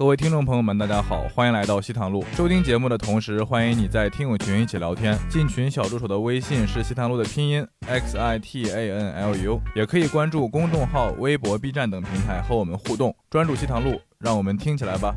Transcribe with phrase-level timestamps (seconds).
[0.00, 2.24] 各位听众朋友们，大家好，欢迎来到西塘路。
[2.34, 5.14] 收听节目的同时，欢迎你在听友群一起聊天。
[5.28, 13.14] 进群小助手的微信是西塘路的拼音 x i t a n l u，也可以关注公众号、微博、B 站等平台和我们互动。
[13.28, 15.14] 专注西塘路，让我们听起来吧。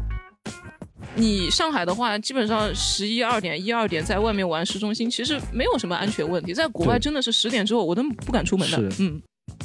[1.16, 6.54] 你上海的话，基本上十一二点、一二点在外面玩市中心，其实没有什么安全问题。
[6.54, 8.92] 在国外真的是十点之后，我都不敢出门的。
[9.00, 9.22] 嗯，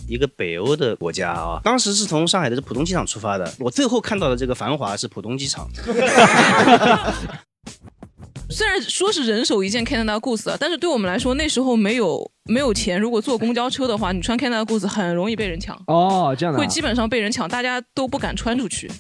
[0.09, 3.53] 一个北欧的国家啊，当时是从上海的浦东机场出发的。
[3.61, 5.69] 我最后看到的这个繁华是浦东机场。
[8.51, 12.99] 虽然说是人手一件 Canada Goose 啊，但是对我们来说那时候没有没有钱。
[12.99, 15.77] 如果坐公交车的话，你穿 Canada Goose 很容易被人抢。
[15.87, 16.59] 哦，这样的。
[16.59, 18.91] 会基本上被人抢，大家都不敢穿出去。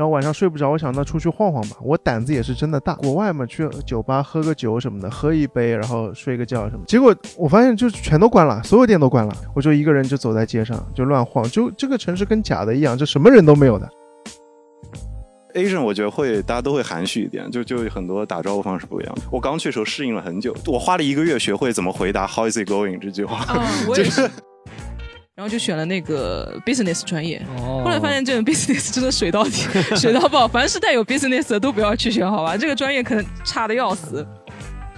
[0.00, 1.76] 然后晚上睡不着，我想那出去晃晃吧。
[1.82, 2.94] 我胆子也是真的大。
[2.94, 6.82] 国外嘛，去酒吧喝个酒什么的，喝一杯，然后睡个觉什么。
[6.86, 9.34] 结果我发现就全都关了，所有店都关了。
[9.54, 11.44] 我就一个人就走在街上，就乱晃。
[11.50, 13.86] 就这个城市跟假的一样，就什么人都没有的。
[15.52, 19.14] Asian 我觉得会大家都会含蓄一点，就就很多打招呼方式不一样。
[19.30, 23.44] 我刚去的时候适应了很久，我花了一个月学会怎么回答 How is it going 这句话。
[23.94, 24.30] 就是。
[25.40, 29.52] 然后就选了那个 business 专业，后来发现这种 business 真的水到底，
[29.96, 30.46] 水到爆。
[30.46, 32.58] 凡是带有 business 的都不要去选，好吧？
[32.58, 34.26] 这个专业可能差的要死。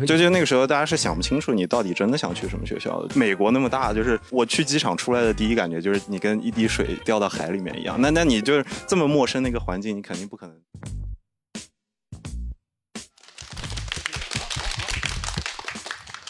[0.05, 3.15] 就就那个时候，大家是想不清楚你到底真的想去什么学校的。
[3.15, 7.97] 美国那么大，就是我去机场出来的第一感觉就是你跟一滴水掉到海里面一样。
[8.01, 10.57] 那那你就是这么陌生的一个环境，你肯定不可能。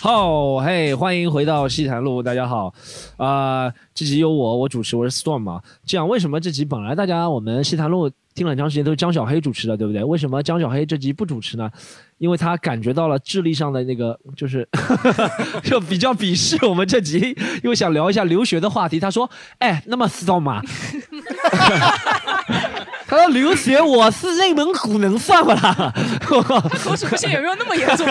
[0.02, 2.74] 好，嘿，欢迎回到西坛路，大家好，
[3.18, 5.62] 啊，这集由我我主持，我是 Storm 嘛。
[5.86, 10.02] 这样，为什么这集本来大家我们西坛路听了很长时间都是江小黑主持的，对不对？
[10.02, 11.70] 为什么江小黑这集不主持呢？
[12.18, 14.68] 因为他感觉到了智力上的那个， 就是
[15.62, 17.20] 就比较鄙视我们这集，
[17.62, 18.98] 因为想聊一下留学的话题。
[18.98, 20.60] 他说：“哎，那么 Storm 嘛。”
[23.12, 25.92] 他说留学我是内蒙古能算不啦？
[26.24, 28.06] 口齿不清有没有那么严重？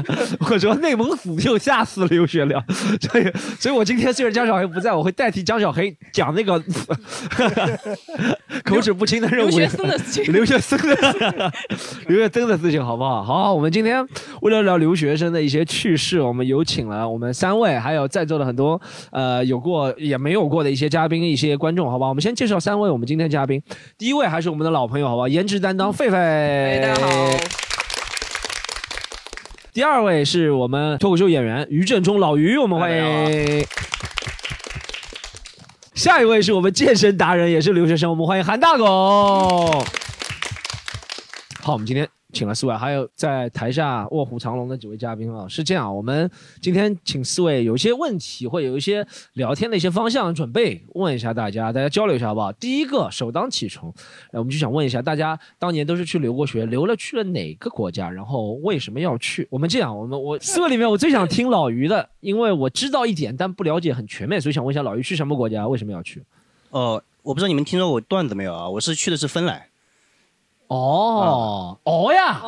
[0.50, 2.64] 我说内蒙古就吓死留学了，
[2.98, 3.30] 所以
[3.60, 6.58] 所以我今天虽然江小黑不在，我会代替江小黑讲那个
[8.64, 9.50] 口齿不清的任务。
[9.50, 11.52] 留学生的事情，留学生的
[12.06, 13.22] 留学生的事情，好不好？
[13.22, 14.02] 好，我们今天
[14.40, 18.80] 为了聊留学生的一些趣事，我们有请了我们三位，还有在座的很多
[19.10, 22.06] 呃有过也没有过的一些嘉宾、一些观众，好吧？
[22.08, 23.62] 我们先介绍三位我们今天嘉宾，
[23.98, 24.45] 第一位还是。
[24.46, 25.28] 是我们的老朋友，好吧？
[25.28, 26.80] 颜值担当，狒狒。
[26.80, 27.30] 大家好。
[29.72, 33.66] 第二位是我们脱口秀演员于振中，老于，我们欢迎。
[35.94, 39.84] 下一位是我们健身达人，也是留学生，我们欢迎韩大狗。
[41.64, 42.08] 好，我们今天。
[42.36, 46.30] 请了四位，还有在台下卧虎藏龙的几位嘉宾啊，是这样，我们
[46.60, 52.52] 今天请四位有一些问题，会有一些聊天的一些方向准备问一下大家，大家交流一下好不好？
[52.52, 53.90] 第一个首当其冲，
[54.32, 59.48] 我们就想问一下大家，当年都是去留过学，留了去了哪个国家，然后为什么要去？
[59.50, 66.22] 我们这样，我们我四位里面我最想听老于的，因为我知道一点，但不了解很全面，所以想问一下老于去什么国家，为什么要去？
[66.68, 68.68] 哦，我不知道你们听说过段子没有啊？
[68.68, 69.62] 我是去的是芬兰。
[70.68, 72.40] 哦哦呀！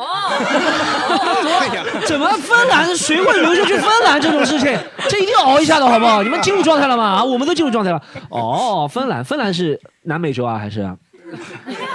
[2.05, 4.77] 怎么 芬兰谁会留学去芬兰这种事情？
[5.09, 6.21] 这一定要熬一下的好不好？
[6.23, 7.03] 你们进入状态了吗？
[7.19, 8.01] 啊，我们都进入状态了。
[8.29, 10.81] 哦，芬兰，芬兰是南美洲啊，还是？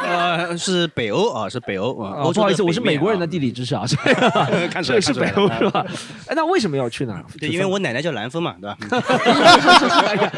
[0.04, 2.22] 呃，是北欧啊，是北欧啊。
[2.32, 3.84] 不好意思，我是美国人的地理知识啊，
[4.70, 5.84] 看出来是北欧是吧？
[6.28, 7.18] 哎，那为什么要去呢？
[7.40, 8.76] 对，因为我奶奶叫兰芬嘛，对吧？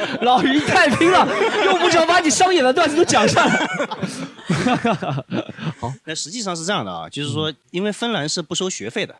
[0.23, 1.27] 老于太拼了，
[1.65, 3.49] 用不着把你商演的段子都讲上。
[5.81, 9.15] 好，那实际上是这样的啊，就是说，因为芬兰是不收学费的，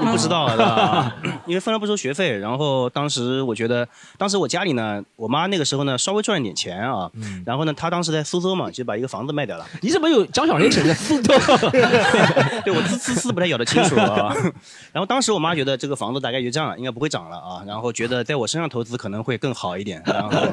[0.00, 1.14] 你不知道对吧？
[1.46, 3.86] 因为芬兰不收学费，然后当时我觉得，
[4.18, 7.10] 当时我家里呢，我妈那个时候呢稍微赚了点钱啊，
[7.44, 9.66] 然后呢，她当时在苏州嘛，就把一个房子卖掉了。
[9.80, 11.34] 你怎么有张小黑城在苏州？
[12.64, 14.34] 对我字字字不太咬得清楚啊。
[14.92, 20.46] 然后当时我妈觉得这个房子大概就这样了，应该不会涨了啊，然后觉得在我身上投资可能会更好一点，然后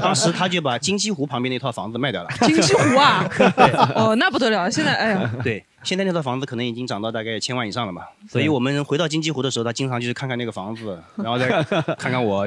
[0.00, 2.28] 当时她就把金鸡湖旁边那套房子卖掉了。
[2.42, 3.24] 金鸡湖啊？
[3.94, 4.70] 哦，那不得了！
[4.70, 8.02] 现在，哎呀，对，现在那套房子可能已经涨到大概千万以上了嘛。
[8.28, 11.48] 所以我们回到金鸡湖的时候，他经常就是看看那个房子， 然后再
[11.94, 12.46] 看看我，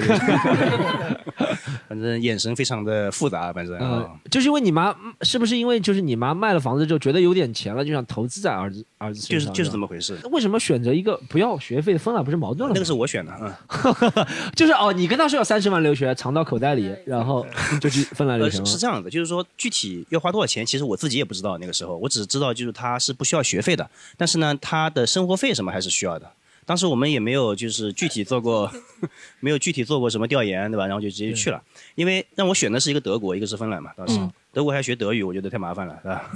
[1.87, 3.51] 反正眼神非常的复杂。
[3.51, 9.53] 反正，嗯就是因为你妈，是不是因为就是你妈卖了房子之后觉得有点钱了，就想投资在儿子儿子身上？
[9.53, 10.17] 就是就是这么回事。
[10.31, 12.73] 为什么选择一个不要学费的芬兰，不是矛盾了？
[12.73, 14.25] 那个是我选的，嗯，
[14.55, 17.45] 就是哦，你跟他说要三十万留学，藏到口袋里，然后
[17.79, 21.57] 就去芬兰留学是这样的，就是说具体要花多少钱，其实我自己也不知道。
[21.57, 23.87] 那个时候，我只知道就是他是不需要学费的，
[24.17, 26.27] 但是呢，他的生活费什么还是需要的。
[26.65, 28.71] 当时我们也没有就是具体做过，
[29.39, 30.87] 没有具体做过什么调研，对吧？
[30.87, 31.61] 然后就直接去了，
[31.93, 33.91] 因为让我选的是一个德国，一个是芬兰嘛。
[33.95, 34.19] 当时
[34.51, 36.31] 德国还学德语，我觉得太麻烦了，是吧？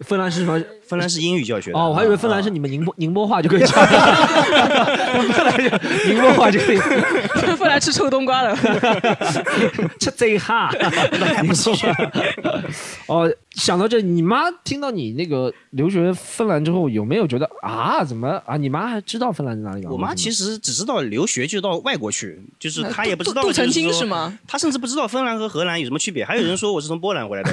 [0.00, 0.60] 芬兰是什么？
[0.88, 1.78] 芬兰是英语教学的。
[1.78, 3.68] 哦，我还以为芬兰是你们宁波宁波话就可以讲。
[3.86, 5.56] 芬兰
[6.08, 6.78] 宁波话就可以。
[7.56, 8.56] 芬兰吃臭冬瓜了。
[10.00, 10.68] 吃贼哈，
[11.12, 11.72] 那还不错。
[13.06, 18.56] 哦，想到这，你妈听到你那个留学芬兰之后，有没有觉得啊，怎么啊？
[18.56, 19.90] 你妈还知道芬兰在哪里吗？
[19.92, 23.42] 我妈其实只知道留学就到外国去，就是她也不知道。
[23.42, 24.38] 杜成清是吗？
[24.46, 26.24] 她甚至不知道芬兰和荷兰有什么区别。
[26.24, 27.52] 还有人说我是从波兰 回来的。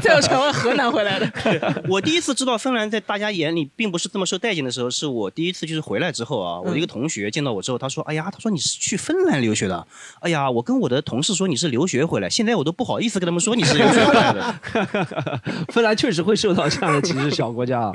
[0.00, 1.84] 再有从河南回来的。
[1.88, 9.86] 我第一次知道芬兰在大家眼里并不是这么受待见的时候，是我第一次就是回来之后啊，我的一个同学见到我之后，他说：“哎呀，他说你是去芬兰留学的。”
[10.20, 15.40] 哎呀，我跟我的同事说你是留学回来，现在我都不好意思跟他们说你是留学回来的。
[15.72, 17.92] 芬兰确实会受到这样的歧视，小国家啊。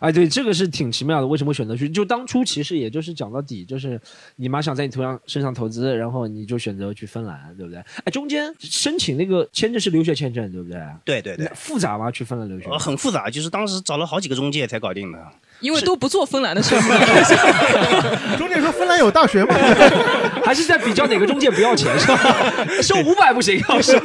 [0.00, 1.26] 哎，对，这个是挺奇妙的。
[1.26, 1.88] 为什么选择去？
[1.88, 4.00] 就当初其实也就是讲到底，就是
[4.36, 7.78] 你妈想在你头上身上投资，然后你就选择去芬兰，对不对？
[8.04, 10.80] 哎，中间申请那个签证是留学签证，对不对？
[11.04, 12.10] 对对对，复杂吗？
[12.10, 12.68] 去芬兰留学？
[12.78, 15.18] 很复杂，就是当时找了好几个中介才搞定的。
[15.62, 16.74] 因为都不做芬兰的事
[18.36, 19.54] 中介说芬兰有大学吗？
[20.44, 22.18] 还是在比较哪个中介不要钱是吧？
[22.82, 23.98] 收五百不行，要收。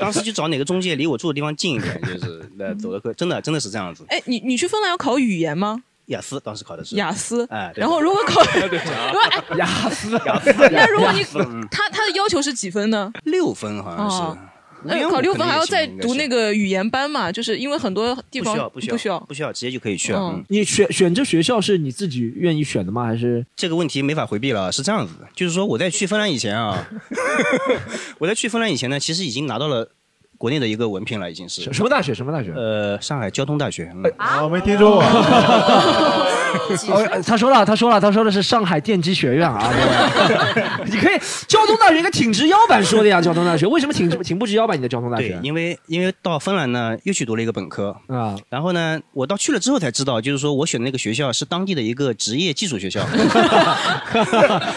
[0.00, 4.04] 当时就找哪个中介离我住的地方近一点，就是那走的课，真的真的是这样子。
[4.08, 5.82] 哎，你你去芬兰要考语言吗？
[6.06, 11.22] 雅思当时考的是雅思，哎，然后如果考，如果雅思，雅思，那如果你
[11.70, 13.12] 他他的要求是几分呢？
[13.24, 14.38] 六分好像是。
[14.84, 17.30] 那考六分还要再读那个语言班嘛？
[17.30, 20.40] 就是因为很多地方不需要，不需要，不需要，直接就可以去了。
[20.48, 23.04] 你选选这学校是你自己愿意选的吗？
[23.04, 24.70] 还是这个问题没法回避了？
[24.72, 26.88] 是这样子的，就是说我在去芬兰以前啊，
[28.18, 29.88] 我在去芬兰以前呢，其实已经拿到了。
[30.38, 32.12] 国内的一个文凭了，已经是什么大学？
[32.12, 32.52] 什么大学？
[32.52, 33.84] 呃，上海交通大学。
[34.16, 35.04] 啊，我没听说过。
[37.24, 39.72] 他说了，他说了，他说的是上海电机学院啊。
[40.86, 41.18] 你可以，
[41.48, 43.20] 交通大学应该挺直腰板说的呀。
[43.20, 44.76] 交通大学为什么挺挺不直腰板？
[44.76, 45.28] 你的交通大学？
[45.28, 48.36] 对，因为因为到芬兰呢，又去读了一个本科啊。
[48.50, 53.00] 然后呢，我到去了之后才知道，就是说我选的那个学校是当地的一个职业技术学校。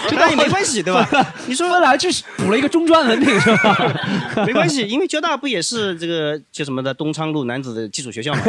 [0.07, 1.07] 就那也没关系，对吧？
[1.47, 3.77] 你说芬兰就是补了一个中专文凭是吧？
[4.47, 5.61] 没关系，因为交大不也。
[5.65, 8.41] 是这个叫什么的东昌路男子的基础学校嘛，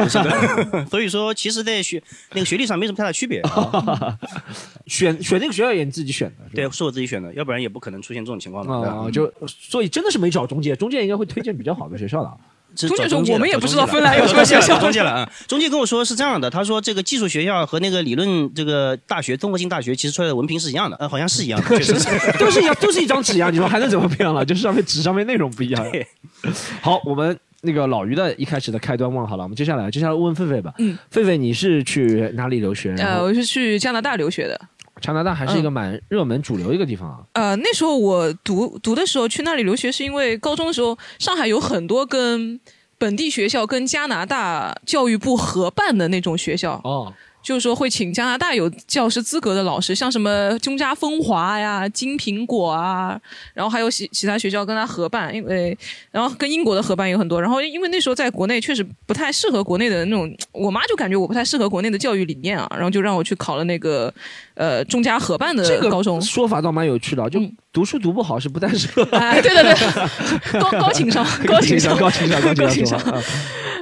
[0.90, 2.02] 所以说其实，在学
[2.34, 3.42] 那个学历上没什么太大区别。
[4.86, 9.06] 选选那个学校也你自己选的，对，是我自己选的，要不然也不可能出现这种情况嘛。
[9.06, 12.30] 啊，就所以真的是没找中介，中介应该会推荐比较好的学校的。
[12.86, 14.78] 中介说我们也不知道芬兰有什么学校。
[14.78, 24.44] 中介了啊，中介跟我说是这样的，他说这个技术学校和那个理论这个大学综合性大学其实出来的文凭是一样的，呃，好像是一样的，确实是都是一样，都是一张纸呀，你说还能怎么变了？
[24.44, 25.82] 就是上面纸上面内容不一样。
[26.82, 30.72] 好，我们那个老于的一开始的开端问好了，我们接下来接下来问狒狒吧。
[30.78, 32.94] 嗯，狒狒你是去哪里留学？
[32.98, 34.58] 呃，我是去加拿大留学的。
[35.02, 37.18] 加拿大还是一个蛮热门、主流一个地方啊。
[37.34, 42.58] 呃，那时候我读读的时候去那里留学，是因为高中的时候上海有很多跟
[42.96, 46.80] 本地学校跟加拿大教育部合办的那种学校。
[46.84, 47.12] 哦。
[47.46, 53.16] 就是说会请加拿大有教师资格的老师，像什么中加风华呀、金苹果啊，
[53.54, 55.78] 然后还有其其他学校跟他合办，因为
[56.10, 57.40] 然后跟英国的合办有很多。
[57.40, 64.12] 然后因为那时候在国内确实不太适合国内的那种，我妈就感觉我不太适合国内的教育理念啊，然后就让我去考了那个
[64.54, 66.20] 呃中加合办的高中。
[66.20, 67.40] 说法倒蛮有趣的，就
[67.72, 69.04] 读书读不好是不太适合。
[69.16, 69.72] 哎，对对对，
[70.60, 73.00] 高 高情商，高情商，高情商，高情商。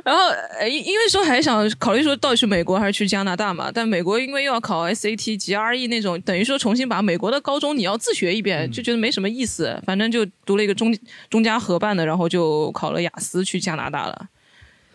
[0.04, 0.20] 然后，
[0.68, 3.70] 因因为说还想考虑说到底去美国还是去加拿大嘛？
[3.72, 9.80] 但美国因为又要考 SAT、GRE 那种，等于说重新把美国的高中你要自学一遍，就觉得没什么意思。
[9.86, 10.94] 反正就读了一个中
[11.30, 14.28] 中加合办的，然后就考了雅思去加拿大了。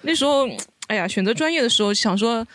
[0.03, 0.47] 那时候，
[0.87, 2.45] 哎呀，选择专业的时候想说，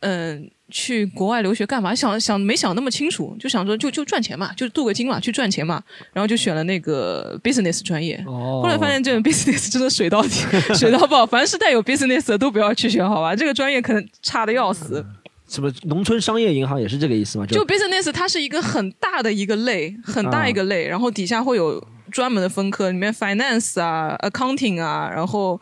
[0.00, 0.50] 嗯。
[0.72, 1.94] 去国外留学干嘛？
[1.94, 5.80] 想想没想那么清楚，就想说就就赚钱嘛，就镀个金嘛，去赚钱嘛。
[6.12, 8.20] 然后就选了那个 business 专业。
[8.26, 10.30] 哦后来发现这个 business 真的水到底，
[10.74, 11.24] 水到爆。
[11.24, 13.36] 凡是带有 business 的都不要去选，好吧？
[13.36, 15.04] 这个专业可能差的要死。
[15.46, 17.44] 什么农村商业银行也是这个意思吗？
[17.46, 25.60] 就 business 它是一个很大的一个类，很大一个类，然后底下会有专门的分科，里面 finance 啊，accounting 啊，然后。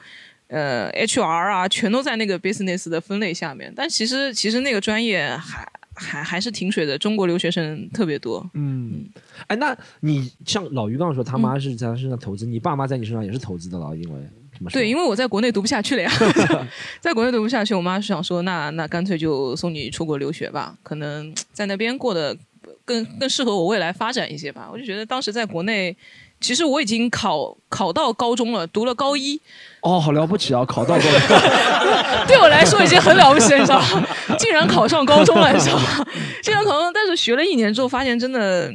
[0.50, 3.72] 呃，HR 啊，全都在那个 business 的分类下面。
[3.74, 8.44] 但其实，其实那个专业还还还是挺水的，中国留学生特别多。
[8.54, 9.08] 嗯，
[9.46, 14.20] 哎，那你像老于刚刚说，他妈是在他身上投资，你爸妈在你身上也是投资的了，因为
[14.58, 14.70] 什么？
[14.72, 16.10] 对，因为我在国内读不下去了呀，
[17.00, 22.36] 在国内读不下去，我妈是想说，那那干脆就送你出国留学吧，可能在那边过得
[22.84, 24.68] 更更适合我未来发展一些吧。
[24.72, 25.96] 我就觉得当时在国内。
[26.42, 29.38] 其实我已经考考到高中了，读了高一。
[29.82, 31.10] 哦，好了不起啊，考到高中，
[32.26, 34.06] 对我来说已经很了不起了，你知道吗？
[34.38, 36.06] 竟然考上高中了，你知道吗？
[36.42, 38.72] 竟然考上，但是学了一年之后，发现真的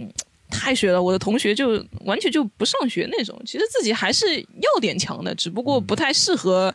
[0.49, 1.01] 太学了。
[1.01, 6.73] 我的同学就完全就不上学那种，其实自己还是要点强的，只不过不太适合。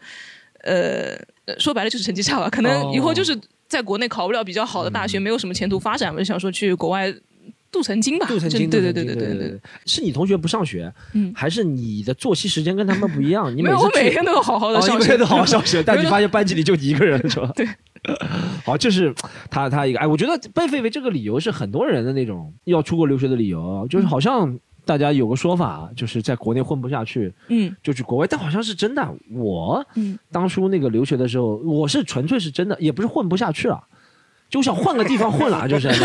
[0.62, 3.34] 呃，呃说白了就是成绩差吧，可能以后就是
[3.66, 7.10] 在国内考不了比较好的大学，没有什么前途发展，我就想说去国外
[7.70, 8.26] 镀层金吧。
[8.26, 13.54] 镀层金，对对对对对对对，是你同学不上学，嗯还是你的作息时间跟他们不一样？
[13.56, 17.50] 你没有，次我每天都有好好的哦，上学，你每天都好好上学， 但你发现班级里就你一个人是吧？
[17.54, 17.66] 对。
[18.64, 19.14] 好，这是
[19.50, 29.06] 他他一个哎，我觉得被废为这个理由是很多人的那种要出国留学的理由，就是好像大家有个说法，就是在国内混不下去，嗯就去国外，但好像是真的。
[29.30, 33.78] 我嗯当初那个留学的时候，我是纯粹是真的，也不是混不下去了，
[34.50, 35.88] 就想换个地方混了，就是。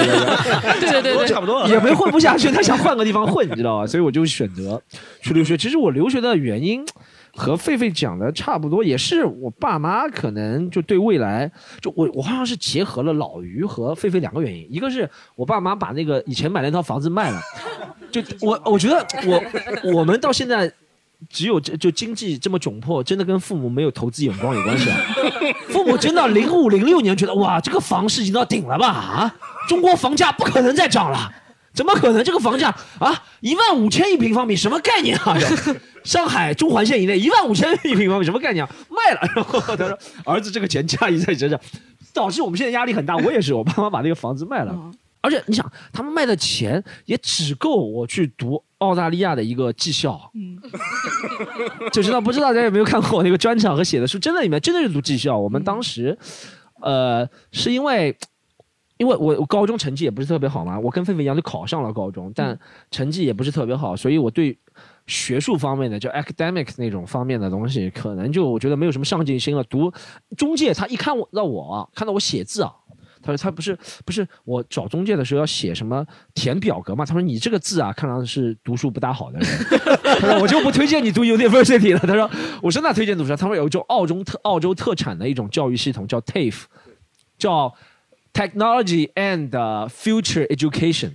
[0.80, 1.68] 对对对对，差不多了。
[1.68, 3.88] 也没混不下去，他想换个地方混，你知道吧？
[3.88, 4.82] 所以我就选择
[5.22, 5.58] 去留学。
[5.58, 6.86] 其实我留学的原因
[7.34, 17.42] 和狒狒讲的差不多，也是我爸妈可能就对未来，就我我好像是结合了老于和狒狒两个原因，一个是我爸妈把那个以前买那套房子卖了，
[18.12, 20.72] 就我我觉得我我们到现在。
[21.29, 24.98] 只有这就经济这么窘迫，真的跟父母没有投资眼光有关系啊。
[25.69, 29.36] 父母真的零五零六年觉得哇，这个房市已经到顶了吧啊，
[29.67, 31.31] 中国房价不可能再涨了。
[31.74, 32.24] 怎么可能？
[32.24, 35.38] 这个房价啊，一万五千一平方米，什么概念啊？
[36.05, 38.72] 上海中环线以内一万五千一平方米，什么概念啊？
[38.89, 39.19] 卖了。
[39.36, 41.60] 然后他说，儿子这个钱家里在身上，
[42.13, 43.17] 导致我们现在压力很大。
[43.17, 44.72] 我也是，我爸妈把那个房子卖了。
[44.74, 44.93] 嗯
[45.25, 50.32] 而且你想，他们卖的钱也只够我去读澳大利亚的一个技校。
[50.36, 50.58] 嗯
[51.91, 54.20] 就知道不知道大家有没有看过我那个专场和写的书？
[54.20, 55.38] 真的里面真的是读技校。
[55.38, 56.17] 我们当时，
[56.82, 58.15] 呃，是因为。
[58.98, 62.58] 因为我我高中成绩也不是特别好嘛，我跟狒狒一样就考上了高中，但
[62.89, 64.58] 成绩也不是特别好，所以我对
[65.05, 69.62] 学术方面的就 academic 那种方面的东西，可能就我觉得没有什么上进心了。
[69.65, 69.91] 读
[70.38, 72.72] 中介，他一看我到我看到我写字啊，
[73.25, 76.05] 他说他不是不是我找中介的时候要写什么
[76.36, 79.48] 填表格嘛，他说你这个字啊，看上去是读书不大好的人，
[80.22, 82.00] 他说我就不推荐你读 university 了。
[82.00, 82.29] 他说
[82.62, 83.36] 我说那推荐读啥？
[83.36, 86.63] 他说有一种澳洲特澳洲特产的一种教育系统叫 TAFE，
[87.38, 87.74] 叫
[88.34, 89.50] Technology and
[89.89, 91.12] Future Education。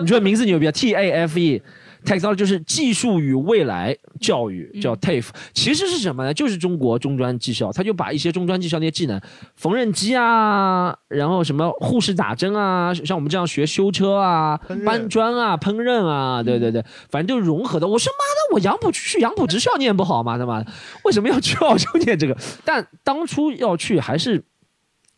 [0.00, 1.62] 你觉得名字牛逼啊？T A F E。
[2.04, 5.28] Technology 就是技术与未来教育，叫 TAFE。
[5.52, 6.32] 其实是什么呢？
[6.32, 9.20] 就是中国中专技校，他就把一些中专技校那些技能，
[9.56, 17.86] 缝纫机啊，然后什么护士打针啊，像我们这样学修车啊搬砖啊、烹饪啊，对对对，反正就融合的。
[17.86, 20.38] 我说妈的，我杨浦去杨浦职校念不好吗？
[20.38, 20.70] 他妈的，
[21.04, 22.36] 为什么要去澳洲念这个？
[22.64, 24.42] 但当初要去还是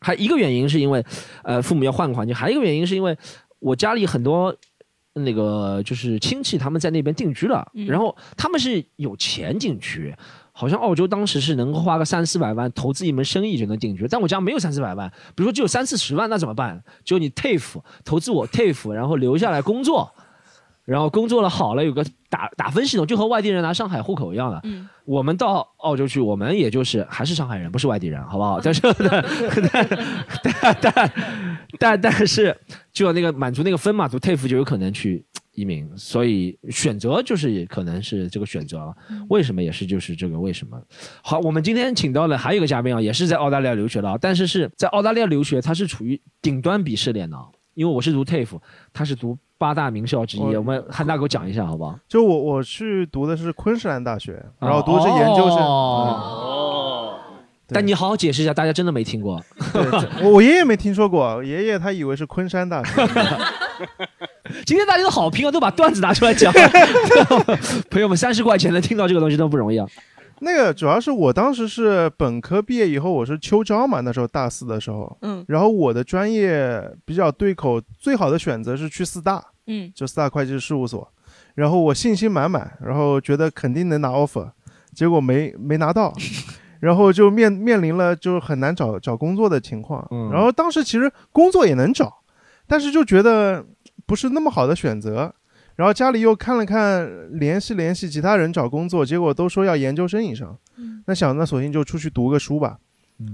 [0.01, 1.05] 还一个原因是因为，
[1.45, 3.17] 呃，父母要换个环境，还有一个原因是因为
[3.59, 4.55] 我家里很多
[5.25, 10.15] 那个就是亲戚他们在那边定居了，嗯然后他们是有钱定居。
[10.53, 16.83] 好像澳洲当时是能花个三四百万投资一门生意就能定居，但我家没有三四百万，比如说只有三四十万，那怎么办？
[17.03, 20.13] 只有你 TAFE 投资我 TAFE，然后留下来工作，
[20.91, 24.61] 然后工作了好了有个打打分系统，就和外地人拿上海户口一样的。
[24.65, 28.61] 嗯我们到澳洲去，我们也就是还是上海人，不是外地人，好不好？
[28.63, 29.89] 但是但
[30.43, 31.13] 但但
[31.81, 32.57] 但但是
[32.93, 38.95] 就要那个满足那个分嘛，读 TAFE 就有可能去移民，所以选择就是可能是这个选择了。
[39.29, 40.81] 为什么也是就是这个为什么？
[41.23, 48.59] 好，我们今天请到了还有一个嘉宾啊，也是在澳大利亚留学的啊，但是是在澳大利亚留学，他是处于顶端鄙视链的啊，因为我是读 TAFE，
[48.93, 50.41] 他是读八大名校之一。
[50.41, 51.99] 我我们汉大给我讲一下好不好？
[52.09, 55.57] 就我我去读的是昆士兰大学，然后读的是研究生。
[55.59, 57.17] 哦
[57.69, 59.41] 对但你好好解释一下，大家真的没听过。
[60.25, 62.91] 我我爷爷没听说过，我爷爷他以为是昆山大学。
[64.67, 66.53] 今天大家都好拼啊，都把段子拿出来讲。
[67.89, 69.87] 朋友们，三十块钱能听到这个东西都不容易啊。
[70.41, 75.45] 那个主要是我当时是本科毕业以后，我是秋招嘛，那时候大四的时候，嗯。
[75.49, 79.93] 然后我的专业比较对口，最好的选择是去四大，嗯。
[79.95, 81.07] 就四大会计师事务所，
[81.55, 84.51] 然后我信心满满，然后觉得肯定能拿 offer，
[84.95, 86.15] 结果没没拿到，
[86.81, 90.31] 然后就面面临了就是很难找找工作的情况，嗯。
[90.31, 92.23] 然后当时其实工作也能找，
[92.67, 93.65] 但是就觉得
[94.07, 95.35] 不是那么好的选择。
[95.77, 100.57] 然后家里又看了看，联系联系其他人找工作，结果都说要研究生以上。
[101.07, 102.79] 那想那索性就出去读个书吧。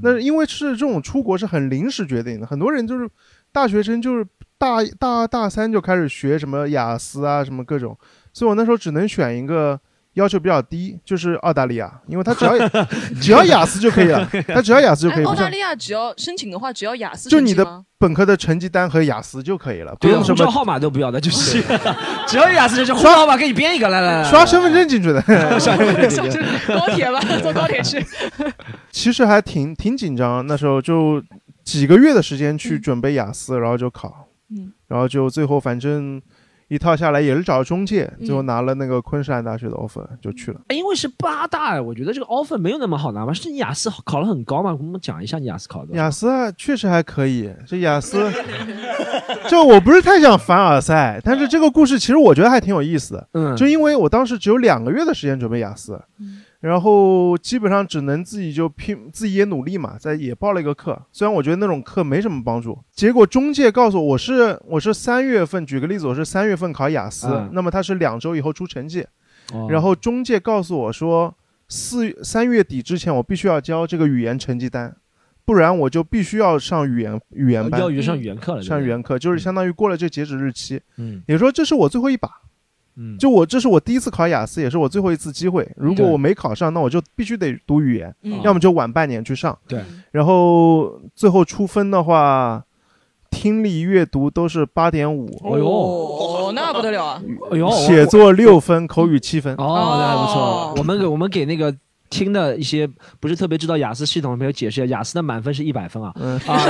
[0.03, 3.09] 那因为是这种出国是很临时决定的，很多人就是
[3.53, 4.27] 大学生就是
[4.59, 7.97] 大大大三就开始学什么雅思啊什么各种，
[8.33, 9.81] 所以我那时候只能选一个
[10.17, 12.53] 要求比较低，就是澳大利亚，因为他只要
[13.21, 21.63] 只要雅思就可以了， 他只要雅思就可哎，以，澳大利亚只要申请的话，只要雅思就你的本科的成绩单和雅思就可以了，不用什么号码都不要的，就是
[22.27, 22.97] 只要有雅思就行。
[22.97, 25.21] 刷号码给你编一个，来来来，刷身份证进去的。
[25.61, 28.05] 刷身份证上高铁吧，坐高铁去。
[28.91, 31.23] 其实还挺挺紧张，那时候就
[31.63, 36.21] 几个月的时间去嗯准备雅思，然后就考，嗯然后就最后反正
[36.69, 40.61] 一套下来也是找中介，嗯最后拿了那个昆士兰大学的 offer 就去了。
[40.69, 43.33] 哎因为是八大，我觉得这个 offer 没有那么好拿吧。
[43.33, 44.73] 是你雅思考得很高吗？
[44.75, 45.95] 给我们讲一下你雅思考的。
[45.95, 47.53] 雅思啊，确实还可以。
[47.67, 48.31] 这雅思，
[49.49, 53.29] 就我不是太想凡尔赛，但是这个故事其实我觉得还挺有意思的。
[53.35, 56.01] 嗯，就因为我当时只有两个月的时间准备雅思，
[56.61, 61.01] 然后基本上只能自己就拼，自己也努力嘛，在也报了一个课。
[61.13, 69.07] 虽然我觉得那种课没什么帮助，结果中介告诉我，我是我是三月份，举个例子，我是三月份考雅思，嗯那么他是两周以后出成绩，
[69.53, 71.37] 哦然后中介告诉我说，
[71.69, 74.97] 四三月底之前我必须要交这个语言成绩单，
[75.45, 80.81] 不然我就必须要上语言语言班上语言课了，上语言课，就是相当于过了这截止日期。
[80.97, 82.29] 嗯也说这是我最后一把，
[82.97, 85.69] 嗯，就我这是我第一次考雅思，也是我最后一次机会。
[85.77, 89.57] 如果我没考上，那我就必须得读语言，嗯要么就晚半年去上。
[89.69, 92.65] 对，然后最后出分的话，
[93.31, 97.23] 听力、阅读都是八点五，哎呦哦，那不得了啊！
[97.51, 99.55] 哎呦，写作六分，口语七分。
[99.57, 100.75] 哦，那还不错哦。
[100.79, 101.75] 我们给我们给那个
[102.11, 102.89] 听的一些
[103.21, 106.13] 不是特别知道雅思系统的朋友解释一下，雅思的满分是一百分啊。
[106.17, 106.61] 嗯，啊，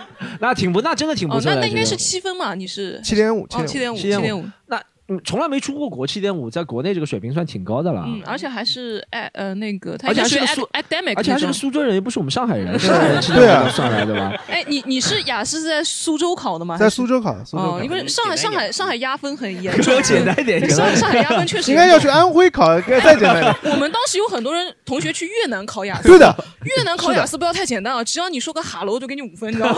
[0.40, 1.56] 那挺不，那真的挺不哦，错的。
[1.56, 2.54] 那那应该是七分嘛？
[2.54, 8.02] 你是七点五，哦，七点五，7.5七点五，那嗯从来没出过国，七点五，在国内这个水平算挺高的了。
[8.06, 14.32] 嗯，而且还是哎呃那个，他而且还是苏 academic，而且还是个苏州人，又不是我们上海人，对啊算来的吧？
[14.48, 16.76] 哎，你你是雅思是在苏州考的吗？
[16.76, 22.00] 在苏州考，苏州因，为上海上海上海压分很严给重我，简单一点，上 上海压分确实应该要。
[22.00, 23.54] 去安徽考，该再简单点。
[23.74, 29.76] 我们当时有很多人同学去越南考雅思，对的，越南考雅思不要太简单啊，只要你说个哈喽就给你五分，你知道吗？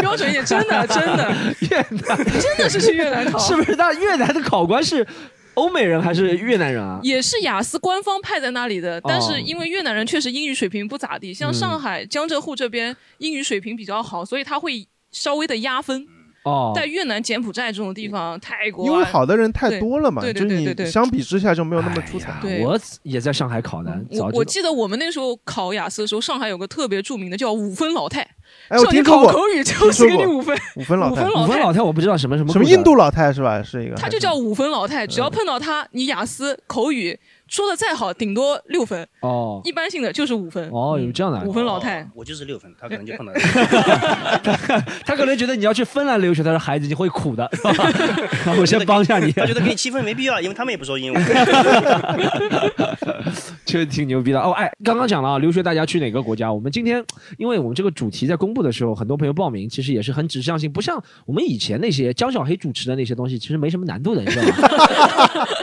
[0.00, 3.76] 标准一点，真的真的越南真的是去越南考，是不是？
[3.92, 5.06] 那越南的考官是
[5.54, 7.00] 欧美人还是越南人啊？
[7.02, 16.06] 也是雅思官方派在那里的，但哦是因为越南人确实英语水平不咋地，像嗯上海、江浙沪这边英语水平比较好，所以他会稍微的压分。
[16.44, 22.34] 哦，在越南、柬埔寨这种地方，泰国啊，因为好的人太多了嘛，对就是你对对对对相比之下就没有那么出彩。
[22.40, 28.22] 对我也在上海考的，我我记得我们那时候考雅思的时候，上海有个特别著名的叫五分老太，
[28.68, 33.62] 哎，我叫你听说过考口语就是给你五分，五分老太五分，老太我不知道什么什么什么印度老太是吧？
[33.62, 40.68] 是一个，他就叫五分老太，只要碰到他，你雅思口语说的再好，顶多六分，哦一般性的就是五分。
[40.70, 43.32] 哦，有这样的五，分老太，我就是六分，他可能就碰到。
[45.04, 47.72] 他可能觉得你要去芬兰留学，他说孩子你会苦的，是吧
[48.44, 51.22] 然后我先帮一下你，他觉得给你七分没必要，因为他们也不说英文。
[53.66, 54.50] 确实挺牛逼的哦。
[54.52, 56.52] 哎，刚刚讲了啊，留学大家去哪个国家？
[56.52, 57.04] 我们今天，
[57.36, 64.54] 因为我们这个主题在公布的时候，很多朋友报名，其实也是很指向性，不像我们以前那些江小黑主持的那些东西，其实没什么难度的，你知道吗？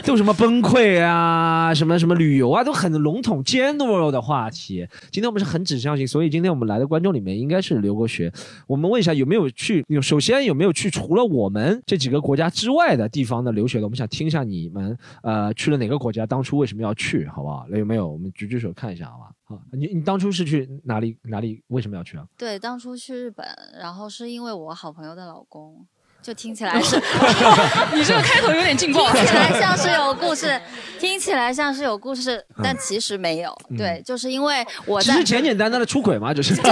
[0.04, 4.86] 都什么崩溃啊，什么什么旅游啊，都很笼统 general 的话题。
[5.10, 8.30] 今天我们是很指向性，所以今天我们来的观众里面应该是留过学。
[8.66, 13.86] 我们问一下有没有去，有首先有没有去除了我们这几个国家之外的地方的留学的？
[13.86, 17.66] 我们想听一下你们呃去了哪个国家，当初为什么要去，好不好？
[17.70, 18.06] 有没有？
[18.06, 19.30] 我们举举手看一下，好吧？
[19.44, 21.62] 好，你你当初是去哪里哪里？
[21.68, 22.26] 为什么要去啊？
[22.36, 23.46] 对，当初去日本，
[23.80, 25.86] 然后是因为我好朋友的老公，
[26.28, 26.96] 就听起来是
[27.96, 29.24] 你这个开头有点劲爆听。
[29.24, 30.60] 起来像是有故事，
[31.00, 33.56] 听起来像是有故事，但其实没有。
[33.78, 36.54] 对，就是因为我在只是简简单单的出轨嘛，就是。
[36.54, 36.62] 这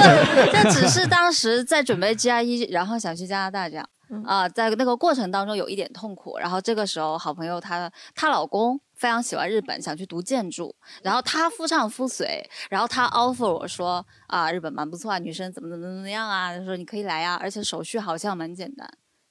[0.53, 3.89] 这只是当时在准备 GRE，然后想去加拿大这样
[4.27, 6.37] 啊、在那个过程当中有一点痛苦。
[6.39, 18.87] 然后这个时候，好朋友她她老公非常喜欢日本，想去读建筑，然后她夫唱妇随，然后她 offer 我说啊，日本蛮不错啊，女生怎么怎么怎么样啊，他说你可以来啊，而且手续好像蛮简单。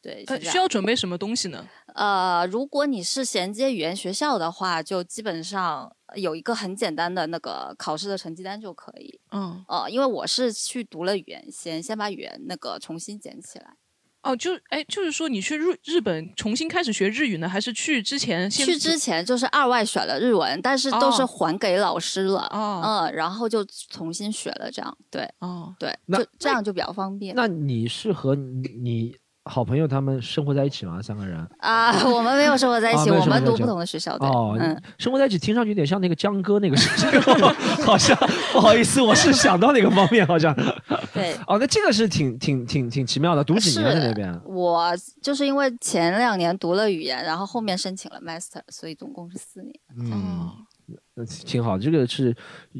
[0.05, 1.65] 对，呃，需要准备什么东西呢？
[1.95, 9.19] 呃，如果你是衔接语言学校的话，就基本上有一个很简单的那个考试的成绩单就可以。
[9.31, 13.73] 嗯，呃，因为我是去读了语言先，先把语言那个重新捡起来。
[14.21, 22.41] 哦，就哎，就是说你去日日本重新开始学日语呢，还是去之前先去之前就是二外选了日文，但是都是哦还给老师了。
[22.51, 27.35] 哦嗯，然后就重新学了，这样对哦，对，那就这样就比较方便。
[27.35, 29.15] 那你是和你你
[29.47, 30.99] 好朋友他们生活在一起吗？
[31.01, 31.47] 三个人？
[31.59, 34.17] 啊， 我们没有生活在一啊起，我们读不同的学校。
[34.17, 37.21] 对，哦，嗯，生活在一起听上去有点像那个江哥那个事情，
[37.85, 38.17] 好像
[38.51, 40.55] 不 好意思，我是想到那个方面，好像。
[41.13, 41.35] 对。
[41.47, 44.41] 哦，那这个是挺挺挺挺奇妙的，读几年在那边？
[44.45, 49.73] 我就是因为前两年读了语言，然后后面申请了 master，所以总共是四年。
[49.95, 50.74] 嗯，那
[51.45, 51.77] 挺好。
[51.77, 52.35] 这个是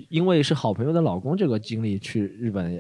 [0.09, 2.79] 因为是好朋友的老公，这个经历去日本也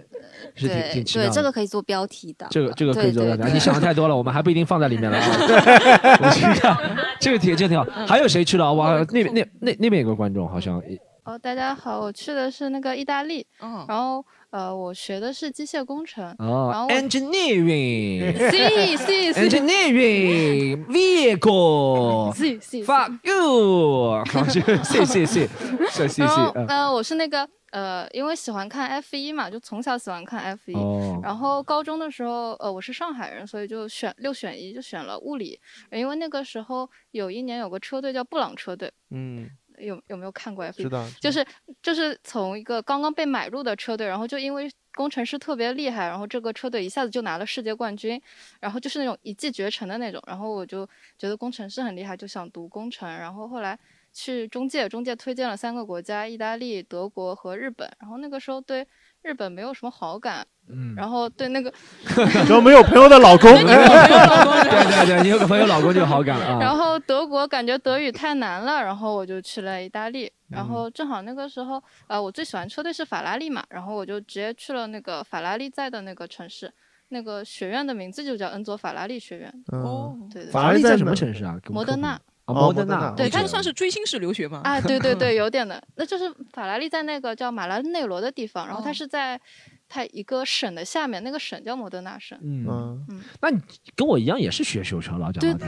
[0.53, 1.33] 是挺对对，挺奇妙的。
[1.33, 2.47] 这个可以做标题的。
[2.49, 5.25] 这个这个可以做到的，对对对你想的太多了，我们还不一定放在里面了啊。
[6.21, 6.77] 我去看，
[7.19, 8.05] 这个挺这个挺好。
[8.05, 8.73] 还有谁去了？
[8.73, 10.81] 哇，那边那那那边有个观众好像
[11.23, 14.23] 哦，大家好，我去的是那个意大利，嗯，然后
[14.55, 18.31] 呃，我学的是机械工程，然哦后，engineering。
[18.49, 22.33] C C C Engineering vehicle。
[22.33, 24.23] C C，Fuck you！
[24.31, 25.49] 好，谢谢谢谢谢
[25.89, 30.75] 谢谢然后嗯呃，我是那个呃，因为喜欢看 F 一嘛，就从小喜欢看 F 一。
[30.75, 35.59] 哦，然后高中的时候，呃，我是上海人，所以就选六选一，就选了物理。
[35.91, 40.83] 因为那个时候有一年有个车队叫布朗车队，嗯，有有没有看过 F 一？
[40.83, 41.45] 知道，就是
[41.81, 48.21] 就是从一个刚刚被买入的车队，然后就因为工程师特别厉害，然后这个车队一下子就拿了世界冠军，
[48.59, 50.85] 然后就是那种一骑绝尘的那种，然后我就
[51.17, 53.77] 觉得工程师很厉害，就想读工程，然后后来
[54.13, 58.87] 去中介，中介推荐了三个国家，意大利、德国和日本，然后那个时候对
[59.25, 61.73] 日本没有什么好感，嗯，然后对那个
[62.45, 66.59] 只要没有朋友的老公 对对对，你有个朋友老公就有好感了啊。
[66.59, 70.31] 然后德国感觉德语太难了，然后我就去了意大利。
[70.47, 76.71] 然后正好那个时候，呃，我最喜欢车队是法拉利嘛，然后我就直接去了那个法拉利在的那个城市，
[77.09, 79.51] 那个学院的名字就叫恩佐法拉利学院。
[79.71, 81.57] 哦嗯，，对对法拉利在什么城市啊？
[81.69, 82.19] 摩德纳。
[82.53, 83.11] 摩德纳。
[83.11, 84.61] 对它它算是追星式留学吗？
[84.63, 89.39] 啊，对对对， 有点的，那就是法拉利在那个叫马拉内罗的地方，然后它哦是在
[89.87, 92.37] 它一个省的下面，那个省叫摩德纳省。
[92.43, 92.65] 嗯，
[93.09, 93.59] 嗯，那你
[93.95, 95.65] 跟我一样也是学修车老，讲对到底。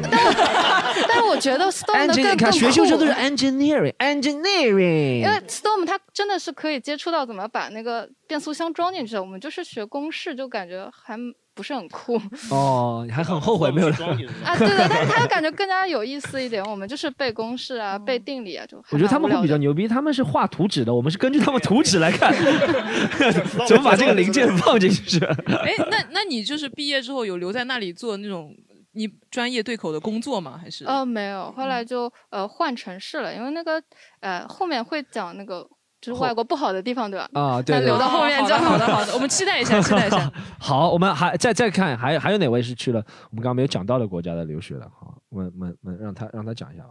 [1.08, 5.22] 但是 我觉得 Storm 的更你看更酷学修车都是 engineering，engineering。
[5.22, 11.18] 因为 Storm 它真的是可以接触到怎么把那个变速箱装进去的，我们就是学公式，就感觉还
[11.58, 13.91] 不是很酷哦，你还很后悔没有？
[13.91, 14.56] 装 进去啊。
[14.56, 16.63] 对对，但是它感觉更加有意思一点。
[16.63, 22.32] 我们就是背公式啊，背定理啊，就我觉得他们会比较牛逼，他们是画图纸的，我们是根据他们图纸来看，
[23.67, 25.20] 怎么把这个零件放进去。
[25.26, 28.56] 哎，那那你就是毕业之后有留在那里做那种
[28.93, 30.60] 你专业对口的工作吗？
[30.62, 30.86] 还是？
[30.86, 33.82] 呃，没有，后嗯来就呃换城市了，因为那个
[34.22, 35.67] 呃后面会讲那个
[35.99, 37.29] 就是外国不好的地方，对吧？
[37.33, 40.31] 啊，对留到后面就好的好的我们期待一下，期待一下。
[40.60, 44.89] 好，我们还再再看，还还有哪位是去了我们刚刚没有讲到的国家的留学的？
[44.99, 46.89] 好，我们我们，让他让他讲一下吧。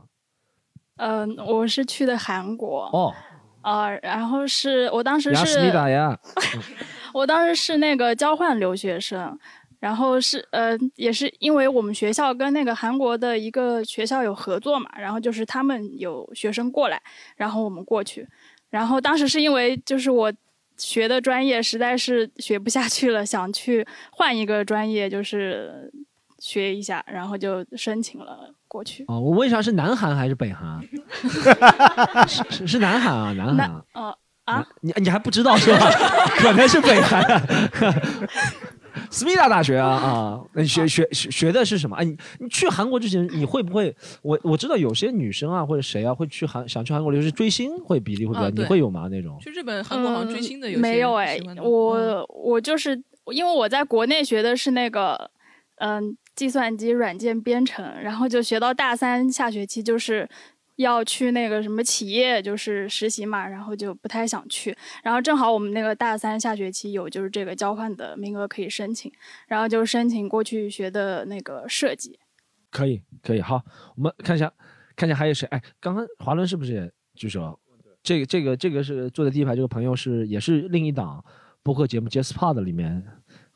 [0.96, 3.14] 嗯、我是去的韩国，哦，
[3.62, 5.70] 呃，然后是我当时是，
[7.12, 9.38] 我当时是那个交换留学生，
[9.78, 17.00] 然后是呃，也是因为我们学校跟那个韩国的一个学校有合作嘛，然后就是他们有学生过来，
[17.36, 18.26] 然后我们过去，
[18.70, 20.32] 然后当时是因为就是我
[20.76, 25.90] 学的专业实在是学不下去了，想去换一个专业，就是
[26.38, 29.04] 学一下，然后就申请了过去。
[29.08, 30.80] 哦，我问一下是南韩还是北韩？
[32.28, 33.82] 是是是南韩啊，南韩啊。
[33.92, 35.90] 呃啊，你你还不知道是吧？
[36.38, 37.20] 可能是北韩。
[39.16, 41.96] 斯密达大学啊啊，那你学学学学的是什么？
[41.96, 43.96] 哎，你你去韩国之前，你会不会？
[44.20, 49.08] 我我知道有些女生啊或者谁啊会去韩想去韩国留学，追星会比例会比较，啊你会有吗？
[49.10, 49.38] 那种？
[49.40, 53.02] 去日本、韩国好像追星的有没有哎我我就是
[53.32, 55.30] 因为我在国内学的是那个
[55.76, 60.28] 嗯计算机软件编程，然后就学到大三下学期就是。
[60.76, 69.10] 要去那个什么企业就是实习嘛，然后就不太想去，然后正好我们那个大三下学期有就是这个交换的名额可以申请，
[69.48, 72.18] 然后就申请过去学的那个设计。
[72.70, 73.62] 可以可以，好，
[73.96, 74.52] 我们看一下
[74.94, 75.46] 看一下还有谁？
[75.48, 77.58] 哎，刚刚华伦是不是也举手？
[78.02, 81.24] 这个这个这个是坐在第一排这个朋友是也是另一档
[81.62, 83.04] 播客节目 Jazz Pod 里面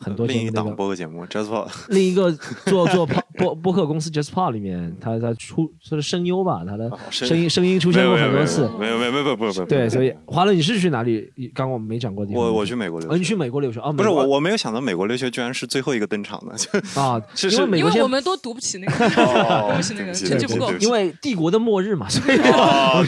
[0.01, 2.33] 很多节另一档目那个播客节目 Jazz Pop， 另一个
[2.65, 8.69] 做做播播播客公司 JustPod 里面，他他出他的声优吧，他的声音声音出现过很多次。
[8.79, 9.65] 没有没有没有没有没有。
[9.67, 11.31] 对，所以华伦，你是去哪里？
[11.55, 12.43] 刚刚我们没讲过的地方。
[12.43, 13.93] 我我去美国留学，你，去美国留学啊？
[13.93, 16.53] 不是我我没有想到美国留学居然是最后一个登场的，
[17.01, 22.37] 啊，是是因为美国现因为我们都读不起那个， 哦读不起那个成绩不够因为帝国的末日嘛，所以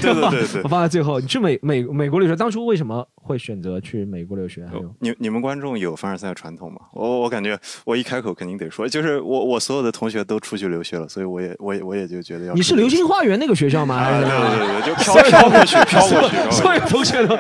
[0.01, 1.19] 对对对 我放在最后。
[1.21, 4.67] 你去美美美国留学，当初为什么会选择去美国留学？
[4.67, 6.81] 还有你你们观众有凡尔赛传统吗？
[6.93, 12.55] 我我感觉我一开口肯定得说，就是我我所有的同学都出去留学了，所以我也我也我也就觉得要。
[12.55, 14.11] 你是流星花园那个学校吗？
[14.11, 16.81] 对对对对，就 飘飘过去， 飘过去，所有。
[16.93, 17.37] 同学都，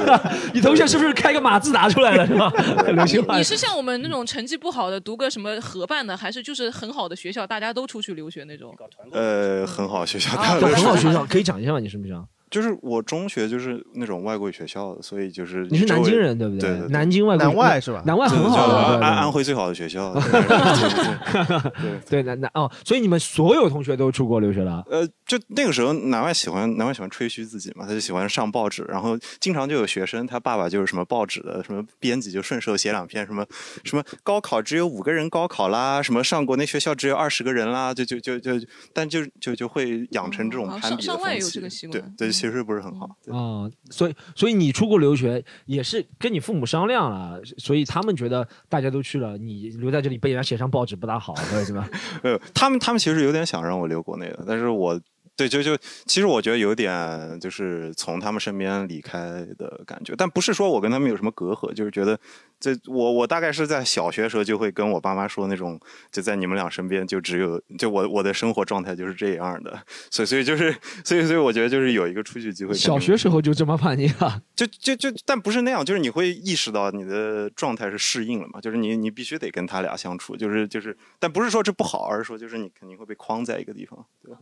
[0.52, 2.50] 你同学是不是开个马自达出来了是吧？
[2.92, 3.40] 流星花园。
[3.40, 8.74] 你是像我们那种成绩不好的，读个什么合办的，还是就是很好的学校，大家都出去留学那种？
[9.12, 11.78] 呃，很好学校，很好学校，可以讲一下吗？
[11.78, 12.14] 你是不是？
[12.50, 20.12] 就是我中学就是那种外国语学校的，所以就是你是南京人对不对对对南京外国南外是吧南外对对对很好的，对对安安徽最好的学校。
[20.14, 24.84] 对对对对对南南哦，所以你们所有同学都出国留学了？
[24.90, 33.44] 呃，就那个时候，南外喜欢南外喜欢吹嘘自己嘛，他就喜欢上报纸，然后经常就有学生，他爸爸就是什么报纸的什么编辑，就顺手写两篇什么
[33.84, 38.52] 什么高考只有五个人高考啦，什么上国内学校只有二十个人啦，就就就就，
[38.92, 43.06] 但就就就会养成这种哦攀比的上上外有风气这个习惯对对，喜其实不是很好。
[43.30, 51.88] 啊、所以所以你出国留学也是跟你父母商量了，所以他们觉得大家都去了，你留在这里被人家写上报纸不大好，对是吧？
[52.22, 55.00] 呃，他们他们其实有点想让我留国内的，但是我
[55.36, 62.18] 对就就其实我觉得有点就是从他们身边离开的感觉，但不是说我跟他们有什么隔阂，就是觉得
[62.58, 65.78] 这我我大概是在小学时候就会跟我爸妈说那种，
[66.10, 69.78] 就在你们俩身边就只有就我我的生活状态就是这样的，
[70.10, 74.40] 所以所以就是所以所以我觉得就是有一个出去机会小学时候就这么叛逆啊？
[74.54, 84.40] 就就就，但不是那样，就是你会意识到你的状态是适应了嘛，就是你你必须得跟他俩相处，就是就是，但不是说这不好，而是说就是你肯定会被框在一个地方，对吧？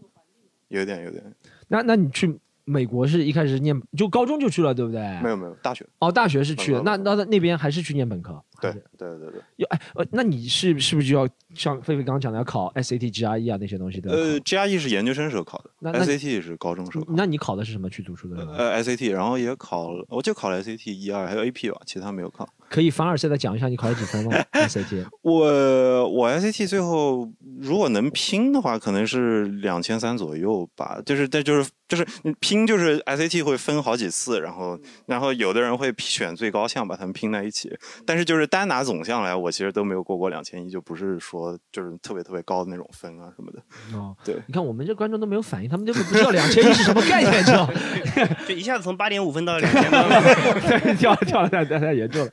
[0.75, 1.23] 有点有点，
[1.69, 5.01] 那那你去美国是一开始念就高中就去了，对不对？
[5.23, 8.43] 没有没有，大学哦，大学是去的，那那那边还是去念本科？
[8.73, 9.41] 对对对对。
[9.57, 14.11] 要哎呃，那你是是不是就要像菲菲刚刚讲的要考 SAT、GRE 啊那些东西的？
[14.11, 17.17] 呃，GRE 是研究生时候考的那那，SAT 是高中时候考的。
[17.17, 18.47] 那你考的是什么去读书的？
[18.53, 22.49] 呃，SAT，然后也考了，我就考了 SAT 一二，还有 AP 吧，其他没有考。
[22.71, 24.33] 可以凡尔赛的讲一下你考了几分吗？
[24.53, 31.01] SAT 我我 SAT 最后如果能拼的话，可能是两千三左右吧。
[31.05, 37.77] 就是但就是就是你拼就是 SAT 会分好几次，然后然后有的人会选最高项把它们拼在一起。
[38.07, 43.99] 但是就是单拿总项来，我其实都没有过过两千一，就不是说就是特别特别高的那种分啊什么的。
[43.99, 47.75] 哦，对，你看我们这观众都没有反应，他们就是不知道两千一是什么概念，知道吗？
[48.49, 52.33] 就一下子从八点五分到两千 对，跳了跳了太太太严重了。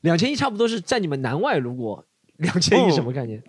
[0.00, 2.04] 两千一差不多是在你们南外，如果
[2.38, 3.40] 两千一什么概念？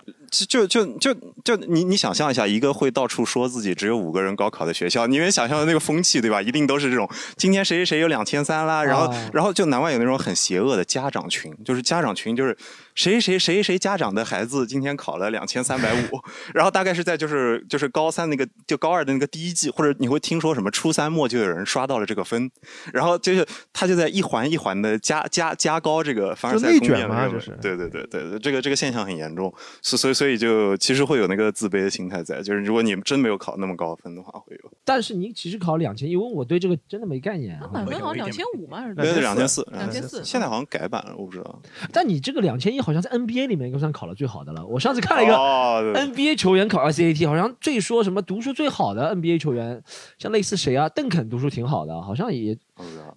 [0.47, 6.41] 就就就就你你想象一下，一个会到处说自己只有五个人高考的学校，你能想象的那个风气对吧？
[6.41, 12.57] 一定都是这种，今天谁谁谁有两千三啦，然后、啊然后就难怪有那种很邪恶的家长群，就是家长群就是
[12.95, 16.19] 谁谁谁谁家长的孩子今天考了两千三百五，
[16.53, 22.49] 然后大概是在就是就是高三那个就高二的那个第一季，或者你会听说什么初三末就有人刷到了这个分，
[22.91, 34.71] 然后就是他就在一环一环的加加加高这个凡尔赛宫殿卷的认为嘛就是对对对对对，这个这个现象很严重，所所以所以就其实会有那个自卑的心态在，就是如果你真没有考那么高分的话，会有。
[34.83, 37.59] 但是你其实考两千，因为我对这个真的没概念。
[37.59, 40.23] 啊满分好像两千五嘛，还是对对，两千四，两千四。
[40.23, 41.61] 现在好像改版了，我不知道。
[41.91, 44.65] 但你这个两千一好像在 NBA 里面应该算考了最好的了。
[44.65, 49.81] 我上次看了一个哦 NBA 球员考 SAT，好像最说什么读书最好的 NBA 球员，
[50.17, 52.57] 像类似谁啊，邓肯读书挺好的，好像也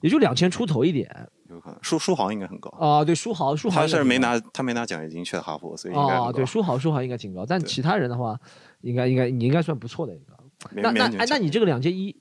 [0.01, 1.09] 也就两千出头一点。
[1.57, 8.39] 有可能书书豪应该很高啊，对，书豪书豪他是没拿他没拿奖学金去的哈佛，所以应该很哦，对，书豪书豪应该挺高，但其他人的话，
[8.83, 10.33] 应该应该你应该算不错的一个。
[10.73, 12.15] 那那，哎那你这个两届一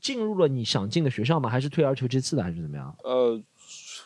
[0.00, 1.48] 进入了你想进的学校吗？
[1.48, 2.94] 还是退而求其次的，还是怎么样？
[3.02, 3.40] 呃，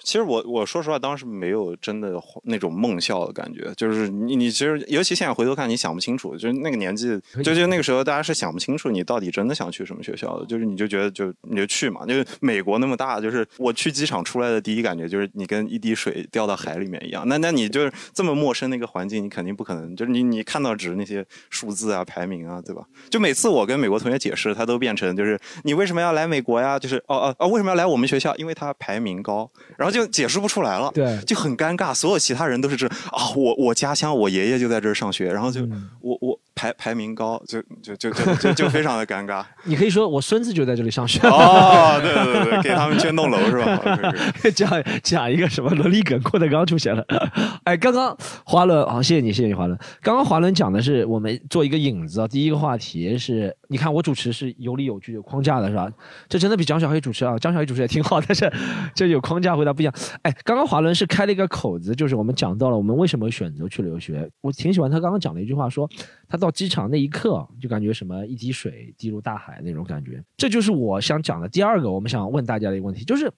[0.08, 22.82] 其实我我说实话，当时没有真的那种梦校的感觉，就是你你其实尤其现在回头看，你想不清楚，就是那个年纪，就就那个时候大家是想不清楚你到底真的想去什么学校的，就是你就觉得就你就去嘛，就是美国那么大，就是我去机场出来的第一感觉就是你跟一滴水掉到海里面一样，那那你就是这么陌生的一个环境，你肯定不可能，就是你你看到只是那些数字啊、排名啊，对吧？
[23.10, 26.78] 就每次我跟美国同学解释，他都变成就是你为什么要来美国呀？
[26.78, 28.34] 就是哦哦哦，为什么要来我们学校？
[28.36, 31.94] 因为它排名高，然后就解释不出来了，对，就很尴尬。
[31.94, 39.44] 所有其他人都是这啊，我我家乡，我爷爷就在这儿上学，然后就、嗯我我排排名高，就就就就就就非常的尴尬。
[39.62, 41.20] 你可以说我孙子就在这里上学。
[41.28, 43.80] 哦，对对对，给他们捐栋楼是吧？
[44.52, 47.04] 讲讲一个什么伦理梗，郭德纲出现了。
[47.62, 49.78] 哎，刚刚华伦，好，谢谢你，谢谢你，华伦。
[50.02, 55.88] 刚刚华伦讲的是我们做一个引子啊，第一个话题是，你看我主持是有理有据、有框架的，是吧？
[56.28, 58.52] 这真的比张小黑主持啊，张小黑主持也挺好，但是
[58.96, 59.94] 这有框架回答不一样。
[60.22, 64.28] 哎，刚刚华伦是开了一个口子，就是我们讲到了我们为什么选择去留学。
[64.40, 65.88] 我挺喜欢他刚刚讲的一句话，说
[66.28, 70.22] 他到机场那一刻就感觉什么一滴水滴入大海那种感觉。
[70.36, 73.32] 这就是我想讲的第二个，我们想问大家的一个问题，就是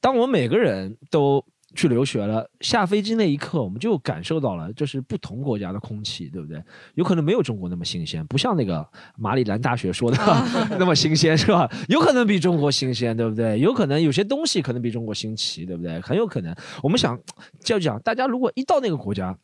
[0.00, 6.62] 当我们每个人都去留学了，下飞机那一刻，我们就感受到了，这是不同国家的空气，对不对？
[6.94, 10.16] 有可能没有中国那么新鲜，不像那个马里兰大学说的
[10.78, 11.70] 那么新鲜，是吧？
[11.88, 13.60] 有可能比中国新鲜，对不对？
[13.60, 16.00] 有可能有些东西可能比中国新奇，对不对？
[16.00, 16.56] 很有可能。
[16.82, 17.20] 我们想
[17.60, 19.36] 就讲，大家如果一到那个国家，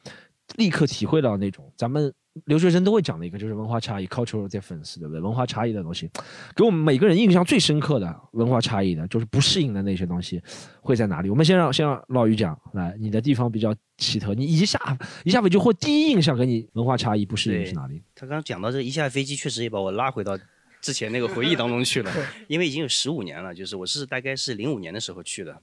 [0.56, 2.12] 立刻体会到那种咱们
[2.46, 5.20] 留学生都会讲的一个，就是文化差异 （cultural difference），对不对？
[5.20, 6.10] 文化差异的东西，
[6.56, 10.42] 给我们每个人印象最深刻的文化差异的，就是不适应的那些东西
[10.80, 11.30] 会在哪里？
[11.30, 14.78] 我们先让先让老于讲，来，你的地方比较奇特，你一下
[15.22, 18.02] 一下飞机或第一印象给你文化差异不适应是哪里？
[18.16, 20.36] 他刚刚讲到这一下飞机，确实也把我拉回到
[20.80, 22.12] 之前那个回忆当中去了，
[22.48, 25.56] 因为已经有十五年了，就是我是大概是零五年的时候去的，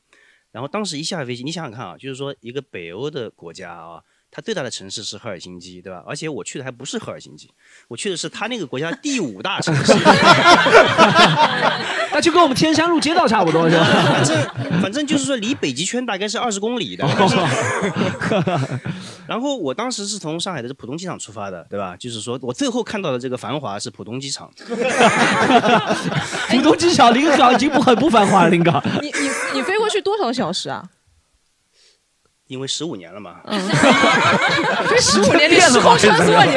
[0.53, 4.01] 然后当时一下飞机，你想想看啊，就是说一个北欧的国家啊。
[4.32, 6.02] 它最大的城市是赫尔辛基，对吧？
[6.08, 7.50] 而且我去的还不是赫尔辛基，
[7.89, 9.94] 我去的是它那个国家第五大城市。
[12.13, 13.86] 那就跟我们天山路街道差不多是吧？
[14.13, 17.06] 反正反正就是说离北极圈大概是二十公里的。
[19.28, 21.96] 然后我当时是从上海的浦东机场出发的，对吧？
[21.98, 24.50] 就是说我最后看到的这个繁华是浦东机场。
[26.50, 28.82] 浦东机场临港已经不很不繁华了，临港。
[29.02, 30.84] 你你你飞过去多少小时啊？
[32.52, 33.38] 因为十五年了嘛，
[34.90, 36.52] 飞 十五年你时空穿梭你。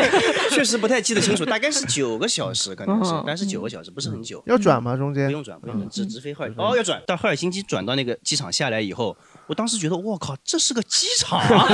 [0.51, 4.43] 确实不太记得清楚，大概是九个小时，可能是，但是九个小时不是很久。
[4.47, 4.97] 要转吗？
[4.97, 6.53] 中间不用转，不用转，直直飞赫尔。
[6.57, 11.69] 哦，要转到赫尔辛基，转到那个机场下来以后，我当时觉得，我靠，这是个机场啊，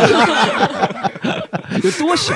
[1.83, 2.35] 有多小？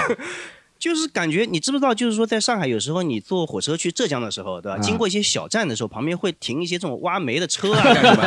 [0.85, 1.95] 就是感觉，你知不知道？
[1.95, 4.77] 就是说，在上海有时候你坐火车去浙江的时候，对吧？
[4.83, 8.23] 经过一些小站的时候，旁边会停一些这种挖煤的车啊， 干什么？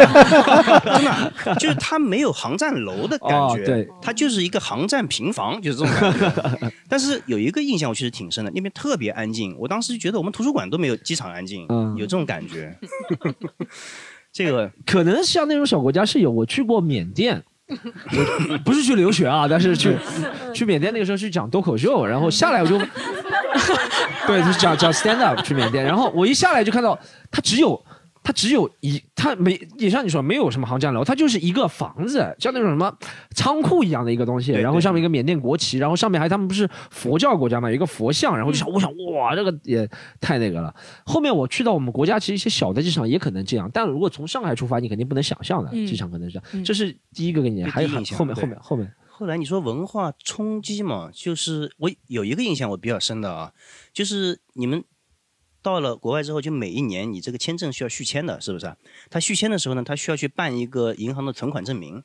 [0.97, 6.71] 真的，就是它没有航站楼的感觉，对，它就是一个航站平房，就是这种感觉。
[6.89, 12.75] 但是有一个印象我确实挺深的，那边特别安静，我当时就觉得我们图书馆都没有机场安静，有这种感觉。
[14.33, 17.43] 这个可能像那种小国家是有，我去过缅甸。
[17.69, 19.97] 我不是去留学啊，但是去
[20.53, 22.77] 去缅甸那个时候去讲脱口秀，然后下来我就，
[24.25, 26.97] 对，就是讲讲 stand up 去缅甸，然后我一下来就看到
[27.31, 27.81] 他只有。
[28.27, 32.93] 它只有一，它没也像你说没有什么航站楼，它就是一个房子，像那种什么
[33.33, 40.75] 仓库一样的一个东西，然后上面一个缅甸国旗，然后上面还他们不是佛教国家嘛，有一个佛像，然后就想我想哇，这个也太那个了。
[41.05, 46.65] 后面我去到我们国家，其实一些小的机场也可能这样，但如果从上海出发，你肯定不能想象的，机场可能是这样。
[46.65, 48.91] 这是第一个给你，还有后面后面后面。
[49.07, 53.53] 后来你说文化冲击嘛，就是我有一个印象我比较深的啊，
[53.93, 54.83] 就是你们。
[55.67, 58.73] 到了国外之后，就每一年你这个签证需要续签的，是不是？
[59.09, 62.01] 他续签的时候呢，他需要去办一个银行的存款证明，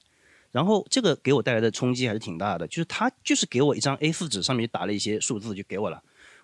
[0.50, 6.02] 然后这个给我带来的冲击还是挺大的，就是他就是给我一张 A 四纸，上面就打了一些数字就给我了。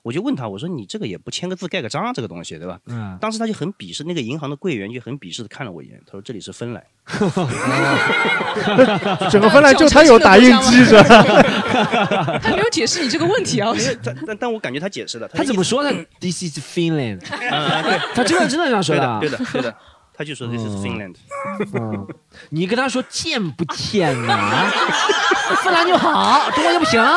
[0.09, 2.79] 我就问他，我说你这个也不签个字盖个章，这个东西对吧？
[2.87, 3.19] 嗯。
[3.21, 6.83] 当时他就很鄙视，那个银行的柜员就很鄙视的看了我一眼，他说这里是芬兰。
[9.31, 11.05] 整个芬兰就他有打印机是吧？
[12.43, 13.71] 他没有解释你这个问题啊。
[14.03, 15.29] 但但但我感觉他解释了。
[15.29, 17.21] 他怎么说呢？This is Finland。
[17.29, 19.19] 对，他真的真的这样说的。
[19.21, 19.75] 对的对的，
[20.19, 21.15] 他就说 This is Finland。
[21.75, 22.05] 嗯，
[22.51, 24.69] 你跟他说贱不贱呐？
[25.63, 27.17] 芬兰就好，中国就不行啊？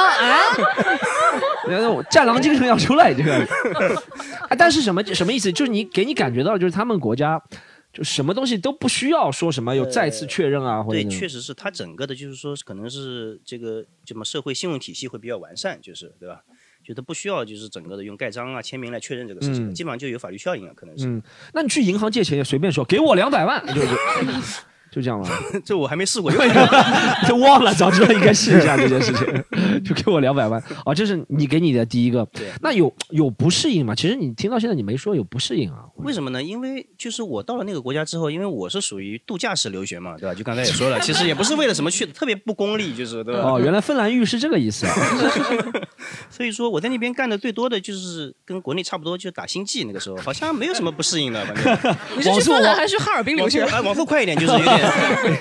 [2.12, 3.34] 战狼精神要出来，这个。
[4.48, 5.52] 啊，但是什么什么意思？
[5.52, 7.42] 就是你给你感觉到，就是他们国家
[7.92, 16.42] 就什么东西都不需要说什么有再次确认啊，或者对，确实是他整个的，就是说可能是这个什么社会信用体系会比较完善，就是对吧？
[16.92, 21.08] 觉得不需要就是整个的用盖章啊、签名来确认这个事情，基本上就有法律效应了，可能是。
[21.08, 21.24] 嗯，
[21.54, 23.88] 那你去银行借钱也随便说，给我两百万， 就就。
[24.92, 25.30] 就这样了，
[25.64, 26.30] 这我还没试过
[27.28, 29.44] 就忘了，早知道应该试一下这件事情。
[29.84, 32.28] 就给我两百万，哦，这是你给你的第一个。
[32.62, 33.96] 那有有不适应吗？
[33.96, 35.86] 其实你听到现在你没说有不适应啊？
[35.98, 36.44] 为什么呢？
[36.44, 40.36] 因为就是我到了那个国家之后，因为我是属于度假式留学嘛，对吧？
[40.36, 43.42] 就刚才也说了，其实也不是为了什么去的，特别不功利，就是对吧？
[43.44, 44.94] 哦，原来芬兰浴是这个意思啊。
[46.30, 51.46] 所以说我在那边干的最多的就是跟国内差不多，就是打星际那个时候，好像没有什么不适应的。
[51.46, 53.64] 反正你是去芬兰还是去哈尔滨留学？
[53.64, 54.81] 哎，往后快一点，就是有点。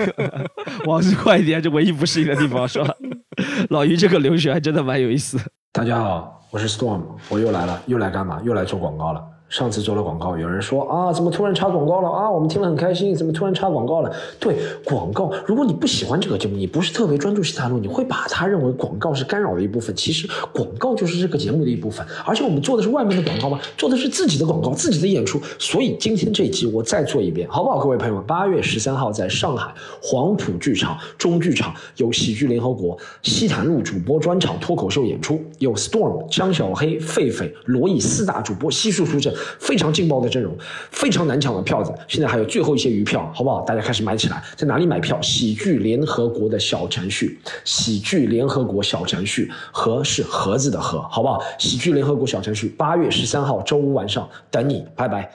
[0.87, 2.94] 往事快一点，这唯一不适应的地方是吧？
[3.70, 5.38] 老于这个留学还真的蛮有意思。
[5.72, 8.40] 大家好，我是 Storm，我又来了，又来干嘛？
[8.44, 9.22] 又来做广告了。
[9.51, 12.31] 上次做了广告，有人说啊，怎么突然插广告了啊？
[12.31, 14.11] 我们听了很开心，怎么突然插广告了？
[14.39, 19.95] 对，广告，如果你不喜欢这个节目，你不是特别专注西塔路，你会把它认为广告是干扰的一部分。
[19.97, 23.59] 其实广告就是这个节目的一部分，而且我们做的是外面的广告吗？
[23.77, 25.41] 做的是自己的广告，自己的演出。
[25.59, 27.81] 所以今天这一集我再做一遍，好不好？
[27.81, 40.57] 各位朋友们，八月十三号在上海黄埔剧场中剧场有喜剧联合国西坛路主播专场脱口秀演出，有 Storm、江小黑、狒狒、罗毅四大主播悉数出阵，非常劲爆的阵容，
[40.90, 43.61] 非常难抢的票子，现在还有最后一些余票，好不好？
[43.62, 45.20] 大家开始买起来，在哪里买票？
[45.20, 51.42] 喜剧联合国的小程序，喜剧联合国小程序，盒是盒子的盒，好不好？
[51.59, 55.31] 喜剧联合国小程序，八月十三号周五晚上等你，拜拜。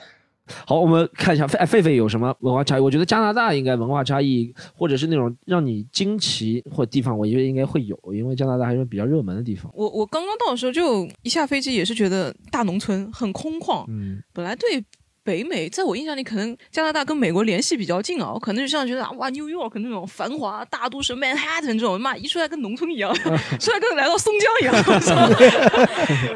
[0.64, 2.80] 好，我们看一下狒狒狒有什么文化差异？
[2.80, 9.70] 我觉得加拿大应该文化差异，或者是那种让你惊奇或地方，我觉得应该会有，因为加拿大还是比较热门的地方。
[9.74, 14.84] 我我刚刚到的时候就一下飞机也是觉得大农村很空旷，嗯，本来对
[15.24, 23.12] 北美，在我印象里可能加拿大跟美国联系比较近啊，我可能就像觉得啊哇，New York 那种繁华大都市，Manhattan 这种，妈一出来跟农村一样，
[23.58, 24.84] 出来跟来到松江一样，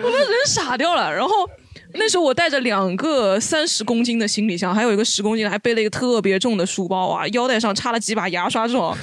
[0.02, 1.48] 我们人傻掉了，然后。
[1.94, 8.96] 那时候我带着两个三十公斤的行李箱，还有一个十公斤的，还背了一个特别重的书包啊，腰带上插了几把牙刷这种。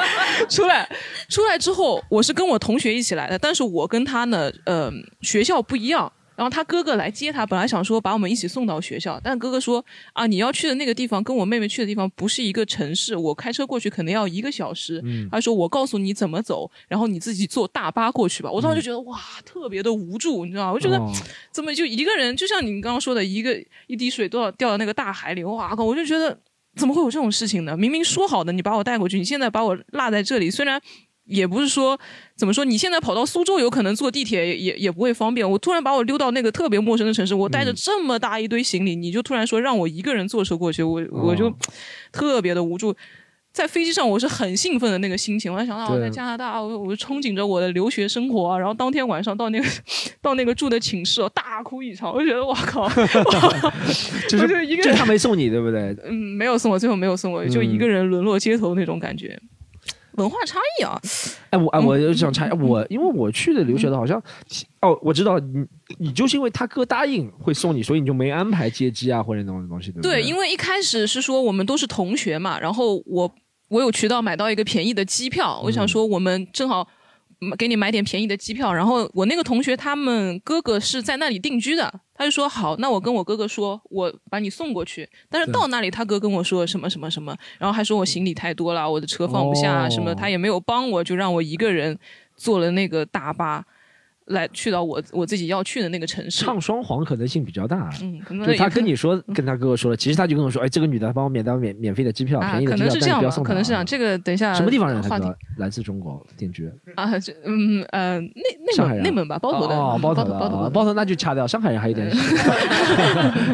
[0.48, 0.88] 出来，
[1.28, 4.90] 出来之后，我是跟我同学一起来的，但是我跟他呢，呃，
[5.22, 6.10] 学校不一样。
[6.40, 9.84] 然后他哥哥来接他，本来想说把我们一起送到学校，但哥哥说
[10.14, 15.02] 啊，你要去的那个地方跟我妹妹去的地方不是一个城市，我开车过去可能要一个小时。
[15.04, 18.50] 嗯他说我告诉你怎么走，然后你自己坐大巴过去吧。
[18.50, 20.72] 我当时就觉得、哇，特别的无助，你知道吗？
[20.72, 21.12] 我觉得、哦
[21.52, 25.84] 怎么就一个人，就像你刚刚说的，一个一滴水都要掉到那个大海里，哇靠！
[25.84, 26.34] 我就觉得
[26.74, 27.76] 怎么会有这种事情呢？
[27.76, 30.80] 明明说好的，你把我带过去，你现在把我落在这里，虽然。
[31.30, 31.98] 也不是说
[32.36, 35.48] 怎么说，你现在跑到苏州，有可能坐地铁也也也不会方便。
[35.48, 41.54] 我突然把我溜到那个特别陌生的城市，我带着这么大一堆行李，你就突然说让我一个人坐车过去，我我就
[42.12, 42.94] 特别的无助。
[43.52, 45.52] 在飞机上，我是很兴奋的那个心情。
[45.52, 48.56] 我在想到我在加拿大，我我憧憬着我的留学生活啊。
[48.56, 49.66] 然后当天晚上到那个
[50.22, 52.14] 到那个住的寝室哦，大哭一场。
[52.14, 52.88] 我就觉得我靠
[54.30, 55.96] 就是我就一个人这他没送你对不对？
[56.04, 59.36] 嗯，没有送我，最后没有送我，就一个人沦落街头那种感觉。
[60.12, 61.00] 文化差异啊，
[61.50, 64.22] 哎，我哎，我就想插，我因为我去的留学的好像，
[64.80, 65.64] 哦，我知道你，
[65.98, 70.22] 你就是因为他哥答应会送你，所以你就没安排接机啊或者那种东西，对不对，对？
[70.22, 73.32] 因为一开始是说我们都是同学嘛，然后我
[73.68, 76.86] 我有渠道买到一个便宜的机票，我想说我们正好嗯
[77.58, 78.72] 给你买点便宜的机票。
[78.72, 85.08] 然后我那个同学他们哥哥是在那里定居的，他就说好，那我跟我哥哥说，我把你送过去。
[85.28, 91.98] 但是到那里他哥跟我说什么什么什么，然后还说我行李太多了，我的车放不下、哦什么，他也没有帮我，就让我一个人
[92.36, 93.64] 坐了那个大巴。
[94.30, 97.88] 来去到我我自己要去的那个城市，唱双簧可能性比较大。
[98.02, 103.84] 嗯，可能就他跟你说，跟他哥哥说了，其实他就跟我说，哎，这个女的帮我免单免免费的机票，啊，便宜的机票，可能是这样吧，可能是这样。
[103.86, 105.00] 这个等一下什么地方人？
[105.02, 112.10] 他话来自中国定居，啊，这嗯呃内内蒙内蒙吧，包头的，哦，包头的，包头哦包头那就掐掉，上海人还有点。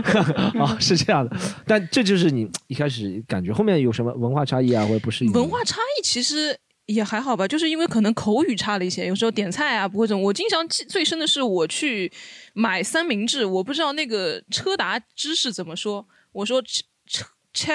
[0.58, 5.32] 哦，是这样的，但这就是你一开始感觉，后面有什么文化差异啊，或者不适应？
[5.32, 6.56] 文化差异其实
[6.86, 10.22] 也还好吧，就是因为可能口语差了一些，有时候点菜啊不会这种。
[10.22, 12.10] 我经常记最深的是我去
[12.54, 17.72] 买三明治，我不知道那个车达芝士怎么说，我说车车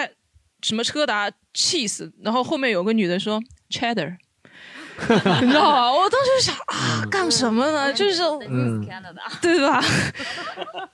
[0.62, 4.18] 什么车达 cheese，然后后面有个女的说 cheddar。
[5.02, 5.92] 你知道吗？
[5.92, 7.92] 我当时就想啊，干什么呢？
[7.92, 8.86] 就是，嗯，
[9.42, 9.84] 对吧？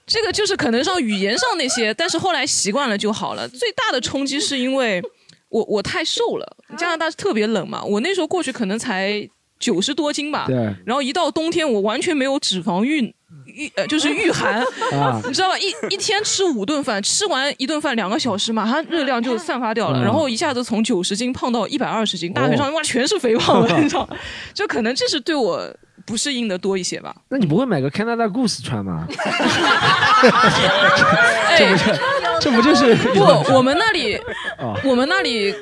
[0.06, 3.46] 这个就是可能上语言上那些，但是后来习惯了就好了。
[3.46, 5.02] 最大的冲击是因为
[5.48, 9.26] 我我太瘦了，加拿大特别冷嘛，我那时候过去可能才
[9.58, 13.12] 九十多斤吧，对然后一到冬天我完全没有脂肪运
[13.46, 15.58] 御呃就是御寒， 啊你知道吧？
[15.58, 24.08] 一一天吃五顿饭，吃完一顿饭两个小时，马上热量就散发掉了，嗯然后一下子从九十斤胖到一百二十斤，大腿上哇全是肥胖了， 你知道？
[24.54, 25.66] 就可能这是对我
[26.06, 27.14] 不适应的多一些吧。
[27.30, 29.06] 那你不会买个 Canada Goose 穿吗？
[31.48, 31.74] 哎，
[32.42, 33.20] 这不就是不？
[33.54, 34.16] 我们那里
[34.58, 35.54] 哦，我们那里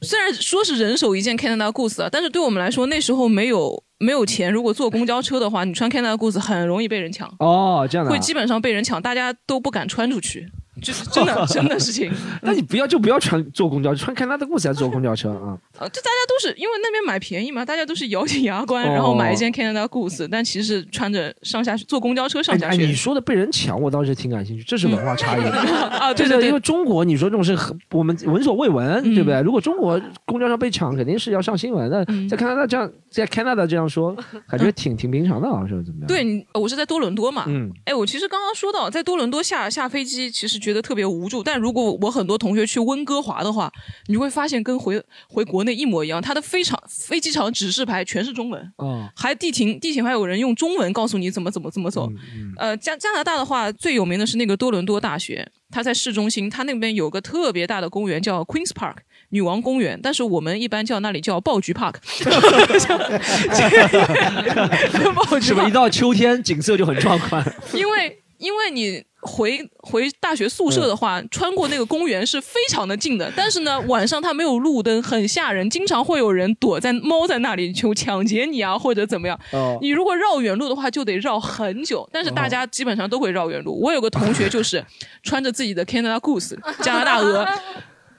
[0.00, 7.28] 虽然说是人手一件 Canada Goose 啊，但是对我们来说那时候没有没有钱，如果坐公交车的话，你穿 Canada Goose 很容易被人抢。
[7.38, 10.48] 哦，这样的啊会基本上被人抢，大家都不敢穿出去，
[10.82, 12.10] 就是真的 真的事情。
[12.42, 15.56] 那你不要就不要穿坐公交，穿 Canada Goose 还是坐公交车啊？
[15.78, 22.86] 呃，就大家都是因为那边买便宜嘛，大家都是咬紧牙关，哦然后买一件 Canada Goose，但其实穿着上下学坐公交车上下哎，学。
[22.86, 29.40] 你说的被人抢，我倒是挺感兴趣，这是文化差异 啊对对因为中国你说这种事很我们闻所未闻，嗯对不对？
[29.42, 32.04] 如果中国公交车被抢，肯定是要上新闻的。
[32.08, 34.14] 嗯在加拿大这样，在 Canada 这样说，
[34.48, 36.06] 感觉挺挺平常的啊，是怎么样？
[36.08, 37.44] 对你，我是在多伦多嘛。
[37.48, 41.42] 嗯哎，我其实刚刚说到，在多伦多下下飞机，其实觉得特别无助。
[41.42, 43.70] 但如果我很多同学去温哥华的话，
[44.06, 48.72] 你就会发现跟回回国内一模一样，它的飞场飞机场指示牌全是中文。
[48.76, 52.10] 哦，还地勤地勤还有人用中文告诉你怎么怎么怎么走。
[52.56, 58.96] 呃，加加拿大的话，最有名的是那个多伦多大学，它在市中心，它那边有个特别大的公园叫 Queens Park
[59.30, 61.94] 女王公园，但是我们一般叫那里叫爆菊 Park。
[65.14, 67.42] 爆菊是不是 Park 一到秋天景色就很壮观？
[67.74, 79.38] 因为因为你回回大学宿舍的话，穿过那个公园是非常的近的，但是呢，晚上它没有路灯，很吓人，经常会有人躲在猫在那里就抢劫你啊，或者怎么样。
[79.52, 83.80] 哦你如果绕远路的话，就得绕很久，但是大家基本上都会绕远路。
[83.80, 84.84] 我有个同学就是
[85.22, 87.46] 穿着自己的 Canada Goose 加拿大鹅。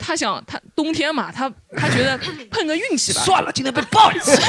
[0.06, 2.20] 他想，他冬天嘛，他他觉得
[2.52, 3.22] 碰个运气吧。
[3.22, 4.36] 算了，今天被爆一次。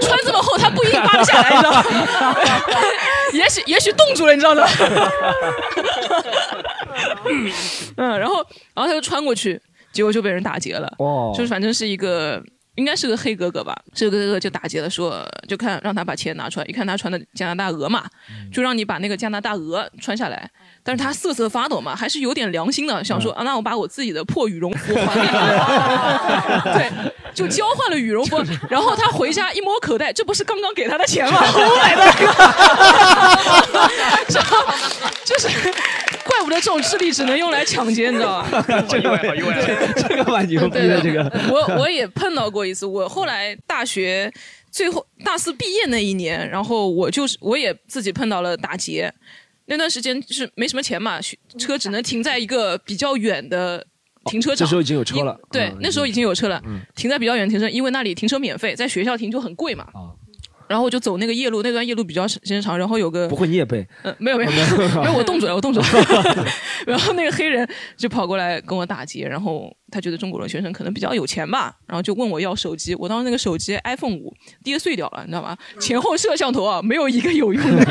[0.00, 1.84] 穿这么厚，他不一定扒得下来，你知道吗？
[3.32, 4.66] 也许也许冻住了，你知道吗？
[7.96, 8.36] 嗯，然后
[8.74, 9.60] 然后他就穿过去，
[9.92, 10.92] 结果就被人打劫了。
[10.98, 12.42] 哦就是反正是一个。
[12.80, 18.08] 应该是个黑哥哥吧，这个哥哥就打劫了，说就看让他把钱拿出来，一看他穿的加拿大鹅嘛，
[18.50, 20.50] 就让你把那个加拿大鹅穿下来。
[20.82, 25.28] 但是他瑟瑟发抖嘛，还是有点良心的，想说啊，那我把我自己的破羽绒服还给你，
[26.72, 28.42] 对，就交换了羽绒服。
[28.68, 31.38] 然后他回家一摸口袋，这不是刚刚给他的钱吗？
[31.42, 32.12] 我买的，
[35.24, 35.48] 就是
[36.24, 38.64] 怪不得这种智力只能用来抢劫，你知道吧？
[38.88, 39.56] 这个好意外，
[39.96, 44.32] 这个蛮牛 逼的，这个我我也碰到过一次，我后来大学。
[44.72, 49.12] 最后大四毕业那一年，然后我就是我也自己碰到了打劫，
[49.66, 51.18] 那段时间就是没什么钱嘛，
[51.58, 53.84] 车只能停在一个比较远的
[54.26, 54.58] 停车场。
[54.58, 55.38] 这时候已经有车了。
[55.50, 56.62] 对，那时候已经有车了，
[56.94, 59.84] 停在比较远停车，因为那里停车免费，在学校停就很贵嘛。
[59.92, 60.12] 啊。
[60.68, 63.84] 然后我就走那个夜路，那段夜路比较时间长，然后有个不会你也背？
[64.04, 64.50] 嗯，没有没有
[65.02, 66.46] 没有，我动嘴了，我动嘴了。
[66.86, 72.94] 然后那个黑人就跑过来跟我打劫，然后他觉得中国留学生可能比较有钱吧，然后就问我要手机。
[72.94, 75.58] 我当时那个手机 iPhone 五跌碎掉了，你知道吗？
[75.80, 77.70] 前后摄像头啊，没有一个有用的。
[77.80, 77.84] 因为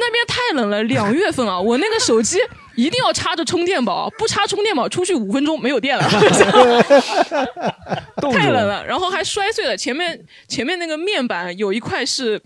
[0.00, 2.38] 那边太冷了，两月份啊，我那个手机。
[2.76, 6.04] 一定要插着充电宝，不插充电宝出去五分钟没有电 了，
[8.32, 12.40] 太冷了，然后还摔碎了前面前面那个面板有一块是。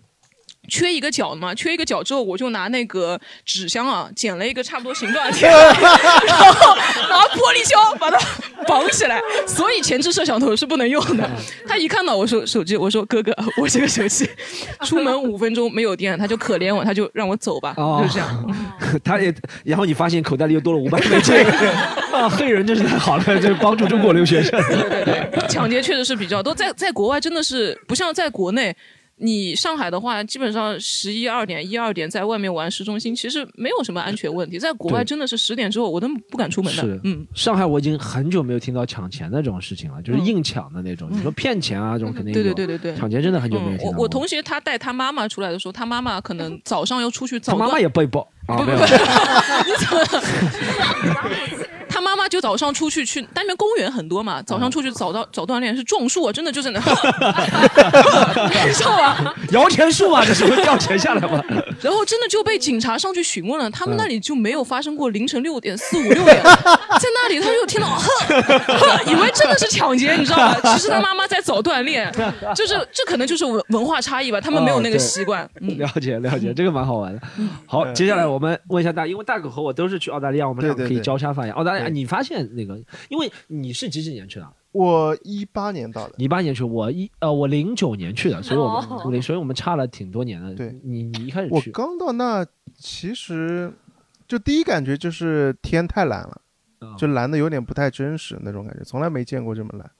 [0.70, 6.74] 缺一个角嘛，缺一个角之后，我就拿那个纸箱啊，剪了一个差不多形状的 贴，然后
[7.10, 8.18] 拿玻璃胶把它
[8.66, 9.20] 绑起来。
[9.46, 11.28] 所以前置摄像头是不能用的。
[11.66, 14.28] 他一看到我说手机，我说哥哥，我这个手机
[14.84, 18.56] 出门五分钟没有电，他就可怜我，他就让我走吧，就这样。
[19.04, 21.34] 他也，然后你发现口袋里又多了五百美金。
[22.12, 24.60] 啊， 黑人真是太好了，就是帮助中国留学生。
[24.68, 28.74] 对对对，抢劫确实是比较多，在在国外真的是不像在国内。
[29.20, 34.58] 你上海的话，基本上十一二点、一二点在外面玩市中心，其实没有什么安全问题。
[34.58, 36.82] 在国外真的是十点之后，我都不敢出门的。
[36.82, 41.08] 是，嗯，上海我已经很久没有听到抢钱的这种事情了，就是硬抢的那种。
[41.10, 42.42] 你说骗钱啊，这种肯定有。
[42.42, 43.96] 对对对对对，抢钱真的很久没有听到。
[43.98, 47.52] 我我同学他带他妈妈出来的时候，他妈妈可能早上要出去早。
[47.52, 48.26] 他妈妈也被爆。
[48.46, 48.70] 不不不，
[49.66, 50.04] 你怎么？
[52.00, 56.80] 他妈妈就早上出去去，那边公园很多嘛，早上出去早到早锻炼是种树啊，真的就是那，
[58.64, 59.34] 你知道吗？
[59.50, 61.44] 摇钱树啊，这是会掉钱下来吗？
[61.82, 67.86] 然后真的就被警察上去询问了，他们那里就没有发生过凌晨六点四五六点，在那里他就听到，
[69.06, 70.56] 以为真的是抢劫，你知道吗？
[70.72, 72.10] 其实他妈妈在早锻炼，
[72.54, 75.46] 就是这可能就是文文化差异吧，他们没有那个习惯。
[75.60, 77.20] 嗯了解了解，这个蛮好玩的。
[77.66, 81.52] 好，接下来我们问一下大，因为大狗和我都是去澳大利亚，我们俩可以交叉发言。
[81.52, 81.89] 澳大利亚。
[81.90, 84.52] 你发现那个，因为你是几几年去的？
[84.72, 86.14] 我一八年到的。
[86.16, 90.54] 一八年去，我一呃，我零九年去的，所以我们所以我们差了挺多年的。
[90.54, 93.72] 对，你你一开始我刚到那，其实
[94.28, 96.40] 就第一感觉就是天太蓝了，
[96.96, 99.90] 就蓝的有点不太真实那种感觉，从来没见过这么蓝。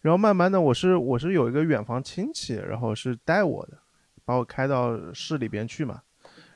[0.00, 3.76] 然后慢慢的，我是我是有一个远房亲戚，然后是带我的，
[4.24, 6.00] 把我开到市里边去嘛，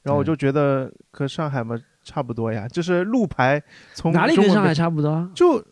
[0.02, 1.78] 然后我就觉得和上海嘛。
[2.10, 3.62] 差不多呀，就是路牌
[3.94, 5.28] 从哪里跟上海差不多？
[5.32, 5.62] 就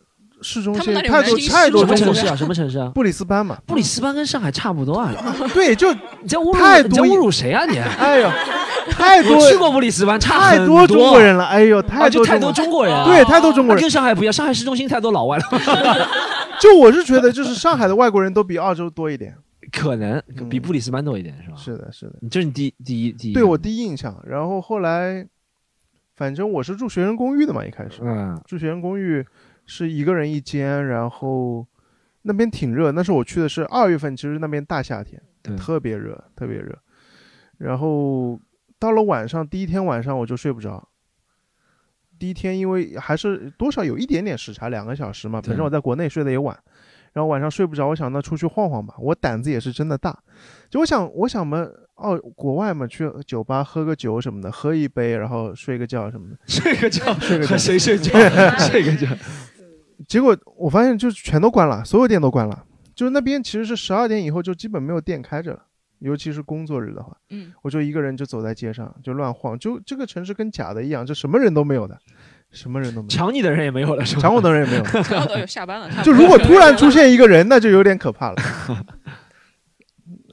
[0.41, 2.89] 市中心太多太多城市啊，什么城市啊？
[2.95, 3.57] 布里斯班嘛。
[3.65, 5.13] 布里斯班跟上海差不多啊。
[5.53, 7.77] 对，就你在侮辱你在侮辱谁啊你？
[7.77, 8.29] 哎呦，
[8.89, 11.43] 太多去过布里斯班，差太多中国人了。
[11.43, 13.05] 哎呦，太多太多中国人。
[13.05, 13.81] 对，太多中国人。
[13.81, 15.43] 跟上海不一样，上海市中心太多老外了。
[16.61, 19.35] 就我是觉得，就是上海的外国人都比澳洲多一点，
[19.73, 21.55] 可能比布里斯班多一点是吧？
[21.57, 22.13] 是的，是的。
[22.31, 23.33] 这是你第第一第一。
[23.33, 25.27] 对我第一印象，然后后来。
[26.19, 29.25] 反正我是住学生公寓的嘛，一开始，嗯，住学生公寓
[29.65, 31.65] 是一个人一间，然后
[32.23, 35.21] 那边挺热，那时候我去的是二月份，其实那边大夏天，
[35.55, 36.77] 特别热，特别热。
[37.57, 38.37] 然后
[38.77, 40.89] 到了晚上，第一天晚上我就睡不着。
[42.19, 46.53] 第一天因为还是多少有一点点时差，两个小时嘛，反正我在国内睡得也晚，
[47.13, 50.21] 然后晚上睡不着，我想那出去晃晃吧，我胆子也是真的大，
[50.69, 51.65] 就我想，我想嘛。
[52.01, 56.37] 哦，国外嘛，去酒吧喝个酒什么的，喝一杯，然后睡个觉什么的。
[56.47, 58.11] 睡个觉， 睡个觉，谁睡觉？
[58.57, 59.07] 睡个觉。
[60.07, 62.63] 结果我发现，就全都关了，所有店都关了。
[62.95, 65.59] 就是那边其实是十二点以后就基本没有店开着了，
[65.99, 67.15] 尤其是工作日的话。
[67.29, 67.53] 嗯。
[67.61, 71.97] 我就一个人就走在街上，就乱晃，就这个城市跟假的一样，就什么人都没有的，
[72.51, 73.09] 什么人都没有。
[73.09, 74.21] 抢你的人也没有了，是吧？
[74.21, 75.45] 抢我的人也没有。
[75.45, 75.89] 下班了。
[76.03, 78.37] 就如果突然出现一个人，那就有点可怕了。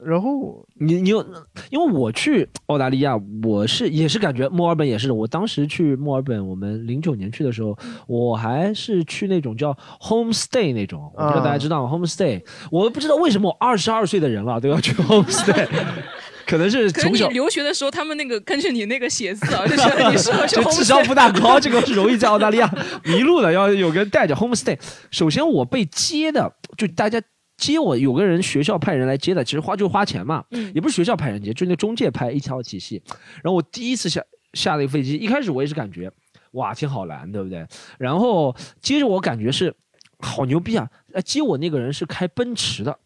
[0.07, 1.21] 然后你你有，
[1.69, 5.11] 因为我去澳大利亚，我是也是感觉墨尔本也是。
[5.11, 7.77] 我当时去墨尔本，我们零九年去的时候，
[8.07, 12.41] 我还是去那种叫 home stay 那种，我不知道大家知道吗？home stay，
[12.71, 15.67] 我不知道为什么我二十二岁的人了都要去 home stay，
[16.47, 20.77] 可能是从小留学的时候，他们那个根据你那个写字啊，就觉得你适合去 home stay。
[20.77, 24.79] 智商不大高，这个是容易在澳大利亚迷路的，要有个人带着 home stay。
[25.11, 27.21] 首先我被接的，就大家。
[27.57, 30.43] 接我有个人学校派人来接的，其实花就花钱嘛，
[30.73, 33.01] 也不是学校派人接，就那中介派一条体系。
[33.43, 36.11] 然后我第一次下下了一个飞机，一开始我也是感觉
[36.51, 37.67] 哇天好蓝，对不对？
[37.97, 39.73] 然后接着我感觉是
[40.19, 40.89] 好牛逼啊！
[41.13, 42.97] 呃，接我那个人是开奔驰的。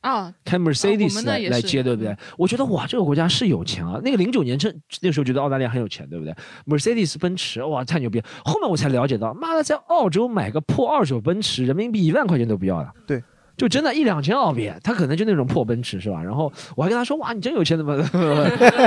[0.00, 2.16] 啊，开 Mercedes 来、接，对不对？
[2.38, 4.00] 我觉得哇，这个国家是有钱啊。
[4.02, 6.34] 那个零九年这那时候觉得澳大利亚很有钱，对不对
[6.66, 8.22] ？Mercedes 奔驰哇，太牛逼！
[8.42, 12.90] 后面我才了解到，妈的，在澳洲买个破二手奔驰，人民币一万块钱都不要了。
[13.06, 13.22] 对。
[13.60, 16.22] 就真的一两千澳币，他可能就那种破奔驰是吧？
[16.22, 18.02] 然后我还跟他说哇，你真有钱怎么？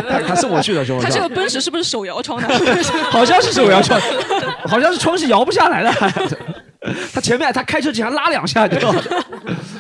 [0.10, 2.48] 他 他送我去的时候，他这个奔驰是不是手摇窗的？
[3.12, 4.02] 好像是手摇窗，
[4.66, 5.92] 好像是窗是摇不下来的。
[7.14, 8.78] 他前面他开车只想拉两下就，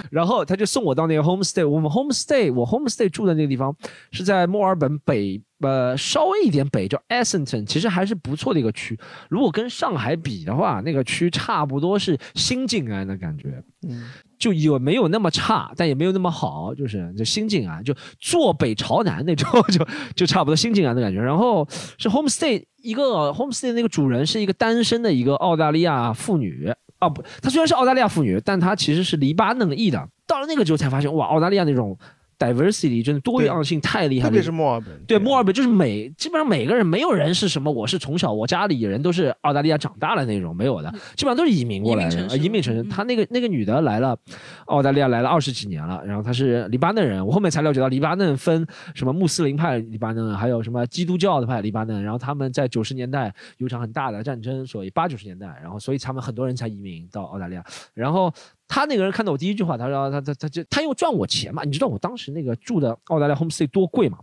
[0.09, 1.67] 然后他就送我到那个 homestay。
[1.67, 3.75] 我们 homestay，我 homestay 住的那个地方
[4.11, 8.97] 是在墨尔本北呃稍微一点北，叫 Essendon，其实还是不错的一个区。
[9.27, 13.61] 如果跟上海比的话，那个区差不多是新静安的感觉。
[13.85, 14.09] 嗯，
[14.43, 19.87] 就有没有那么差，但也没有那么好，就是就心境啊，就坐北朝南那种， 就
[20.17, 21.21] 就差不多心境啊的感觉。
[21.21, 21.65] 然后
[21.97, 26.69] 是 homestay 一个 homestay 那个主人是一个单身的一个澳大利亚妇女
[26.99, 30.05] 啊，不，她虽然是澳大利亚妇女，但她其实是黎巴嫩裔的。
[30.27, 31.97] 到了那个之后才发现，哇，澳大利亚那种
[32.43, 35.03] diversity 真的多样性太厉害了，特别是墨尔本。
[35.05, 42.83] 对，墨尔本就是每基本上每个人没有人是什么，我是从小我家里人都是澳大利亚长大的那种，没有的，基本上都是移民过来的，呃移民城市。
[42.89, 44.17] 他那个那个女的来了，
[44.65, 47.25] 澳大利亚来了二十几年了，然后她是黎巴嫩人。
[47.25, 52.03] 我后面才了解到，黎巴嫩分什么穆斯林派黎巴嫩，还有什么基督教的派黎巴嫩。
[52.03, 57.63] 然后他们在九十年代有一场很大的战争，所以八九十年代，然后所以他们很多人才移民到澳大利亚。
[57.93, 58.33] 然后
[58.67, 64.17] 他那个人看到我第一句话，他说他他他就他又赚我钱嘛，你知道我当时那个住的澳大利亚 homestay 多贵吗？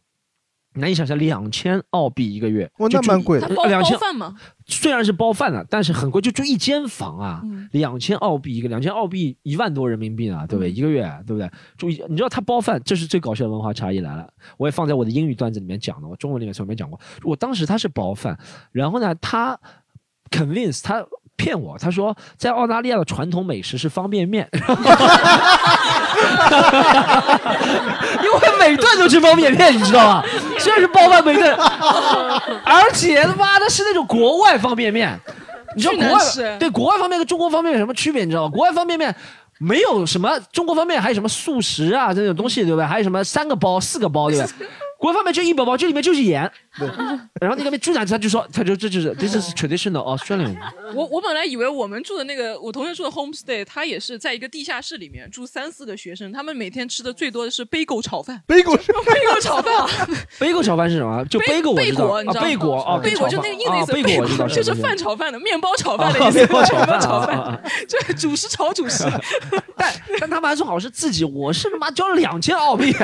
[0.75, 4.37] 难以想象，两千澳币一个月，哇就住那蛮贵的他包两千饭吗？
[4.67, 10.71] 虽然是包饭的，但是很贵，就住一间房啊，两千澳币一个，两千澳币一万多人民币呢，对不对？
[10.71, 11.51] 一个月，对不对？
[11.77, 14.33] 住一，你知道他包饭，这是最搞笑的文化差异来了。
[14.59, 17.01] 我也放在我的英语段子里面讲的，我中文里面从来没讲过。
[17.25, 18.39] 我当时他是包饭，
[18.71, 19.59] 然后呢，他
[20.31, 21.05] convince 他。
[21.41, 24.47] 骗我，他说在澳大利亚的传统美食是方便面，
[28.23, 30.25] 因为每顿都吃方便面，你知道吗？
[30.59, 31.57] 虽然是包饭每顿，
[32.65, 35.19] 而且他妈的是那种国外方便面，
[35.75, 36.19] 你知道国外
[36.59, 38.25] 对国外方便面跟中国方便面有什么区别？
[38.25, 38.51] 你知道吗？
[38.51, 39.15] 国外方便面
[39.59, 42.85] 没有什么中国方便面，还有什么素食啊这种东西，对不对？
[42.85, 44.67] 还有什么三个包、四个包，对不对？
[45.01, 46.43] 国外方面就一包包，这里面就是盐。
[47.41, 50.55] 然后那个猪仔他就说，他就这就是 this is traditional Australian。
[50.95, 58.43] 我我本来以为我们住的那个我同学住的 homestay，他也是在一个地下室里面住三四个学生，他们每天吃的最多的是贝狗炒饭。
[58.47, 59.75] 贝狗贝狗炒饭。
[59.75, 59.89] 啊，
[60.39, 61.25] 贝果炒饭是什么？
[61.31, 66.63] 就贝果我知道，贝果你知道贝果啊，贝果就那个硬的意思，啊贝果我知道，就是是饭炒饭的，面包炒饭的啊意思， 面包
[66.99, 69.05] 炒饭，就是主食炒主食。
[69.77, 69.91] 但
[70.21, 72.95] 但他们还说好是自己，我是他妈交了两千澳币，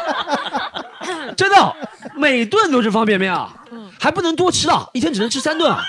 [1.36, 1.76] 真的，
[2.16, 3.52] 每顿都是方便面啊，
[3.98, 5.82] 还不能多吃啊，一天只能吃三顿啊，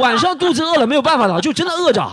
[0.00, 2.04] 晚上肚子饿了没有办法了，就真的饿着。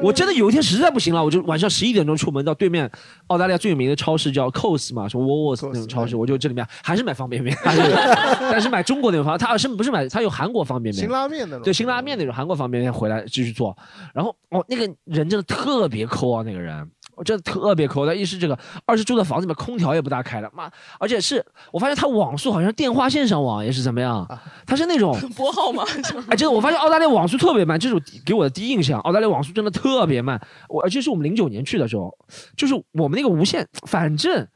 [0.00, 2.90] 我真的有一天实在不行了，我就晚上十一点钟出门到对面
[3.28, 7.82] 澳大利亚最有名的超市叫 Coles 嘛，什么 Woolworths 那种超市，我就这里面还是买方便面，还是
[8.50, 11.00] 但是买中国那种方，他是不是买他有韩国方便面？
[11.00, 11.62] 辛拉面那种。
[11.62, 13.76] 对，辛拉面那种韩国方便面回来继续做，
[14.12, 16.90] 然后哦，那个人真的特别抠啊，那个人。
[17.16, 24.26] 我真的特别抠，他一是这个，二是住的房子里面空调也不大开了，妈，而且是我发现他网速好像电话线上网也是怎么样，
[24.66, 25.84] 他是那种 拨号吗？
[26.28, 29.00] 哎，真的，我发现澳大利亚网速特别慢，这是我给我的第一印象。
[29.00, 32.16] 澳大利亚网速真的特别慢，我而且是我们零九年去的时候，
[32.56, 34.46] 就是我们那个无线，反正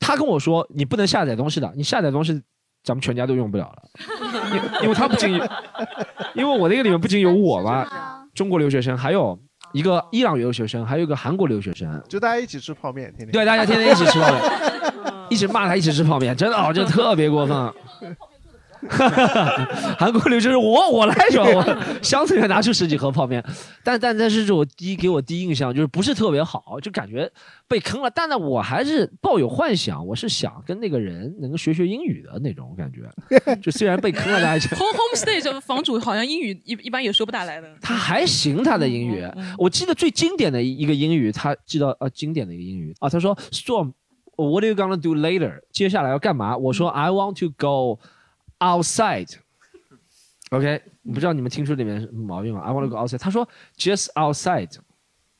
[0.00, 2.42] 他跟我说你不能下载东西的，你下载东西
[2.84, 3.82] 咱们全家都用不了了，
[4.50, 5.44] 因因为他不仅有，
[6.34, 7.86] 因为我那个里面不仅有我嘛，
[8.34, 9.38] 中国留学生，还有
[9.72, 13.32] 一个伊朗留学生，还有一个韩国留学生，就大家一起吃泡面，天天。
[13.32, 14.42] 对，大家天天一起吃泡面，
[15.30, 17.72] 一起骂他，一起吃泡面，真的哦，这特别过分啊。
[19.98, 21.44] 韩国留学生，我我来是吧？
[21.44, 23.42] 我箱子里面拿出十几盒泡面，
[23.84, 27.30] 但但但是我第一给我第一印象就是不是特别好，就感觉
[27.68, 28.10] 被坑了。
[28.10, 33.02] 但呢，我还是抱有幻想，我是想跟那个人能够学学英语的那种感觉。
[33.62, 37.68] 就虽然被坑了，大家 home homestay 这房主好像英语一一般也说不大来的。
[37.80, 39.24] 他还行，他的英语，
[39.58, 43.92] 我记得最经典的一个英语，他记得呃经典的一个英语啊，他说 Storm。
[44.34, 45.60] What are you gonna do later？
[45.70, 46.56] 接下来要干嘛？
[46.56, 48.00] 我说 I want to go
[48.62, 49.34] outside。
[50.50, 53.18] OK，不知道你们听出里面什么毛病吗？I want to go outside。
[53.18, 54.70] 他说 just outside，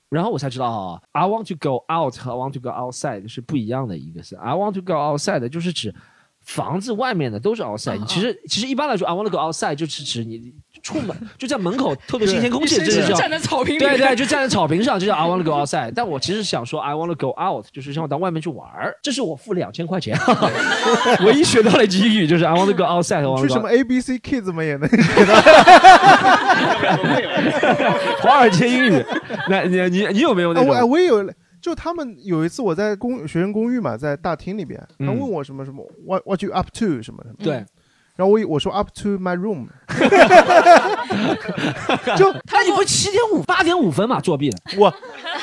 [0.09, 4.81] 然后我才知道啊，I want to go out 和 I want to go outside 是不一样的一个词 I want to
[4.81, 5.95] go outside 就是指
[6.41, 8.05] 房子外面的都是 outside。
[8.07, 15.93] 其实其实一般来说 I want to go outside 就是指你出门 就在门口透透新鲜空气，对这就叫站在草坪里对对，就 站在草坪上，就叫 I want to go outside。
[15.95, 18.95] 但我其实想说 I want to go out，就是让我到外面去玩儿。
[19.03, 20.19] 这是我付两千块钱，
[21.25, 23.23] 唯一学到了一句英语就是 I want to go outside。
[23.41, 24.67] 去什么 A B C Kids 们？
[24.67, 25.35] 也能学到
[28.21, 29.05] 华尔街英语。
[29.49, 30.87] 那你你你有没有那啊，我？
[30.93, 31.25] 我也有，
[31.61, 37.65] 就他们有一次我在公学生公寓嘛，在大厅里边，他嗯问我什么什么，what what you up to 什么什么，对，
[38.17, 39.67] 然后我我说 up to my room，
[42.17, 44.59] 就他你不七点五八点五分嘛作弊了？
[44.79, 44.93] 我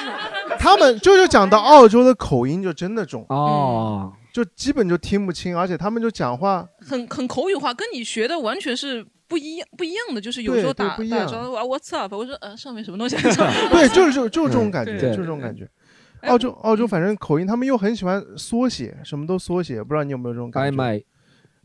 [0.59, 10.21] 他们就是讲到澳洲的口音就真的重哦，就基本就听不清，而且他们就讲话很很口语化，跟你学的完全是不一样不一样的。
[10.21, 12.13] 就是有时候打对对不一样打招呼啊，What's up？
[12.15, 13.15] 我说呃上面什么东西？
[13.71, 15.67] 对，就是就就是这种感觉，对就是这种感觉。
[16.23, 21.01] 澳洲澳洲反正口音，他们又很喜欢缩写，什么都缩写，不知道你有没有这种感觉？my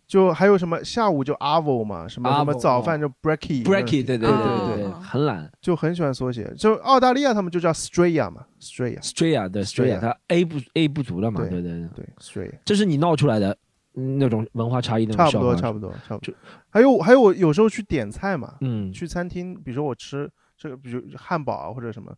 [0.07, 5.51] 就还有什么下午就 avo 嘛，什么什么早饭就 breaky breaky，对对对对很懒。
[5.61, 6.53] 就很喜欢缩写。
[6.57, 9.01] 就澳大利亚他们就叫 Straya 嘛，Straya。
[9.03, 11.41] Straya 对 Straya 它 A 不 A 不足了嘛？
[11.41, 12.53] 对对对对，Straya。
[12.65, 13.57] 这是你闹出来的
[13.95, 16.35] 嗯那种文化差异那种差不多，笑话差不多，差不多。
[16.69, 22.13] 还有还有，我有时候去点菜嘛，嗯去餐厅，比如说我吃这个，比如汉堡啊或者什么，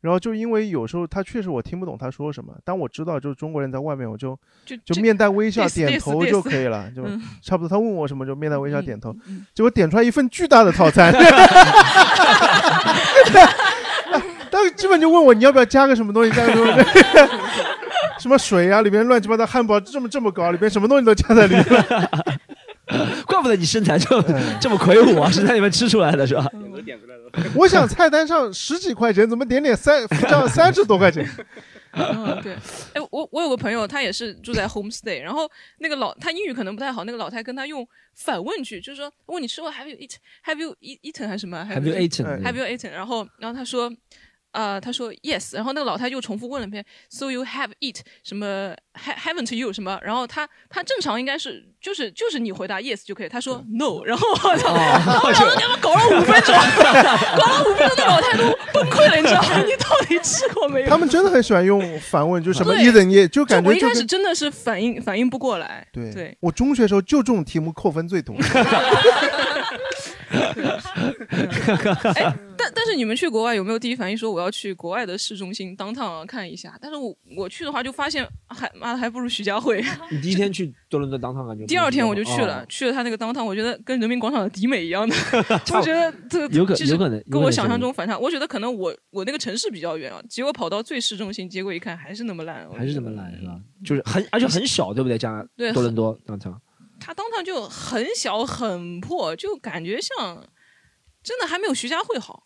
[0.00, 7.68] 然后就因为有时候他确实我听不懂他说什么，但我知道就是中国人在外面，我就就就面带微笑点头就可以了， 就嗯差不多。
[7.68, 11.12] 他问我什么就面带微笑点头嗯，结果点出来一份巨大的套餐。
[14.50, 17.00] 但是基本就问我你要不要加个什么东西，加个什么东西，
[18.22, 21.64] 什么水啊，里面乱七八糟汉堡这么这么高，里面什么东西都加在里面。
[23.26, 24.24] 怪不得你身材这么
[24.58, 26.46] 这么魁梧啊，是在里面吃出来的是吧？
[27.54, 31.28] 我想菜单上十几块钱，怎么点点三付账三十多块钱？
[31.92, 32.54] 嗯，对，
[32.94, 40.14] 哎，我我有个朋友，他也是住在 homestay，然后那个老他英语可能不太好，那个老太跟他用反问句，就是说问你吃过 have you eat
[40.44, 43.92] have you eat eaten 还是什么 Have you eaten？have you eaten，然后然后他说。
[44.52, 59.62] 呃，他说 yes，然后那个老太又重复问了一遍，so you have eat 什么 ha haven't you 什么，然后他他正常应该是就是就是你回答 yes 就可以，他说 no，然后我操，然后两个他们搞了五分钟，搞了五分钟，那老太都崩溃了，你知道吗？
[59.64, 60.88] 你到底吃过没有？
[60.88, 62.84] 他们真的很喜欢用反问，就什么对。
[62.84, 68.34] 一等一，就感觉我一开始真的是反应反应不过来，对对，我中学时候就这种题目扣分最多。
[72.14, 76.76] 哎，但但是你们去国外有没有第一反应说我要去国外的市中心 downtown 看一下？
[76.80, 79.82] 但是我我去的话就发现还妈的还不如徐家汇。
[80.10, 81.64] 你第一天去多伦多当趟感觉？
[81.66, 85.14] 第二天我就去了，哦去了他那个 downtown，我觉得跟人民广场的迪美一样的，
[85.74, 88.18] 我觉得这个有可有可能跟我想象中反差。
[88.18, 92.68] 我觉得可能我我那个城市比较远啊，结果跑到最市中心，结果一看还是那么烂。
[92.76, 93.58] 还是这么烂是吧？
[93.84, 95.16] 就是很而且很小，对不对？
[95.16, 96.60] 加拿对多伦多当场。
[97.08, 100.44] 它当趟就很小很破，就感觉像
[101.22, 102.42] 真的还没有徐家汇好。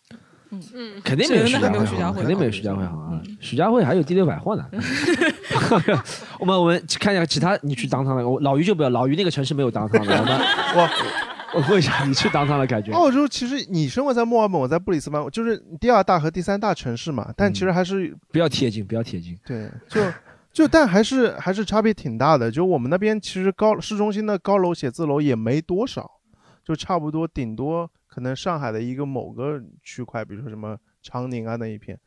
[0.51, 3.21] 嗯嗯，肯定没有真徐家汇好，的还没有徐家汇，肯定没有徐家汇好啊！
[3.41, 4.65] 徐家汇还有第六百货呢。
[6.39, 10.17] 我们我们看一下其他，你去当趟了，我老于就不要，老于那个城市没有当趟了。
[10.21, 10.39] 我们
[11.53, 12.93] 我我问一下你去当趟的感觉。
[12.93, 19.37] 澳洲其实你生活在墨尔本，我在布里斯班，就是第二大和第三大城市嘛，但其实还是不要贴近，不要贴近。
[19.45, 20.01] 对，就
[20.53, 22.49] 就但还是还是差别挺大的。
[22.49, 26.09] 就我们那边其实高市中心的高楼写字楼也没多少，
[26.63, 31.99] 就差不多顶多可能上海的一个某个区块，比如说什么长宁啊那一片。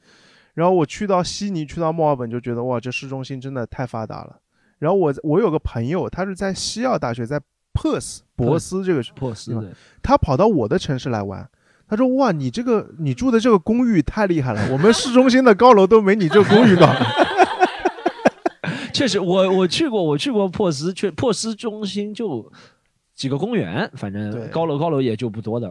[0.54, 4.38] 然后我去到悉尼，去到墨尔本，就觉得哇，这市中心真的太发达了。
[4.78, 7.40] 然后我我有个朋友，他是在西澳大学，在
[7.74, 11.46] Perth 博斯这个珀斯，他跑到我的城市来玩。
[11.88, 16.86] 他说：“哇，你这个你住的这个公寓太厉害了，我们市中心的高楼都没你这个公寓高。
[18.96, 22.50] 确实，我我去过，我去过珀斯，去珀斯中心就
[23.14, 25.70] 几个公园，反正高楼高楼也就不多的。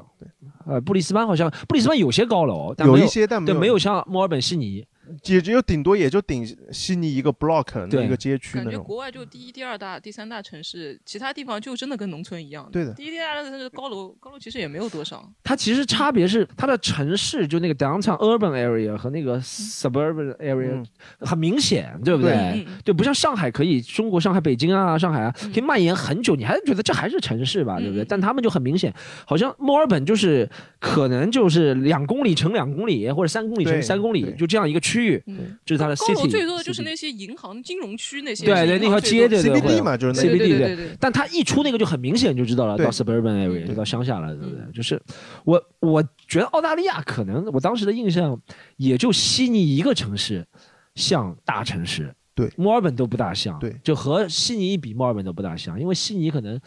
[0.67, 4.85] 呃，布里斯班好像布里斯班有些高楼，但没有一些但没有对没有像墨尔本、悉尼。
[5.25, 8.77] 也只有顶多也就顶悉尼一个 block 那对一个街区感觉。
[8.79, 12.69] 国外就第一、第二大、第三大城市，其他地方就真的跟农村一样。
[12.71, 15.27] 对的第一、第二大城市高楼高楼其实也没有多少。
[15.43, 20.83] 它其实差别是它的城市，就那个 downtown urban area 和那个 suburban area
[21.19, 22.31] 很明显，对不对？
[22.31, 28.05] 对对，不像上海可以，中国上海、北京啊，上海啊，可以蔓延很久，你还觉得这还是城市吧，对不对？
[28.05, 28.93] 但他们就很明显，
[29.25, 30.49] 好像墨尔本就是
[30.79, 35.23] 可能就是两公里乘两公里，或者三公里乘三公里，就这样一个区域，
[35.65, 36.29] 这是它的高楼 city。
[36.29, 38.45] 最多的就是那些银行、金融区那些。
[38.45, 44.61] 对对，那条街对对会 CBD 嘛就是 CBD 对对对对对但它一出那个就很明显就知道了，到 suburban area 就到乡下了，对不对？
[44.73, 45.01] 就是
[45.43, 48.39] 我我觉得澳大利亚可能我当时的印象
[48.77, 50.45] 也就悉尼一个城市
[50.93, 56.59] 像大城市，对，墨尔本都不大像，对，就和悉尼一比，墨尔本都不大像，因为悉尼可能。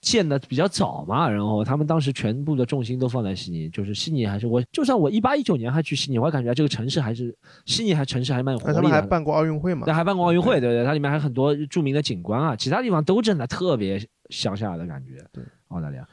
[0.00, 7.36] 建的比较早嘛，然后他们当时全部的重心都放在悉尼，就是悉尼还是我，就算我一八一九年还去悉尼，我还感觉这个城市还是
[7.66, 8.82] 悉尼还城市还蛮有活力的。
[8.82, 9.92] 们还办过奥运会嘛对，？
[9.92, 15.22] 还办过奥运会，对对，它里面还有很多著名的景观啊，其他地方都真的特别乡下的感觉。
[15.32, 16.08] 对，澳大利亚。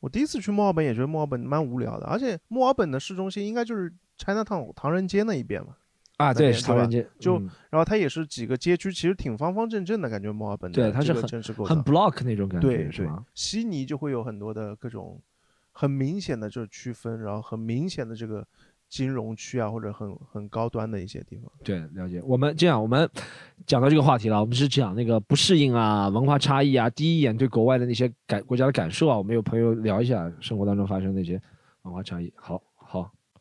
[0.00, 5.70] 我第一次去墨尔本也觉得墨尔本蛮无聊的，而且墨尔本的市中心应该就是 Chinatown 唐人街那一边嘛。
[6.16, 10.30] 啊对是唐人街就、嗯然后它也是几个街区，其实挺方方正正的感觉。
[10.30, 15.20] 墨尔本的对它是很很 block 那种感觉对对是吗，悉尼就会有很多的各种
[15.72, 18.46] 很明显的这区分，然后很明显的这个
[18.88, 21.50] 金融区啊，或者很很高端的一些地方。
[21.64, 22.22] 对，了解。
[22.22, 23.10] 我们这样，我们
[23.66, 31.42] 讲到这个话题了，我们是讲那个不适应啊、文化差异啊，第一眼对国外的那些感国家的感受啊，我们有朋友聊一下生活当中发生的那些
[31.82, 32.32] 文化差异。
[32.36, 32.73] 好好，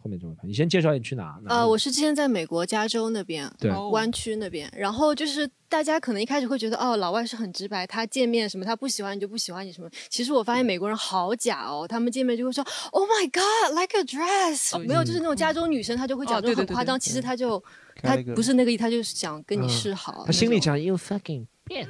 [0.04, 1.39] 后面这位朋友，你先介绍你去哪？
[1.43, 3.72] 哪呃，我是之前在美国加州那边，对。
[3.91, 9.89] 湾区那边，然后就是大家可能一开始会觉得，哦，老外是很直白，他见面什么他不喜欢你就不喜欢你什么。
[10.10, 17.64] 其实我发现美国人好假哦，他们见面就会说，Oh my God，like a dress，没有，就是那种加州女生她就会讲这哦对对对种很夸张，对其实她就
[18.01, 19.70] 她不是那个意，她就是想跟你嗯。
[19.70, 20.24] 示好。
[20.26, 21.88] 他心里讲 you fucking bitch，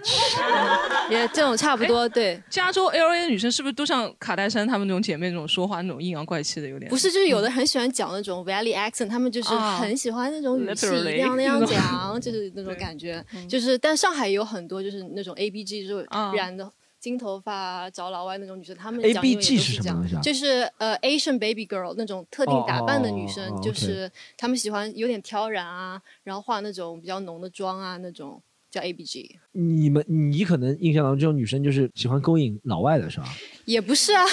[1.09, 2.41] 也这种差不多，对。
[2.49, 6.89] 加州 L A 的女生是不是都像卡戴珊她们那种姐妹那种说话那种阴阳怪气的，有点？
[6.89, 13.24] 不是，就是有的很喜欢讲那种 Valley accent，她们就是啊很喜欢那种语气，一 Literally 定要那样那种 讲，就是那种感觉。
[13.49, 28.41] 就是，但上海也有很多就是那种 A B G，就是染的金头发啊找老外那种女生，她们讲英文 ABG 也都这样是什么东西啊就是呃 Asian baby girl 那种特定打扮的女生就是她们喜欢有点挑染啊，然后化那种比较浓的妆啊，那种
[28.74, 29.39] 叫 A B G。
[29.51, 33.26] 你们你可能印象当中这种女生就是喜欢勾引老外的是吧？
[33.65, 34.24] 也不是啊，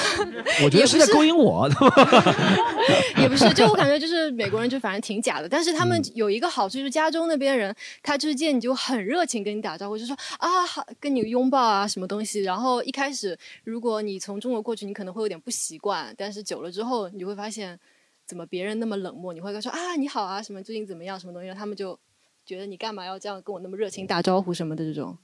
[0.64, 1.68] 我觉得 是在勾引我，
[3.20, 12.41] 也不是，就我感觉就是美国人就反正挺假的，但是他嗯们有一个好处，就是加州那边人，他就是见你就很热情跟你打招呼，就说啊好跟你拥抱啊什么东西。
[12.41, 17.78] 然后一开始如果你从中国过去，你可能会有点不习惯，但是久了之后，你就会发现
[18.26, 21.99] 怎么别人那么冷漠，你会跟他说啊你好啊什么最近怎么样什么东西，他们就
[22.45, 25.16] 觉得你干嘛要这样跟我那么热情打招呼什么的这种。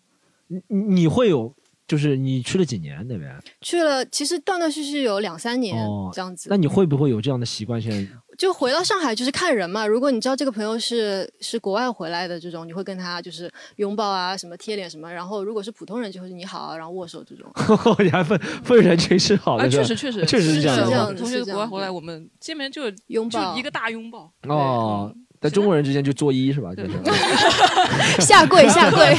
[0.48, 1.52] 你你会有
[1.88, 3.36] 就是你去了几年那边？
[3.60, 6.48] 去了，其实断断续续有两三年、哦这样子。
[6.50, 7.80] 那你会不会有这样的习惯？
[7.80, 8.06] 现在
[8.36, 9.86] 就回到上海就是看人嘛。
[9.86, 15.10] 如果你知道这个朋友是是国外回来的这种，你会跟他就是拥抱啊，什么贴脸什么。
[15.10, 17.50] 然后如果是普通人，就会是你好啊，然后握手这种。
[18.04, 21.14] 你还分分人群是好啊，的，确实确实确实是这样的。
[21.14, 24.30] 同学国外回来，我们见面就拥抱就一个大拥抱。
[24.48, 25.14] 哦，
[25.46, 26.74] 在中国人之间就作揖是吧？
[26.74, 26.90] 就是
[28.20, 29.14] 下跪 下跪？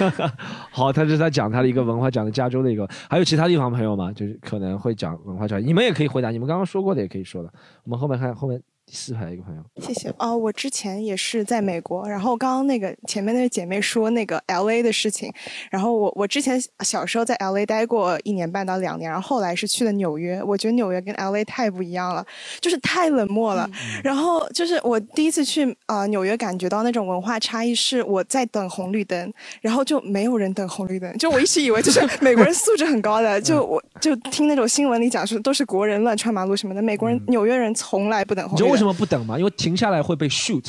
[0.70, 4.12] 好，他是在讲他的一个文化，讲的加州的一个，还有其他地方朋友吗？
[4.12, 7.52] 就是可能会讲文化差异，你们也可以回答，你们刚刚说过的也可以说的。
[7.84, 15.32] 我们后面看后面第四排一个朋友，谢谢啊、我之前也是在美国，然后刚刚那个前面那个姐妹说那个 L A 的事情，
[15.70, 22.24] 然后我我之前小时候在 L A 待过一年半到两年，然后后来是去了纽约，我觉得纽约跟 L A 太不一样了，
[22.60, 23.68] 就是太冷漠了。
[24.02, 38.79] 然后就是我第一次去啊、呃纽约，感觉到那种文化差异，是我在等红绿灯，然后就没有人等红绿灯，就我一直以为就是 美国人素质很高的，就我就听那种新闻里讲说都是国人乱穿马路什么的，美国人、纽约人从来不等红绿灯。
[38.80, 39.38] 为什么不等吗？
[39.38, 40.64] 因为停下来会被 shoot。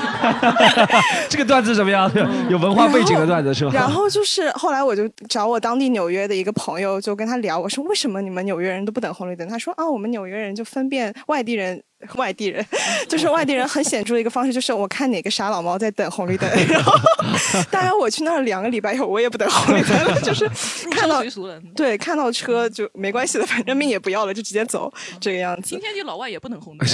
[1.30, 2.12] 这个段子怎么样？
[2.50, 3.70] 有文化背景的段子是吧？
[3.72, 9.48] 然后就是后来我就找我当地纽约的一个朋友，就跟他聊，我说为什么你们纽约人都不等红绿灯？
[9.48, 11.82] 他说啊，我们纽约人就分辨外地人。
[12.16, 12.64] 外地人
[13.08, 16.92] 就是外地人很显著的一个方式，就是我看哪个傻老猫在等红绿灯， 然后
[17.70, 20.48] 当然我去那儿两个礼拜以后，我也不等红绿灯了，就是
[20.90, 21.22] 看到。
[21.74, 25.80] 对看到车就没关系的，反正命也不要了，就直接走这个样子今。
[25.80, 26.88] 天你老外也不能红灯。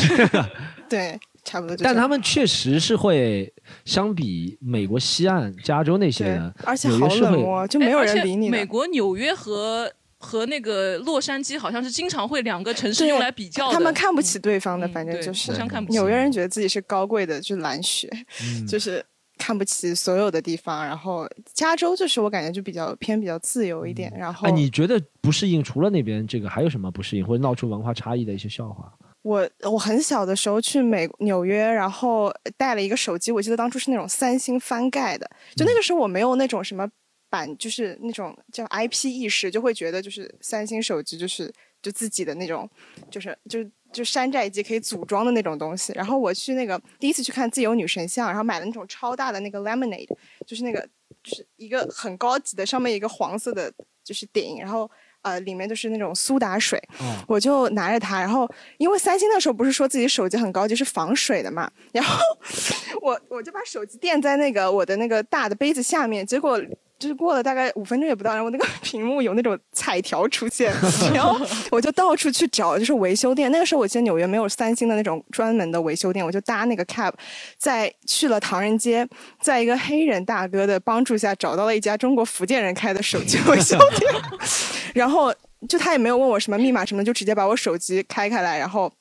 [0.88, 1.84] 对，差不多就。
[1.84, 3.52] 但他们确实是会
[3.84, 8.48] 相比美国西岸、加州那些人，而且好冷漠，就没有人理你。
[8.48, 9.92] 美国纽约和
[10.22, 13.74] 和那个洛杉矶好像是经常会两个城市用来比较的。
[13.74, 18.08] 他们看不起对方的，反正就是互相看不起纽约人觉得自己是高贵的，就是蓝血，
[18.42, 19.04] 嗯 就是
[19.36, 20.84] 看不起所有的地方。
[20.84, 24.12] 然后加州就是我感觉就比较偏比较自由一点。
[24.16, 25.62] 然后哎，你觉得不适应？
[25.62, 28.92] 除了那边这个，还有什么不适应或者闹出文化差异的一些笑话？
[29.22, 36.88] 我我很小的时候去美纽约，然后带了一个手机，我记得当初是那种三星翻盖的，就那个时候我没有那种什么
[37.32, 42.68] 版，就是那种叫 IP 意识，就会觉得就是三星手机就是就自己的那种，
[43.10, 45.94] 就是就就山寨机可以组装的那种东西。
[45.94, 50.14] 然后我去那个第一次去看自由女神像，然后买了那种超大的那个 lemonade，
[50.46, 50.86] 就是那个
[51.22, 53.72] 就是一个很高级的，上面一个黄色的
[54.04, 54.90] 就是顶，然后。
[55.22, 56.82] 呃，里面就是那种苏打水，
[57.28, 58.44] 我就拿着它，然后
[58.76, 62.18] 因为三星那时候不是说自己手机很高级是防水的嘛，然后
[63.00, 66.60] 我我就把手机垫在那个我的那个大的杯子下面，结果
[67.02, 70.72] 就是过了大概五分钟也不到，然后那个 屏幕有那种彩条出现，
[71.12, 71.36] 然后
[71.72, 73.50] 我就到处去找，就是维修店。
[73.50, 77.12] 那个时候我记得纽约没有三星的那种专门的维修店，我就搭那个 cab，
[77.58, 79.04] 在去了唐人街，
[79.40, 84.14] 在一个黑人大哥的帮助下找到了一家中国福建人开的手机维修店，
[84.94, 85.34] 然后
[85.68, 88.92] 就他也没有问我什么密码什么的，就直接把我手机开开来，然后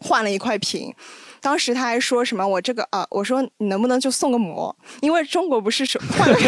[0.00, 0.94] 换了一块屏。
[1.40, 4.74] 当时他还说什么我这个啊，我说你能不能就送个膜？
[5.00, 6.36] 因为中国不是手换了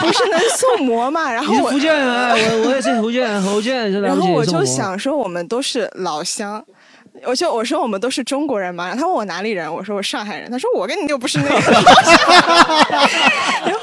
[0.00, 1.30] 不是能送膜嘛？
[1.30, 6.64] 然后我福建人，我我也是福建人，福建人是然后我就想说，我们都是老乡。
[7.24, 11.54] 我就我说我们都是中国人嘛，然后他问我哪里人，我说我上海人，他说我跟你又不是那个，
[13.64, 13.80] 然后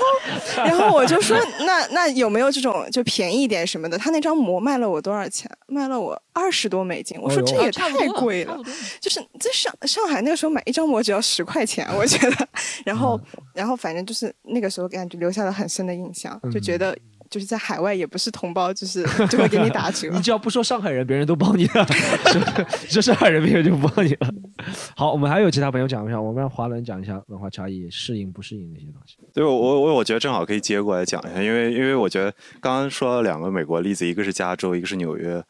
[0.65, 3.97] 然后我就说那那有没有这种就便宜一点什么的？
[3.97, 5.49] 他那张膜卖了我多少钱？
[5.67, 8.57] 卖了我二十多美金，我说这也太贵了，
[8.99, 12.47] 就是在上上海那个时候买一张膜只要十块钱，我觉得，
[12.85, 13.19] 然后
[13.53, 16.95] 然后反正就是那个时候感觉留下了很深的印象，就觉得。
[17.35, 20.07] 就是在海外也不是同胞，就是就会给你打折。
[20.15, 21.85] 你只要不说上海人，别人都帮你了；
[22.87, 24.33] 说上海人，别人就不帮你了。
[24.95, 29.17] 好，我们还有其他朋友讲一下，我们让华伦讲一下文化差异、适应不适应那些东西。
[29.33, 32.31] 对，我我我觉得正好可以接过来讲一下，因为因为我觉得
[32.61, 35.43] 刚刚说了两个美国例子，一个是加州，一个是纽约。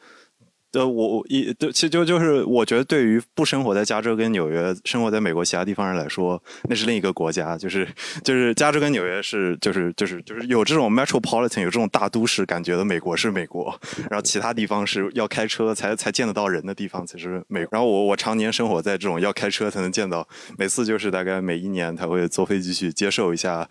[0.76, 7.58] 呃，我我一对，其实就就是我觉得对于不生活在加州跟纽约，生活在美国其他地方人来说，那是另一个国家。
[7.58, 7.88] 就是
[8.24, 13.74] 就是加州跟纽约是就是就是就是有这种 metropolitan 有这种大都市感觉的美国是美国，
[14.10, 17.66] 然后其他地方是要开车才才见得到人的地方才是美。
[17.72, 23.68] 然后我我常年生活在这种要开车才能见到，每次就是大概每一年才会坐飞机去接受一下，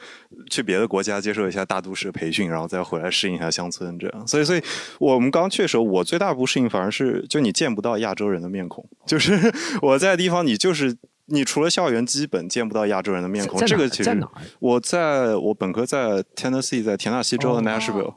[0.51, 4.27] 去别的国家接受一下大都市培训，然后再回来适应一下乡村这样。
[4.27, 4.63] 所以所以
[4.99, 10.97] 我们刚去的时候，我最大不适应反而是就你见不到亚洲人的面孔，就是 我在的地方你就是。
[11.27, 13.59] 你除了校园，基本见不到亚洲人的面孔。
[13.67, 18.17] 这个其实在哪儿我在我本科在 Tennessee，在田纳西州的 Nashville。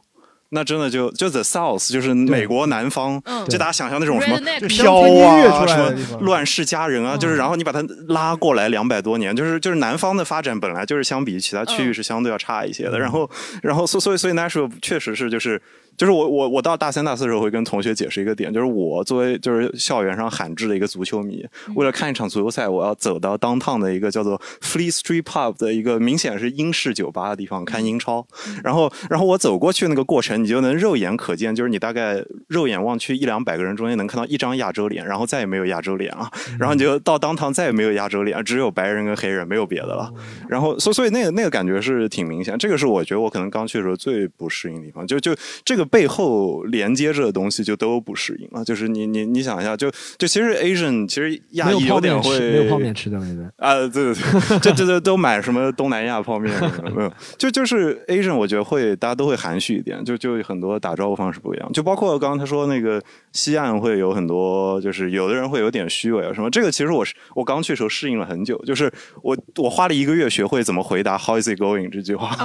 [0.49, 13.30] 那真的就就 the South，就是美国南方，嗯就大家想象那种什么飘啊，什么乱世佳人啊，就是然后你把它拉过来两百多年，就是就是南方的发展本来就是相比其他区域是相对要差一些的，然后
[13.63, 15.61] 然后所所以所以 Nashville 确实是就是。
[15.98, 21.43] 就是我我我到大三大四的时候会跟同学解释一个点，就是我作为就是校园上罕至的一个足球迷，
[21.76, 28.26] 为了看一场足球赛，我要走到 downtown 的一个叫做 Fleet Street Pub 的一个明显是英式酒吧的地方看英超，
[28.64, 36.30] 然后然后我走过去那个过程，你就能肉眼可见，就是你大概肉眼望去一两百个人中间能看到一张亚洲脸，然后再也没有亚洲脸了，
[36.60, 40.14] 然后你就到 downtown 再也没有亚洲脸，只有白人跟黑人，没有别的了。
[40.48, 45.36] 然后所所以那个那个感觉是挺明显，这个是我觉得我可能刚去的时候最不适应的地方，就就
[45.66, 48.63] 这个背后连接着的东西就都不适应了。
[48.63, 53.51] 就是你你你想一下，就就其实 Asian 其实亚没有裔有点会没有泡面吃的那边。
[53.57, 57.11] 啊，对对对， 这这这都买什么东南亚泡面什么的没有？
[57.38, 63.01] 就就是 Asian，我觉得会大家都会含蓄一点，就就很多打招呼方式不一样，就包括刚刚他说那个
[63.33, 66.49] 西岸会有很多，就是有的人会有点虚伪啊什么。
[66.49, 72.35] 这个其实我是我刚去的时候适应了很久，就是我我花了一个月学会怎么回答 How is it going 这句话，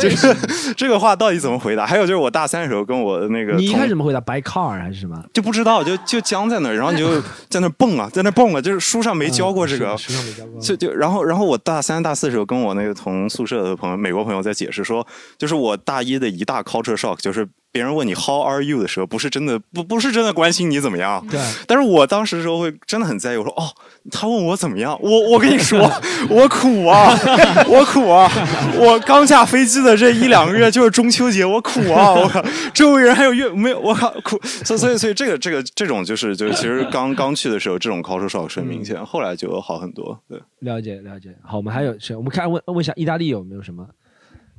[0.00, 1.86] 就是是 这个话到底怎么回答？
[1.86, 5.24] 还有就是我大三的时候跟我的那个你一开始怎么回答？By car 还是什么？
[5.32, 7.08] 就不知道，就就僵在那儿，然后你就
[7.48, 15.06] 在那儿蹦啊，在那儿蹦啊，就是书上没教过这个，嗯书上没教过就就然后然后我大三大四的时候跟我那个同宿舍的朋友，美国朋友在解释说，
[15.38, 23.64] 就是我大一的一大 culture shock，就是别人问你 How are you 的时候，不是真的不不是真的关心你怎么样，对，但是我当时的时候会真的很在意，我说哦，
[24.10, 25.80] 他问我怎么样，我我跟你说，
[26.28, 27.10] 我苦啊，
[27.66, 28.30] 我苦啊，
[28.78, 32.44] 我刚下飞机的这一两个月就是中秋节，我苦啊，我靠，
[32.74, 40.38] 周围人还有月没有，我靠苦，所以所以所以这个这个这种就是就是其实刚刚去的时候这种 culture shock 是很明显，后来就好很多，对。
[40.58, 41.34] 了解了解。
[41.42, 42.14] 好，我们还有谁？
[42.14, 43.86] 我们看问问一下意大利有没有什么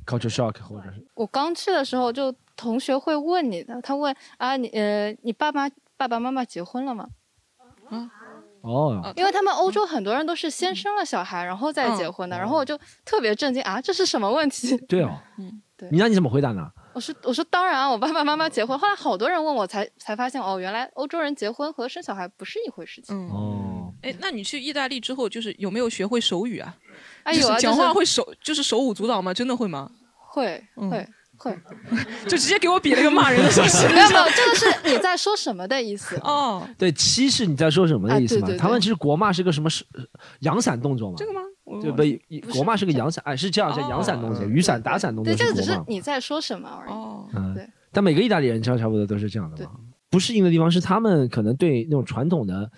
[0.04, 7.08] culture shock 或者是我刚去的时候，就同学会问你的，他问啊，你呃，你爸妈爸爸妈妈结婚了吗？
[8.62, 14.76] 哦，因为他们欧洲很多人都是先生了小孩，然后再结婚的，然后我就特别震惊啊，这是什么问题？
[14.88, 15.88] 对哦，嗯，对。
[15.90, 16.70] 你让你怎么回答呢？
[16.94, 18.78] 我说我说当然啊，我爸爸妈妈结婚。
[18.78, 23.14] 后来好多人问我才才发现哦，原来欧洲人结婚和生小孩不是一回事情。
[23.14, 26.74] 嗯哦，哎，那你去意大利之后，就是有没有学会手语啊？
[27.24, 29.34] 哎有啊讲话会手就是手舞足蹈吗？
[29.34, 29.90] 真的会吗？
[30.30, 30.88] 会嗯
[31.44, 33.86] 会会， 就直接给我比了一个骂人的手势。
[33.88, 36.66] 没 有没有，这个是你在说什么的意思哦。
[36.78, 38.46] 对，七是你在说什么的意思吗？
[38.46, 39.84] 啊对对对他们其实国骂是个什么是
[40.40, 41.16] 阳伞动作嘛？
[41.18, 41.40] 这个吗？
[41.82, 41.90] 对
[42.40, 42.52] 不？
[42.52, 45.78] 国骂是个阳伞，哎，是这样，叫阳伞动作，雨伞打伞动作对，这个只是。
[45.86, 46.90] 你在说什么而已。
[46.92, 49.72] 哦，嗯对，但每个意大利人差差不多都是这样的嘛。
[50.10, 52.70] 不适应的地方是他们可能对那种传统的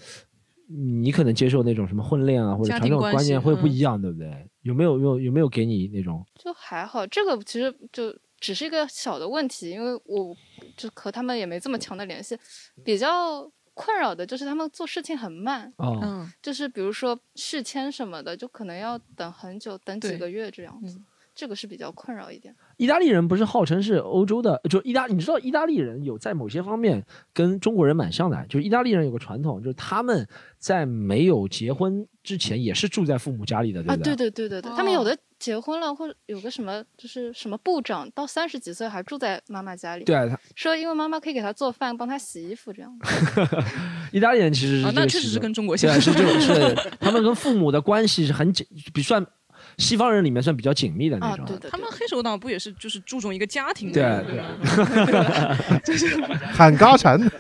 [0.69, 4.49] 你可能接受那种什么婚恋啊或者传统观念会不嗯一样，对不对？
[4.63, 6.25] 有没有有有没有给你那种？
[6.43, 10.37] 就还好，这个其实就只是一个小的问题，因为我
[10.77, 12.39] 就和他们也没这么强的联系，
[12.85, 21.01] 比较困扰的就是他们做事情很慢，哦嗯，就是比如说续签什么的，就可能要等很久，等几个月这样子，
[21.35, 22.55] 这个是比较困扰一点。
[22.77, 30.27] 意大利人不是号称是欧洲的，就意大，你知道意大利人有在某些方面跟中国人蛮像的，就是意大利人有个传统，就是他们
[30.59, 34.17] 在没有结婚之前也是住在父母家里的，对啊，不对？
[34.17, 42.93] 对对对对对，他们有的结婚了，或者有个什么就是什么部长到三十几岁还住在妈妈家里，对啊他说因为妈妈可以给他做饭，帮他洗衣服这样。
[44.13, 49.25] 意大利人其实是那确实是跟中国对啊像是这种是他们跟父母的关系是很紧，比算
[49.79, 51.45] 西方人里面算比较紧密的那种。
[51.45, 54.25] 啊他们黑手党不也是就是注重一个家庭对的？
[54.25, 56.21] 对就是
[56.53, 57.21] 喊嘎蝉。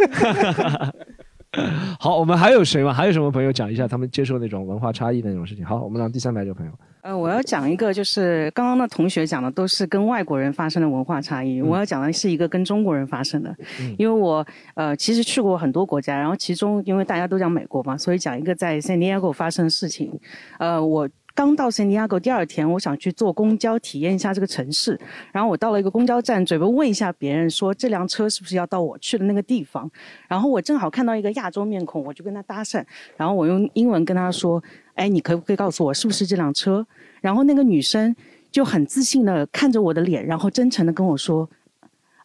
[1.98, 2.92] 好，我们还有谁吗？
[2.92, 5.64] 还有什么朋友讲一下他们接受那种文化差异的那种事情？
[5.64, 6.72] 好，我们让第三排这个朋友。
[7.00, 13.56] 呃，我要讲一个，就是刚刚的同学讲的都是跟外国人发生的文化差异，我要讲的是一个跟中国人发生的。
[13.80, 20.12] 嗯因为我呃其实去过很多国家，然后其中因为大家都讲美国嘛，所以讲一个在 San Diego 发生的事情。
[20.58, 24.98] 呃，我刚到 San Diego 第二天，我想去坐公交体验一下这个城市，
[25.30, 29.88] 然后我到了一个公交站，准备问一下别人说这辆车是不是要到我去的那个地方，
[30.28, 32.82] 然后我正好看到一个亚洲面孔，我就跟他搭讪，
[33.18, 34.64] 然后我用英文跟他说
[34.96, 36.86] ：“哎，你可不可以告诉我是不是这辆车？”
[37.20, 38.16] 然后那个女生
[38.50, 41.46] 就很自信的看着我的脸，然后真诚的跟我说。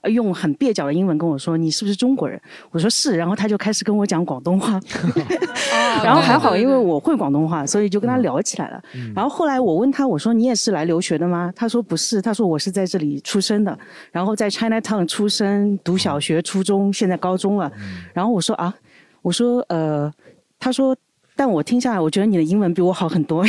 [0.01, 2.39] 呃用很蹩脚的英文跟我说：“你是不是中国人？”
[2.71, 4.79] 我说是，然后他就开始跟我讲广东话，
[6.03, 8.81] 然后还好，因为我会广东话，所以就跟他聊起来了。
[9.15, 13.77] 然后后来我问他，我说：“你也是来留学的吗？”他说：“不是，他说我是在这里出生的，
[14.11, 17.71] 然后在 Chinatown 出生，读小学、初中，现在高中了。”
[18.13, 18.73] 然后我说：“啊，
[19.21, 20.11] 我说呃，
[20.59, 20.95] 他说。”
[21.41, 23.43] 但我听下来，我觉得你的英文比我好很多。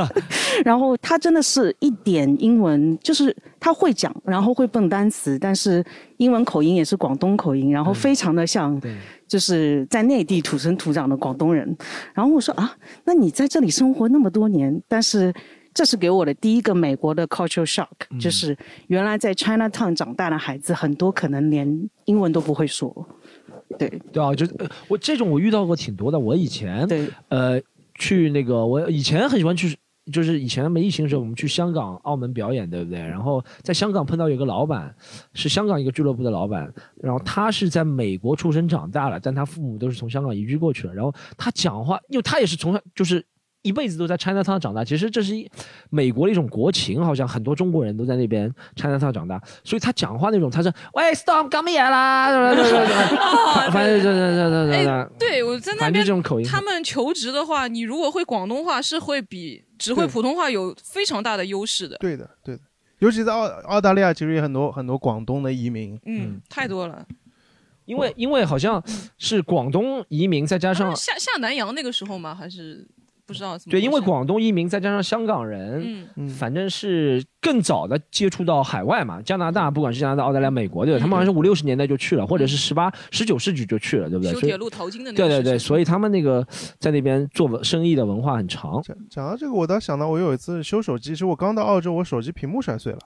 [0.64, 5.84] 然后他真的是一点英文，就是他会讲，然后会蹦单词，但是
[6.16, 8.80] 英文口音也是广东口音，然后非常的像，
[9.28, 11.76] 就是在内地土生土长的广东人。
[12.14, 12.74] 然后我说啊，
[13.04, 15.30] 那你在这里生活那么多年，但是
[15.74, 18.56] 这是给我的第一个美国的 cultural shock，、就是
[18.86, 23.06] 原来在 Chinatown 长大的孩子很多可能连英文都不会说。
[23.78, 26.18] 对对啊，就呃我这种我遇到过挺多的。
[26.18, 26.86] 我以前
[27.28, 27.60] 呃
[27.94, 29.76] 去那个，我以前很喜欢去，
[30.12, 32.98] 就是以前没疫情的时候，我们去香港、澳门表演，对不对？
[32.98, 34.94] 然后在香港碰到有个老板，
[35.34, 40.94] 是香港一个俱乐部的老板，然后他是在美国出生长大了，但他父母都是从香港移居过去了。
[40.94, 43.24] 然后他讲话，因为他也是从小就是。
[43.66, 45.50] 一辈子都在 Chinatown 长大，其实这是一
[45.90, 52.28] 美国的一种国情，好像很多中国人都在那边 Chinatown 长大，所以他讲话那种，他是喂 Storm 干咩啦，
[53.72, 61.96] 反正这这这这这，对，我在那边这种口音他们求职的话，你如果会广东话，是会比只会普通话有非常大的优势的。
[61.98, 62.62] 对的，对的，
[63.00, 65.98] 尤其在澳澳大利亚，其实有很多很多广东的移民。
[66.06, 67.04] 嗯，太多了。
[67.84, 68.82] 因为因为好像
[69.16, 72.34] 是广东移民，再加上下下南洋那个时候吗？
[72.34, 72.84] 还是
[73.26, 81.00] 不知道怎么对，因为广东移民再加上香港人，嗯反正是更早的接触到海外嘛，加拿大不管是加拿大、澳大利亚、美国，对吧？
[81.00, 84.32] 他们好像是五六十年代就去了，或者是十八、十九世纪就去了，对不对？
[84.32, 86.46] 修铁路淘金的那对对对，所以他们那个
[86.78, 88.80] 在那边做文生意的文化很长。
[89.10, 92.98] 讲到这个，我倒想到我有一次修手机，其实我刚到澳洲，我手机屏幕摔碎了，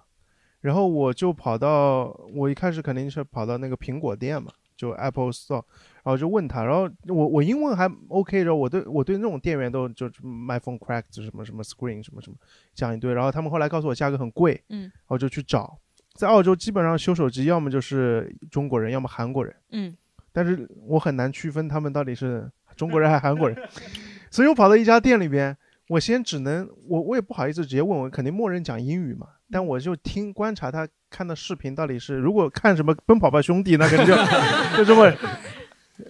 [0.60, 5.62] 然后我就跑到我一开始肯定是跑到那个苹果店嘛，就 Apple Store，
[6.02, 12.36] 然后就问他，然后我我英文还 OK，然后我对我对那种店员都就 my phone cracked 什么什么 screen 什么什么
[12.74, 14.82] 讲一堆，然后他们后来告诉我价格很贵，嗯。
[14.82, 15.78] 然后就去找，
[16.14, 19.96] 在澳洲基本上修手机要么就是中国人，要么韩国人，嗯，
[20.32, 23.58] 但是我很难区分他们到底是中国人还是韩国人，
[24.30, 25.56] 所以我跑到一家店里边，
[25.88, 29.80] 我先只能我我也不好意思直接问，我肯定默认讲英语嘛，但我。
[29.80, 34.14] 就听观察他看的视频到底是，如果看什么《奔跑吧兄弟》，那肯定就
[34.76, 35.10] 就这么，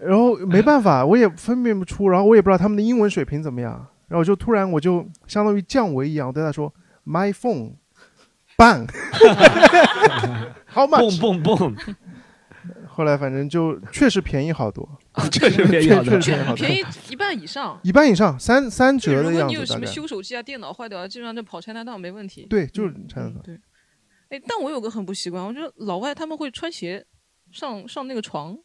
[0.01, 6.72] 然后没办法，我也分辨不出，然后我也不知道他们的英文水平怎么样，然后就突然我就相当于降维一样，我对他说
[7.07, 7.75] My phone，
[8.57, 8.87] 棒，
[10.72, 11.21] How much？
[11.21, 11.96] 蹦蹦蹦。
[12.87, 14.87] 后来反正就确实便宜好多，
[15.33, 17.80] 确实便宜好多确实便宜好多，便宜一半以上。
[17.83, 19.87] 一半以上，三三折如的样果你有什么。
[19.87, 22.46] 修手机啊、电脑坏掉啊，基本上就跑 China 没问题。
[22.50, 23.58] 对，就是嗯 China 对。
[24.29, 27.04] 哎，但我有个很不习惯，我觉得老外他们会穿鞋
[27.50, 28.58] 上上那个床，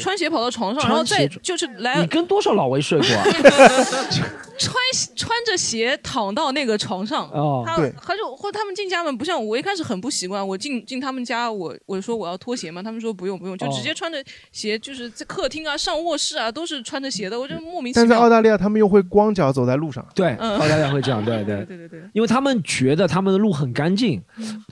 [0.00, 3.24] 穿鞋跑到床上，然后再就是来你跟多少老魏睡过啊？
[4.58, 4.74] 穿
[5.16, 7.28] 穿着鞋躺到那个床上，
[7.64, 14.22] 他他就或他们进家门，不像我，我一开始很不习惯，我进进他们家，我我说我要脱鞋嘛，他们说不用不用，就哦直接穿着
[14.52, 18.02] 鞋，就是在客厅啊、上卧室啊都是穿着鞋的，我就莫名其妙。
[18.02, 20.06] 但在澳大利亚，他们又会光脚走在路上。
[20.14, 24.22] 对，嗯澳大利亚会这样，对对 对对对，因为他们觉得他们的路很干净，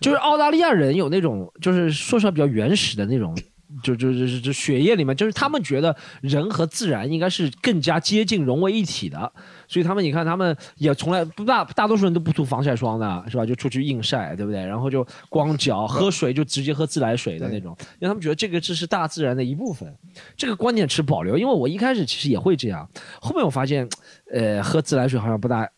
[0.00, 3.34] 就是澳大利亚人有那种，就是说实话比较原始的那种。
[3.82, 9.32] 就就就就就血液里面，就是他们觉得人和自然应该是更加接近融为一体的，
[9.68, 13.46] 所以他们你看他们也从来不大大多数人都不涂防晒霜的，是吧？
[13.46, 14.64] 就出去硬晒，对不对？
[14.64, 19.92] 然后就光脚喝水就直接喝自来水的那种，因为他们觉得这个这是大自然的一部分，
[20.36, 21.36] 这个观念持保留。
[21.38, 22.88] 因为我一开始其实也会这样，
[23.20, 23.88] 后面我发现，
[24.32, 25.68] 呃，喝自来水好像不大，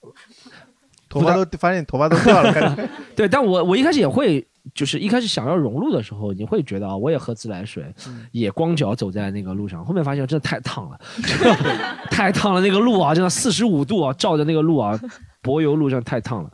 [1.09, 7.95] 头发都发现头发都掉了， 对，但我我一开始也会，就是一开始想要融入的时候，你会觉得啊，我也喝自来水，
[8.31, 11.01] 也光脚走在那个路上，后面发现真的太烫了，
[12.11, 14.99] 太烫了，那个路啊，真的四十五度啊，照着那个路啊，
[15.41, 16.51] 柏油路上太烫了。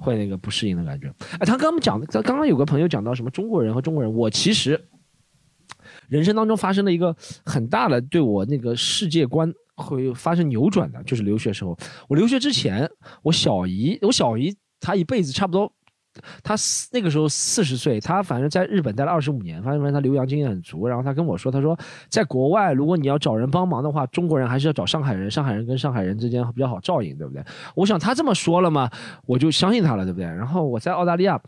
[0.00, 1.12] 会那个不适应的感觉。
[1.32, 4.80] 哎，他刚刚讲，他刚刚有个朋友讲到什么中国人和中国人，我其实
[6.06, 7.12] 人生当中发生了一个
[7.44, 11.76] 很大的对我那个世界观会发生扭转的，就是留学时候。
[12.08, 12.88] 我留学之前，
[13.24, 15.72] 我小姨，我小姨她一辈子差不多，
[16.42, 20.86] 她四那个时候四十岁，他反正在日本待了二十五年，发现他留洋经验很足。
[20.86, 21.78] 然后他跟我说，他说
[22.08, 27.42] 在国外，如果你要找人帮忙的话，中国人还是要找上海人，上海人跟上海人之间比较好照应，对不对？
[27.74, 28.90] 我想他这么说了嘛，
[29.26, 30.26] 我就相信他了，对不对？
[30.26, 31.40] 然后我在澳大利亚，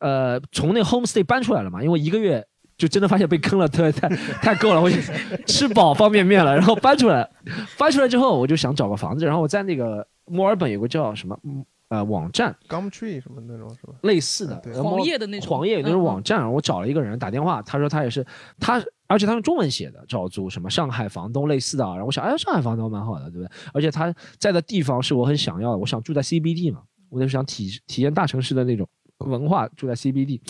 [0.00, 2.44] 呃，从那个 homestay 搬出来了嘛，因为一个月。
[2.76, 4.08] 就真的发现被坑了，太太
[4.42, 4.96] 太够了，我就
[5.46, 7.30] 吃饱方便面了，然后搬出来，
[7.78, 12.56] 搬出来之后我就想找个房子，然后我在那个墨尔本有个叫什么嗯呃网站。
[12.68, 13.94] Gumtree 什么那种是吧？
[14.02, 15.48] 类似的黄页的那种。
[15.48, 18.24] 黄页有那种网站，我找了一个人打电话，他说他也是
[18.58, 23.50] 他，而且他用中文写的，找租什么上海房东类似的啊，然后我想哎上海房东蛮好的，对不对？
[23.72, 28.88] 而且他在的地方是我很想要的，我想住在 CBD 嘛，我就想体体验大城市的那种
[29.18, 30.40] 文化，住在 CBD，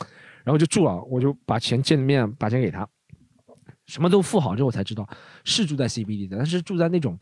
[0.45, 2.89] 然后就住了，我就把钱见面把钱给他，
[3.87, 5.07] 什么都付好之后，我才知道
[5.45, 7.19] 是住在 CBD 的，但是住在那种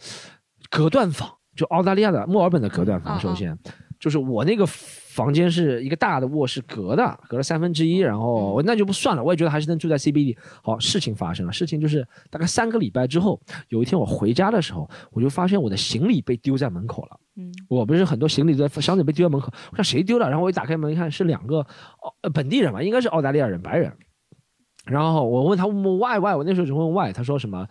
[0.71, 3.19] 隔断房，就澳大利亚的墨尔本的隔断房。
[3.19, 3.59] 首先，
[4.03, 10.37] 就是我那个房间是一个大的卧室隔的，隔了三分之一，然后那就不算了，我也觉得还是能住在 CBD。
[10.61, 17.21] 好，事情发生了，事情就是大概三个礼拜之后，有一天我回家的时候，我就发现我的行李被丢在门口了。
[17.37, 20.29] 嗯，我不是很多行李箱子被丢在门口，我想谁丢了？
[20.29, 23.93] 然后我一打开门一看，是两个澳呃本地人吧，应该是澳大利亚人，白人。
[24.85, 27.65] 然后我问他问 why why，我那时候只问 why，他说什么？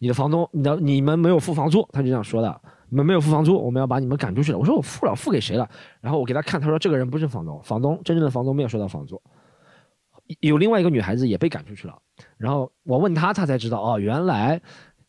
[0.00, 2.60] 你的房东，你的你们没有付房租，他就这样说的。
[2.88, 4.58] 你们没有付房租，我们要把你们赶出去了。
[4.58, 5.68] 我说我付了，付给谁了？
[6.00, 9.20] 然后我给他看，他说这个人不是房东，房东真正的房东没有收到房租。
[10.40, 11.96] 有另外一个女孩子也被赶出去了。
[12.36, 14.60] 然后我问他，他才知道哦，原来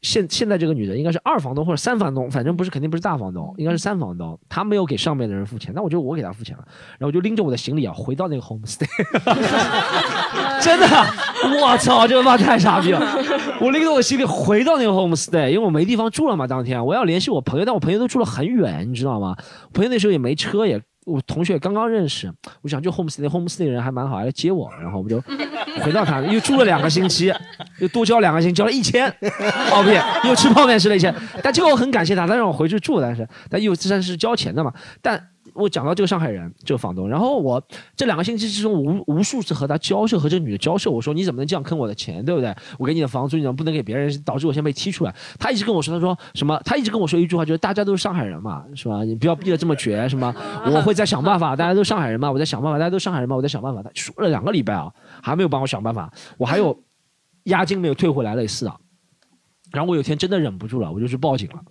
[0.02, 4.40] 现现在这个女的应该是二房东或者三房东，反正不是肯定不是大房东，应该是三房东。
[4.48, 6.64] 她没有给上面的人付钱，那我就我给她付钱了。
[6.99, 8.86] 然后我就拎着我的行李啊，回到那个 homestay。
[10.61, 10.88] 真的，
[11.61, 12.99] 我操，这他妈太傻逼了！
[13.60, 16.45] 我拎着我行李回到那个 homestay，因为我没地方住了嘛。
[16.45, 19.36] 当天我要联系我朋友，但我朋友都住了很远，你知道吗？
[19.74, 22.29] 朋友那时候也没车，也我同学刚刚认识，
[22.61, 25.21] 我想就 Home City，Home City 人还蛮好，还来接我，然后我们就
[25.81, 27.34] 回到他，又住了两个星期，
[27.79, 29.07] 又多交两个星期，交了一千
[29.71, 29.91] 澳币，
[30.27, 31.13] 又吃泡面吃了一千。
[31.41, 35.29] 但这个我很感谢他，他让我回去住，但是但又算是交钱的嘛，但。
[35.57, 37.61] 我讲到这个上海人，这个房东，然后我
[37.95, 42.55] 这两个星期之中无无数次和他交涉，和这个女的交涉，我说你怎么能这样坑我的钱，对不对？
[42.77, 45.15] 我给你的房租，你怎么不能给别人，导致我现在被踢出来？
[45.39, 46.61] 他一直跟我说，他说什么？
[46.63, 49.03] 他一直跟我说一句话，就是大家都是上海人嘛，是吧？
[49.03, 50.34] 你不要逼得这么绝，是吗？
[50.71, 53.81] 我会在想办法，大家都是上海人嘛，我在想办法，大家都是上海人嘛，我在想办法。
[53.81, 56.77] 他说了两个礼拜啊，还没有帮我想办法，我还有
[57.45, 58.75] 押金没有退回来类似啊。
[59.71, 61.61] 然后我有天真的忍不住了，我就去报警了。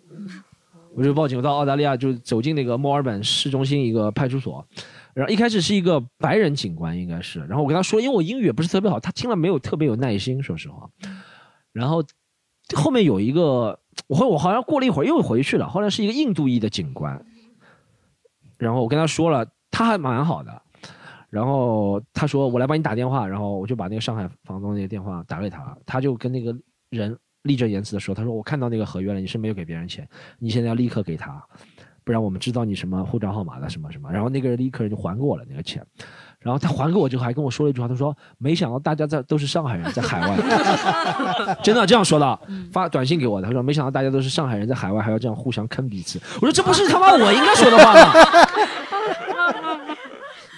[0.97, 4.67] 我就报警，我到澳大利亚就走进那个墨尔本市中心一个派出所，
[5.13, 10.89] 然后一开始是一个白人警官，应该是，然后我跟他说，因为我英语也不是特别好，他听了没有特别有耐心，说实话。
[11.71, 12.03] 然后
[12.75, 17.23] 后面有一个，我我好像过了一会儿又回去了，后来是一个印度裔的警官，
[18.57, 20.63] 然后我跟他说了，他还蛮好的，
[21.29, 26.57] 然后他说我来帮你打电话，然后我就把那个上海房东那个电话打给他，他就跟那个
[26.89, 27.15] 人。
[27.47, 30.09] 义正言辞的说：“他说我看到那个合约了，你是没有给别人钱，
[30.39, 31.43] 你现在要立刻给他，
[32.05, 35.85] 不然我们知道你什么护照号码的什么什么。”然后那个人立刻就还给我了那个钱，
[36.41, 40.37] 然后他还给我之后还跟我说了一句话，他说：“没想到大家在都是上海人，在海外，
[41.63, 42.39] 真的这样说的，
[42.73, 43.47] 发短信给我的。
[43.47, 48.13] 他说没想到大家都是上海人，在海外还要这样互相坑彼此。”我说：“这不是他妈我应该说的话吗？”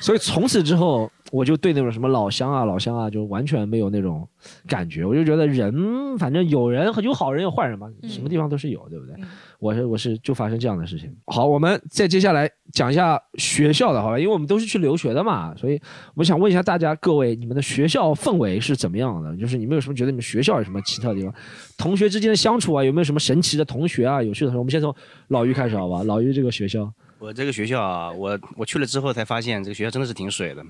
[0.01, 4.27] 所以从此之后，我就对那种什么老乡啊、老乡啊，就完全没有那种
[4.67, 5.05] 感觉。
[5.05, 9.15] 我就觉得人，反正有人有好人有坏人嘛，什么地方都是有，对不对？
[9.59, 11.13] 我是我是就发生这样的事情。
[11.27, 14.19] 好，我们再接下来讲一下学校的，好吧？
[14.19, 15.81] 因为我们都是去留学的嘛，所以
[16.15, 19.37] 我想问一下大家，各位，你们的学校氛围是怎么样的？
[19.37, 21.35] 就是你们有什么觉得你们学校有什么奇特的地方？
[21.77, 24.23] 同学之间的相处啊，有没有什么神奇的同学啊？
[24.23, 24.59] 有趣的同学？
[24.59, 24.95] 我们先从
[25.29, 26.05] 老于开始，好吧？
[26.05, 26.91] 老于这个学校。
[27.19, 30.65] 我这个学校啊，我我去了之后才发现，这个学校真的是挺水的。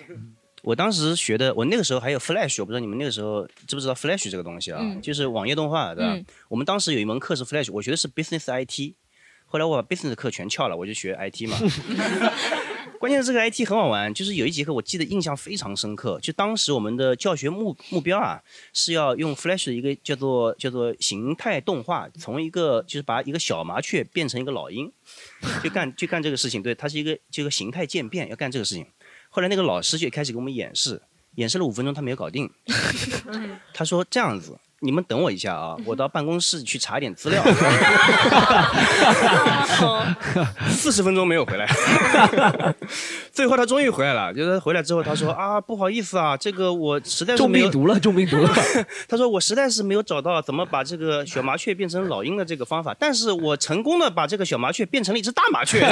[0.62, 4.80] 我当时学的，我那个时候还有 Flash，我不知道你们那个时候知不知道 Flash 这个东西啊？
[4.82, 6.12] 嗯就是网页动画，对吧？
[6.14, 8.94] 嗯我们当时有一门课是 Flash，我学的是 Business IT，
[9.46, 11.56] 后来我把 Business 课全翘了，我就学 IT 嘛。
[12.98, 18.40] 关键是这个 IT 很好玩，就是有一节课我记得印象非常深刻，就当时我们的教学目目标啊
[18.72, 24.90] 是要用 Flash 的一个叫做叫做形态动画，从一个就是把一个小麻雀变成一个老鹰，
[25.62, 26.62] 就干就干这个事情。
[26.62, 28.86] 对，它是一个这个形态渐变，要干这个事情。
[29.28, 31.02] 后来那个老师就开始给我们演示，
[31.34, 32.50] 演示了五分钟，他没有搞定。
[33.74, 37.42] 他说这样子，你们等我一下啊，我到办公室去查点资料。
[40.68, 41.66] 四十分钟没有回来，
[43.32, 44.34] 最后他终于回来了。
[44.34, 48.54] 就是回来之后，他说啊，不好意思啊，这个我实在是中没有病毒了，中病毒了。
[49.08, 55.80] 他说我实在是没有找到怎么把这个小麻雀变成老鹰的这个方法，但是我成功的把这个小麻雀变成了一只大麻雀。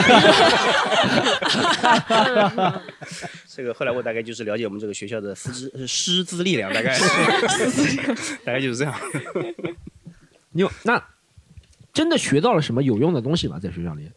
[3.56, 6.98] 这个后来我大概就是了解我们这个学校的师资呃师资力量，大概
[8.44, 8.95] 大概就是这样。
[10.53, 11.03] 你有那
[11.93, 13.59] 真的学到了什么有用的东西吗？
[13.59, 14.11] 在学校里？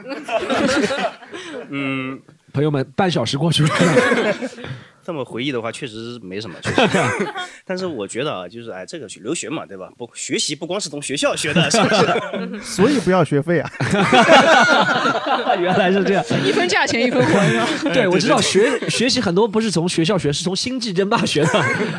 [1.68, 2.20] 嗯，
[2.52, 3.68] 朋友们，半小时过去了。
[5.04, 6.98] 这么回忆的话，确实是没什么，确实。
[7.64, 9.90] 但是我觉得啊，就是哎，这个留学嘛，对吧？
[9.96, 12.60] 不学习不光是从学校学的，是不是？
[12.64, 13.70] 所以不要学费啊。
[15.58, 17.58] 原来是这样，一分价钱一分货是
[17.88, 17.94] 吧？
[17.94, 21.48] 对，我知道学学习很多不是从学校学，是从星际争霸学的，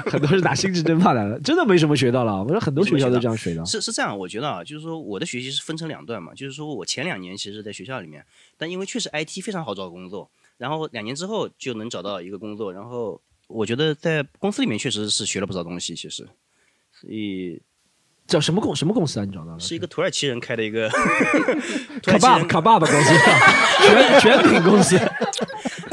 [0.09, 2.43] 很多是打星际争霸来的，真的没什么学到了。
[2.43, 3.65] 我说很多学校都这样学的。
[3.65, 8.23] 是是这样，我觉得啊，就是说我的学习是分成两段嘛，就是说我前两年其实在学校里面，
[8.57, 10.29] 但因为确实 IT 非常好找工作，
[10.61, 16.23] 然后两年之后就能找到一个工作，然后我觉得在公司里面确实是学了不少东西，其实，
[16.91, 17.59] 所以
[18.27, 19.25] 叫什么公什么公司啊？
[19.25, 19.59] 你找到了？
[19.59, 20.87] 是一个土耳其人开的一个
[22.05, 23.09] 卡爸爸卡爸爸公司，
[23.89, 24.95] 全全品公司。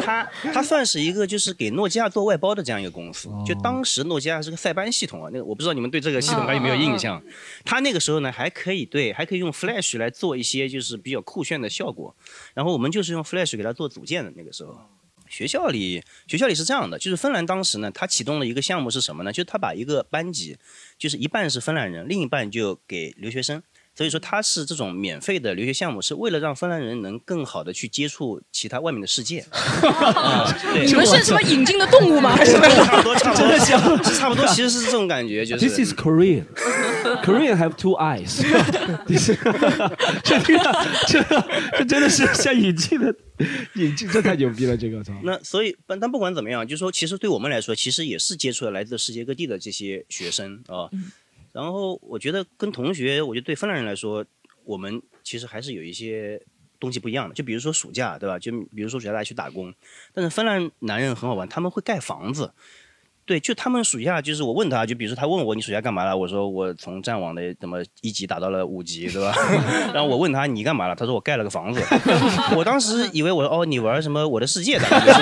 [0.09, 3.29] 他他算是一个就是给诺基亚做外包的这样一个公司。
[3.47, 7.23] 就当时诺基亚是个塞班系统啊，那个我不知道你们对这个系统还有没有印象？
[7.65, 12.15] 他那个时候呢还可以对还可以用 Flash 来做一些就是比较酷炫的效果，
[12.55, 14.75] 然后我们就是用 Flash 给它做组件的那个时候。
[15.31, 19.31] 学校里，学校里是这样的，就是芬兰当时呢，他启动了一个项目是什么呢？
[19.31, 20.57] 就是他把一个班级，
[20.97, 23.63] 就是一半是芬兰人，另一半就给留学生。
[23.99, 29.45] 所以说它是这种免费的留学项目，是为了让芬兰人能更好的去接触其他外面的世界。
[29.51, 32.37] 啊对你们是什么引进的动物吗？
[32.37, 35.69] 还是差不多，差不多，是差不多，其实是这种感觉，就是。
[35.69, 36.45] This is Korean.
[37.25, 38.39] Korean have two eyes.
[40.23, 40.57] 这这
[41.09, 41.21] 这
[41.79, 43.13] 这真的是像引进的
[43.75, 44.77] 引进，这太牛逼了！
[44.77, 45.13] 这个操。
[45.25, 50.87] 那所以，但但不管怎么样，就是说，其实对我们来说，其实也是接触了来自世界各地的这些学生啊。
[51.53, 54.25] 然后我觉得跟同学，我觉得对芬兰人来说，
[54.65, 56.41] 我们其实还是有一些
[56.79, 57.35] 东西不一样的。
[57.35, 58.39] 就比如说暑假，对吧？
[58.39, 59.73] 就比如说暑假大家去打工，
[60.13, 62.53] 但是芬兰男人很好玩，他们会盖房子。
[63.25, 69.35] 对，就他们暑假，就是我问他，就比如说他问我你暑假干嘛了，我说我从战网的怎么一级打到了五级，对吧？
[69.93, 71.83] 然后我问他你干嘛了，他说我盖了个房子。
[72.57, 75.21] 我当时以为我说哦你玩什么我的世界大概就是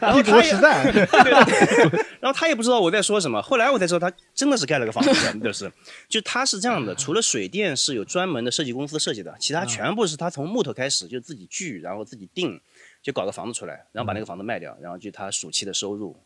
[0.00, 3.40] 然后帝国时代 对对对然后他也不知道我在说什么。
[3.42, 5.70] 后来我才知道，他真的是盖了个房子，就是，
[6.08, 12.60] 就他是这样的，除了水电是有专门的设计公司设计的，其他全部是他从木头开始就自己锯，然后自己定，
[13.02, 16.16] 就搞个房子出来，然后把那个房子卖掉，然后就他暑期的收入。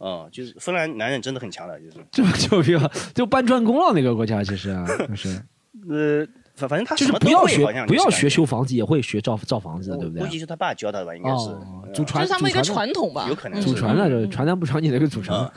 [0.00, 1.96] 嗯，就是芬兰男人真的很强的，就是。
[2.12, 2.88] 这么牛逼啊！
[3.14, 5.28] 就搬砖工了那个国家，其实啊，就是
[5.90, 6.24] 呃，
[6.58, 10.24] 反反正他就是不要学不要学修房子，也会学造造房子的，对不对？
[10.24, 11.48] 估计是他爸教他的吧，应该是。
[11.50, 15.50] 哦祖传这是他们一个祖传传统吧有可能祖传的，就是传男不传你的一个祖传。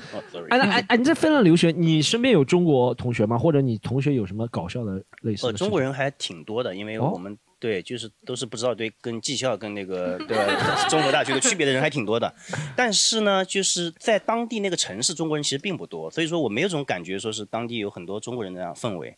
[0.50, 3.38] 哎，那哎哎，你在芬兰留学，你身边有中国同学吗？
[3.38, 5.52] 或者你同学有什么搞笑的类似？
[5.52, 12.34] 中国人还挺多的，因为哦我们、对就是都是不知道对跟技校跟那个 对吧综合大学的区别的人还挺多的。
[12.78, 19.14] 但是呢，就是在当地那个城市，中国人其实并不多，所以说我没有这种感觉，说是当地有很多中国人的那样氛围。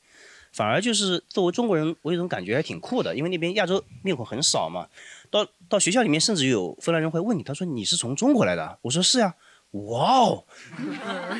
[0.54, 4.88] 反而就是作为中国人，我有种感觉还挺酷的，因为那边亚洲面孔很少嘛。
[5.30, 8.78] 到到学校里面，甚至有芬兰人会问你，他说你是从中国来的？
[8.84, 9.34] 我说是呀。
[9.74, 10.46] 哇哦，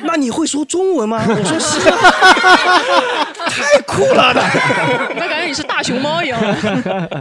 [0.02, 1.24] 那你会说中文吗？
[1.24, 1.96] 我说是啊，
[3.46, 4.42] 太酷了的。
[5.14, 6.40] 那感觉你是大熊猫一样。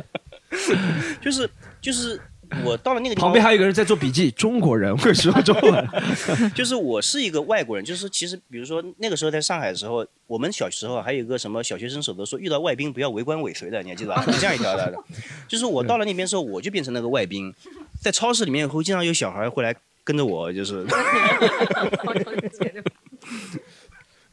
[1.21, 1.47] 就是
[1.79, 2.19] 就是
[2.63, 5.87] 我到了那个地方，旁边还有一个人在做笔记， 中国人会说中文。
[6.53, 14.23] 就是我是一个外国人，就是其实比如说那个时候在上海的时候，我们小时候还有一个什么小学生守则说，遇到外宾不要围观尾随的，你还记得吧？
[14.31, 14.93] 是这样一条的。
[15.47, 17.53] 就是我到了那边之后，我就变成那个外宾，
[17.99, 20.85] 在超市里面会经常有小孩会来跟着我，就是。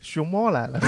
[0.00, 0.80] 熊猫来了，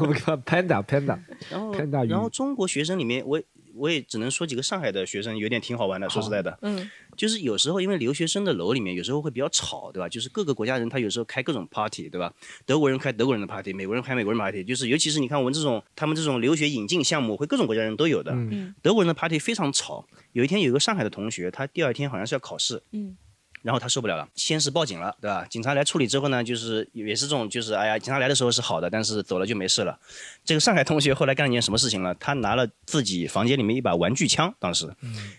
[0.00, 1.16] 我们看 panda panda，
[1.48, 3.40] 然后 panda 鱼然后中国学生里面，我
[3.76, 10.08] 我也只能说几个上海的学生有点挺好玩的，说实在的，嗯，就是有时候因为留学生的楼里面有时候会比较吵，对吧？
[10.08, 12.32] 就是各个国家人他有时候开各种 party，对吧？
[12.64, 18.32] 德国人开德国人的 party，美国人开美国人 party，就是尤其是你看我们这种他们这种留学引进项目，会各种国家人都有的。
[18.32, 20.06] 嗯德国人的 party 非常吵。
[20.32, 23.16] 有一天有一个上海的同学，他第二天好像是要考试，嗯。
[23.62, 25.44] 然后他受不了了，先是报警了，对吧？
[25.50, 29.98] 警察来处理之后呢，就是也是这种，就是哎呀，警察来的时候是好的，但是走了就没事了。
[30.44, 32.14] 这个上海同学后来干了件什么事情了？
[32.20, 34.88] 他拿了自己房间里面一把玩具枪，当时，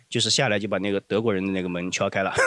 [0.09, 2.33] 就是下来就把那个德国人的那个门敲开了。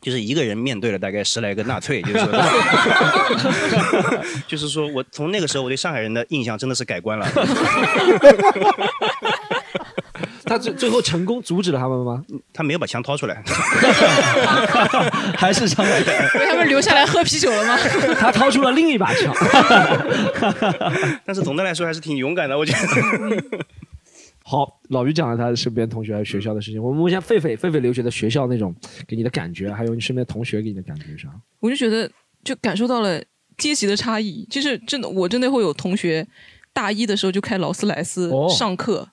[0.00, 2.32] 就是一个人面对了大概十来个纳粹， 就是说，
[4.48, 7.28] 就是说我从那个时候我对上海人的印象真的是改观了。
[10.50, 12.24] 他最最后成功阻止了他们吗？
[12.52, 13.40] 他没有把枪掏出来，
[15.38, 16.30] 还是上海人？
[16.40, 17.78] 为他们留下来喝啤酒了吗？
[18.18, 19.32] 他掏出了另一把枪。
[21.24, 23.64] 但是总的来说还是挺勇敢的，我觉得。
[24.42, 28.74] 好，老于讲了他身边同学还有学校的事情，我们问一下狒狒，狒狒留学的学校那种
[29.06, 31.28] 给你的感觉，还有你身边同学给你的感觉是啥？
[31.60, 32.10] 我就觉得
[32.42, 33.22] 就感受到了
[33.56, 36.26] 阶级的差异，就是真的，我真的会有同学
[36.72, 39.10] 大一的时候就开劳斯莱斯哦上课。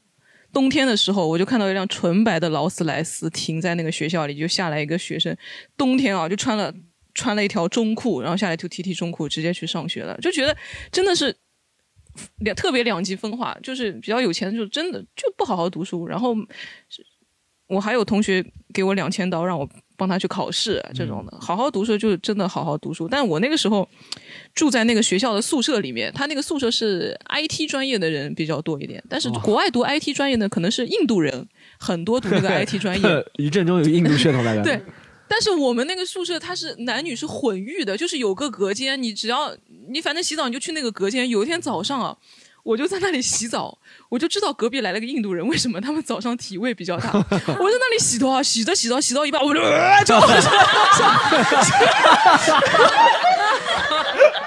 [0.57, 5.37] 冬天的时候，我就看到一辆纯白的劳斯莱斯停在那个学校里，就下来一个学生，
[5.77, 6.73] 冬天啊就穿了
[7.13, 10.57] 穿了一条中裤，然后下来就踢踢中裤，直接去上学了，就觉得
[10.91, 11.35] 真的是
[12.37, 16.35] 两特别两极分化，就是比较有钱的就真的就不好好读书，然后
[17.67, 18.43] 我还有同学
[18.73, 23.07] 给我两千刀让我帮他去考试这种的，好好读书就是真的好好读书。
[23.07, 23.87] 但我那个时候
[24.57, 31.47] 住在那个学校的宿舍里面，他那个宿舍是 IT 专业的人比较多一点，但是国外读 IT 专业的可能是印度人
[31.77, 33.07] 很多读那个 IT 专业，
[33.37, 34.63] 一阵中有印度血统来的。
[34.63, 34.81] 对，
[35.27, 39.55] 但是我们那个宿舍它是男女是混浴的，就是有个隔间，你只要
[39.89, 41.29] 你反正洗澡你就去那个隔间。
[41.29, 42.17] 有一天早上啊，
[42.63, 43.77] 我就在那里洗澡，
[44.09, 47.11] 我就知道隔壁来了个印度人，为什么他们早上体味比较大？
[47.13, 50.15] 我在那里洗头啊，洗着洗着洗到一半，我就、呃、就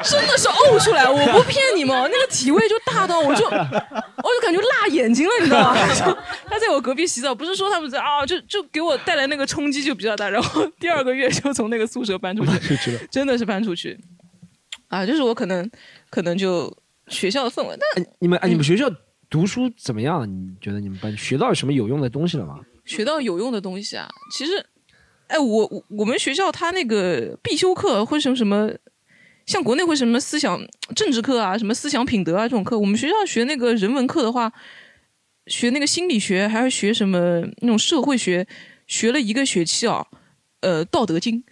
[0.02, 5.76] 真的是呕出来，我不骗你们，那个体味就大到我就我就感觉辣眼睛了，你知道吗？
[5.94, 6.04] 就
[6.48, 12.42] 他在我隔壁洗澡，不是说他们在啊，就就给我带来那个冲击就比较大，然后第二个月就从那个宿舍搬出
[12.78, 13.98] 去， 真的是搬出去
[14.88, 15.70] 啊，就是我可能
[16.08, 16.74] 可能就
[17.08, 18.90] 学校的氛围，但你们哎，你们学校
[19.30, 20.28] 读书怎么样？
[20.28, 22.58] 你觉得你们班学到什么有用的东西了吗？
[22.84, 24.66] 学到有用的东西啊，其实，
[25.28, 28.68] 哎，我我们学校它那个必修课会什么什么，
[29.46, 30.60] 像国内会什么思想
[30.96, 34.52] 政治课啊，什么思想品德啊这种课，我们学校学那个人文课的话，
[35.46, 38.44] 学那个心理学，还是学什么那种社会学，
[38.88, 40.04] 学了一个学期啊，
[40.62, 41.44] 呃，《道德经》。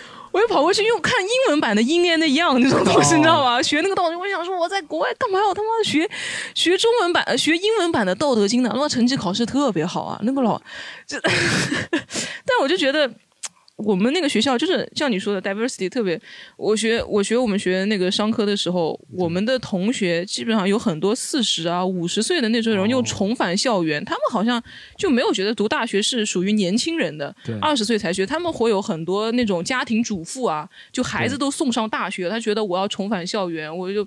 [0.32, 3.62] 我就跑过去用看英文版的《英 and Yang》那种东西，你知道吧？
[3.62, 6.08] 学那个道德经，我想说我在国外干嘛要他妈的学
[6.54, 8.70] 学中文版、学英文版的《道德经》呢？
[8.72, 10.60] 他妈成绩考试特别好啊，那个老
[11.06, 13.10] 就，但我就觉得。
[13.84, 16.20] 我们那个学校就是像你说的 diversity 特别，
[16.56, 24.62] 我学我学我们学那个商科的时候，我们的同学基本上有很多四十啊五十岁的那种人又重返校园，他们好像
[24.96, 34.06] 就没有觉得读大学是属于年轻人的对，二十岁才学，他们会有很多那种家庭主妇啊，就孩子都送上大学，他觉得我要重返校园，我就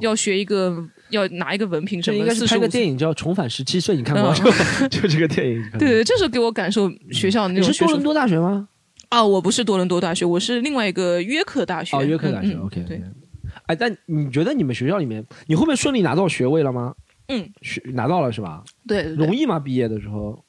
[0.00, 0.76] 要学一个
[1.10, 4.36] 要拿一个文凭什么的，这应该是拍个电影叫《重返十七岁》，你看过吗？
[4.80, 5.62] 嗯就 就这个电影。
[5.78, 8.68] 对对，这是给我感受学校你是多伦多大学吗？
[9.10, 11.96] 啊，我不是多伦多大学，我是另外一个约克大学。
[11.96, 12.54] 哦，约克大学。
[12.54, 13.02] OK，对，
[13.66, 16.94] 哎，但你觉得你们学校里面，你后面顺利拿到学位了吗？
[17.28, 18.64] 嗯，学拿到了是吧？
[18.88, 19.60] 对对对容易吗？
[19.60, 20.44] 毕业的时候？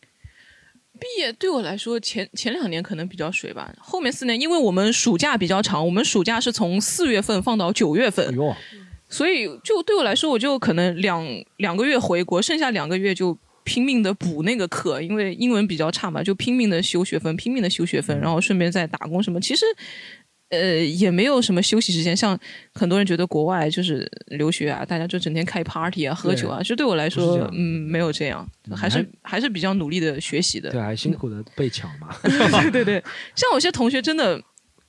[0.99, 8.57] 毕业对我来说，前前两年可能比较水吧，后面四年，因为我们暑假比较长，我们暑假是从四月份放到九月份，哎
[9.09, 11.25] 所以就对我来说，我就可能两
[11.57, 19.39] 两个月回国，剩下两个月就拼命的补那个课，因为英文比较差嘛，就拼命的修学分，拼命的修学分，然后顺便再打工什么。
[19.39, 19.65] 其实，
[20.49, 22.15] 呃，也没有什么休息时间。
[22.15, 22.38] 像
[22.73, 30.71] 很多人觉得国外就是留学啊，大家就整天开 party 啊、喝酒啊，对其实对我来说嗯，没有这样，还是还还是比较努力的学习的。
[30.71, 32.15] 对，还辛苦的被抢嘛。
[32.23, 33.03] 对对对，
[33.35, 34.41] 像有些同学真的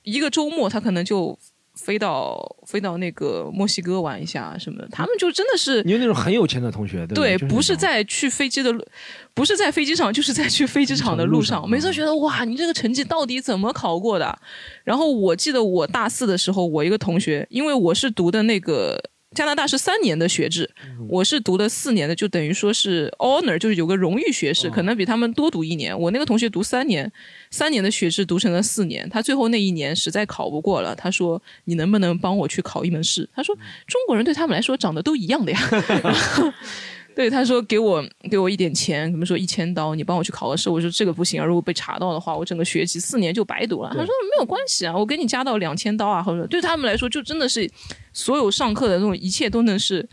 [0.03, 1.37] 一个周末他可能就
[1.75, 4.87] 飞到飞到那个墨西哥玩一下什么的。
[4.91, 8.85] 他们就真的是你有那种很有钱的同学，对对，对，不是在去飞机的路，
[9.33, 11.67] 不是在飞机场，就是在去飞机场的路上。
[11.67, 14.37] 每次觉得哇，你这个成绩到底怎么考过的？
[14.83, 19.01] 然后我记得我大四的时候，我一个同学，因为我是读的那个
[19.33, 20.69] 加拿大是三年的学制，
[21.09, 25.97] 我是读了四年的，就等于说是 honor，就是有个荣誉学士，可能比他们多读一年。
[25.99, 27.11] 我那个同学读三年，
[27.49, 33.55] 三年的学制读成了四年，他最后那一年实在考不过了，他说：“你能不能帮我去考一门试？”他说
[33.87, 35.59] ：“中国人对他们来说长得都一样的呀。”
[37.15, 40.69] 对，他说给我给我一点钱，怎么说一千刀，你帮我去考个试。
[40.69, 43.89] 我说这个不行啊，如果被查到的话，我整个学籍四年就白读了。
[43.89, 47.69] 他说没有关系啊，我给你加到两千刀啊，或者对他们来说就真的是
[48.13, 50.07] 所有上课的那种一切都能是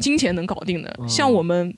[0.00, 0.98] 金钱能搞定的。
[1.06, 1.76] 像我们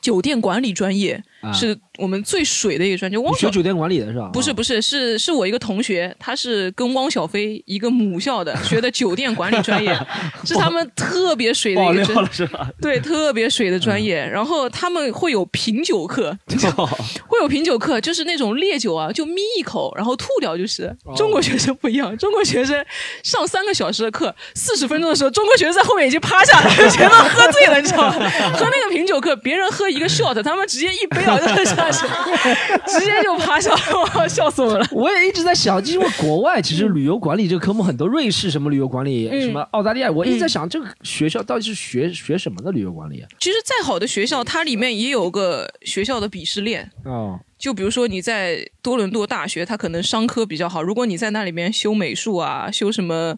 [0.00, 4.30] 酒店管理专业啊是我们最水的一个专业，你汪小学酒店管理的是吧？
[4.32, 9.92] 不是不是是是我一个同学，他是跟汪小菲一个母校的，学的酒店管理专业，
[10.46, 12.70] 是他们特别水的一个专了是吧？
[12.80, 14.24] 对，特别水的专业。
[14.24, 16.36] 然后他们会有品酒课，
[17.26, 20.96] 会有品酒课，就是那种烈酒啊，就眯一口，然后吐掉就是。
[21.16, 22.84] 中国学生不一样，中国学生
[23.24, 28.30] 上三个小时的课，四十分钟的时候，中国学生在后面已经趴下了，全都喝醉了，你知道吗？
[28.54, 32.06] 喝那个品酒课，别人喝一个 shot，他们直接一杯啊就下去，
[32.86, 34.86] 直接就趴下了，笑死我了。
[34.92, 43.28] 我也一直在想，因为国外其实旅游管理这个科目很多，瑞士什么旅游管理，嗯什么澳大利亚，我一直在想这个学校到底是学学什么的旅游管理啊？
[43.38, 46.90] 其实再好的学校，它里面也有个学校的鄙视链。
[47.04, 50.82] 哦，就比如说你在多伦多大学，它可能商科比较好。
[50.82, 53.36] 如果你在那里面修美术啊，修什么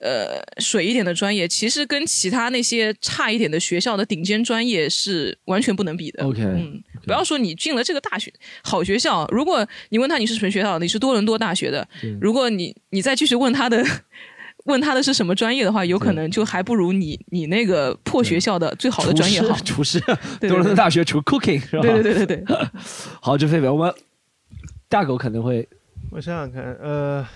[0.00, 6.24] 呃水一点的专业，其实跟其他那些差一点的学校的顶尖专业是完全不能比的。
[6.24, 8.32] OK 嗯，不要说你进了这个大学
[8.62, 11.86] 好学校，如果你问他你是什么学校，你是多伦多大学的，
[12.20, 13.84] 如果你你再继续问他的。
[14.66, 19.56] 问他的是什么专业的话，有可能就还不如你你那个破学校的最好的专业好。
[19.64, 19.98] 厨师，
[20.38, 21.82] 多伦多大学厨 cooking 是吧？
[21.82, 22.68] 对对对对对。
[23.22, 23.92] 好，这狒狒，我们
[24.86, 25.66] 大狗可能会，
[26.10, 27.26] 我想想看，呃，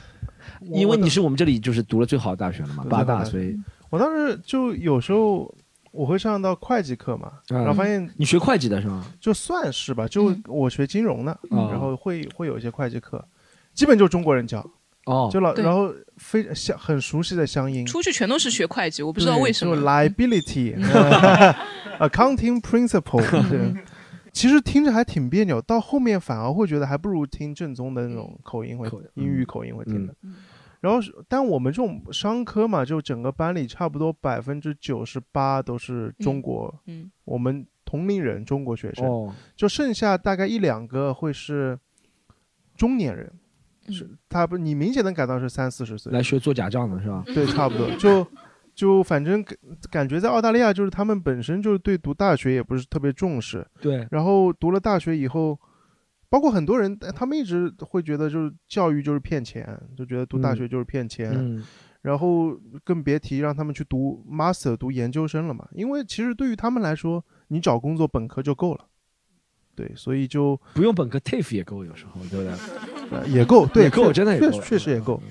[0.60, 3.56] 因为你是我们这里就是读了最好的大学了嘛，八大，所以
[3.88, 5.52] 我当时就有时候
[5.94, 9.06] 我会上到会计课嘛，嗯然后发现你学会计的是吗？
[9.20, 13.24] 就算是吧，就我学金融的，嗯然后会会有一些会计课，
[13.72, 14.64] 基本就中国人教。
[15.06, 19.76] 哦就老然后非乡很熟悉的乡音，出去全都是学会计，我不知道为什么。
[19.76, 20.74] 就 liability
[21.98, 23.74] 呃 accounting principle 对。
[24.32, 30.14] 其实听着还挺别扭，到后面反而会觉得还不如听正宗的那种口音会英语口音会听的。
[30.84, 41.78] 然后是，但我们这种商科嘛，就整个班里差不多百分之九十八都是中国，嗯我们同龄人中国学生，哦就剩下大概一两个会是
[42.76, 43.32] 中年人，
[43.86, 47.22] 嗯是他不，你明显能感到是三四十岁来学做假账的是吧？
[47.24, 48.26] 对，差不多就
[48.74, 49.56] 就反正感
[49.90, 55.58] 感觉在澳大利亚，就是他们本身就是对读大学也不是特别重视，对然后读了大学以后，
[56.34, 59.64] 包括很多人，他们一直会觉得就是教育就是骗钱，
[59.96, 61.62] 就觉得读大学就是骗钱，嗯
[62.02, 62.52] 然后
[62.82, 68.84] 更别提让他们去读 master 读研究生了嘛，因为其实对于他们来说，你找工作本科就够了。
[69.76, 73.16] 对，所以就不用本科 TAFE 也够，有时候对不对？
[73.16, 75.22] 呃也够，对，也够，真的也够，确确实也够。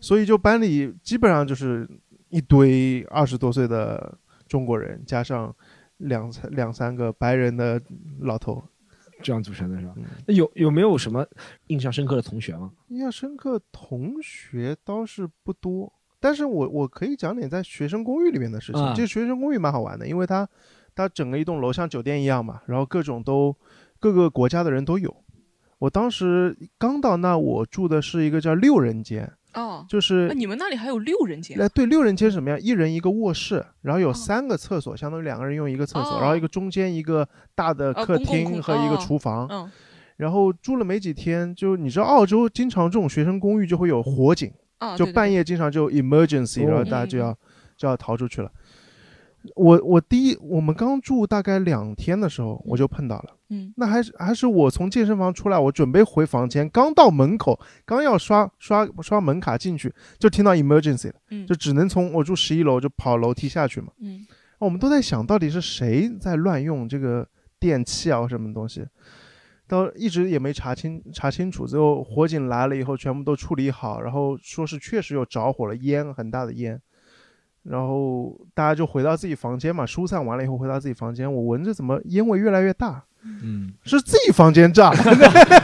[0.00, 1.88] 所以就班里基本上就是
[2.28, 4.16] 一堆二十多岁的
[4.46, 5.52] 中国人，加上
[5.96, 7.82] 两三两三个白人的
[8.20, 8.62] 老头，
[9.22, 9.94] 这样组成的是吧？
[10.26, 11.26] 那有有没有什么
[11.68, 12.70] 印象深刻的同学吗？
[12.88, 18.82] 印象深刻同学倒是不多，但是我我可以讲点在学生公寓里面的事情。
[18.82, 20.48] 啊这学生公寓蛮好玩的，因为它
[20.94, 23.56] 它整个一栋楼像酒店一样嘛，然后各种都
[23.98, 25.14] 各个国家的人都有。
[25.78, 31.60] 我当时刚到那，我住的是一个叫六人间，哦，就是啊你们那里还有六人间？
[31.60, 32.60] 哎，对，六人间是什么样？
[32.60, 39.48] 一人一个卧室，然后有三个厕所，相当于两个人用一个厕所，哦然后一个中间一个大的哦客厅和一个哦厨房。
[39.50, 39.68] 嗯
[40.16, 44.50] 然后住了没几天，就你知道澳洲经常这种学生公寓就会有火警，
[44.96, 47.36] 就半夜经常就 emergency，、哦然后大家就要、
[47.76, 48.50] 就要逃出去了。
[49.54, 53.36] 我我第一我们刚住大概两天的时候，我就碰到了。
[53.50, 63.88] 嗯，那还是还是我从健身房出来，我准备回房间，刚到门口，刚要刷刷刷门卡进去，就听到 emergency 了，嗯就只能从我住十一楼就跑楼梯下去嘛。
[64.00, 64.26] 嗯，
[64.58, 67.26] 我们都在想到底是谁在乱用这个
[67.60, 68.84] 电器啊或什么东西，
[69.68, 71.66] 到一直也没查清查清楚。
[71.66, 76.80] 最后火警来了以后，全部都处理好，然后说是确实有着火了，烟很大的烟。
[77.68, 84.98] 然后大家就回到自己房间嘛，疏散完了以后回到自己房间，我闻着怎么烟味越来越大，嗯，是自己房间炸了。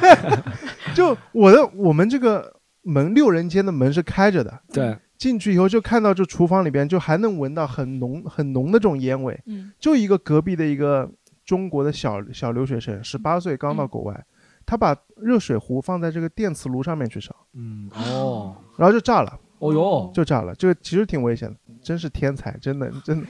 [0.94, 11.10] 就我的我们这个门六人间的门是开着的，对，进去以后就看到这厨房里边就还能闻到很浓很浓的这种烟味，嗯就一个隔壁的一个
[11.44, 14.24] 中国的小小留学生，十八岁刚到国外，
[14.66, 23.26] 他把热水壶放在这个电磁炉上面去烧，嗯，哦，然后就炸了，哦哟，就炸了，这个其实挺危险的，真是天才，真的真的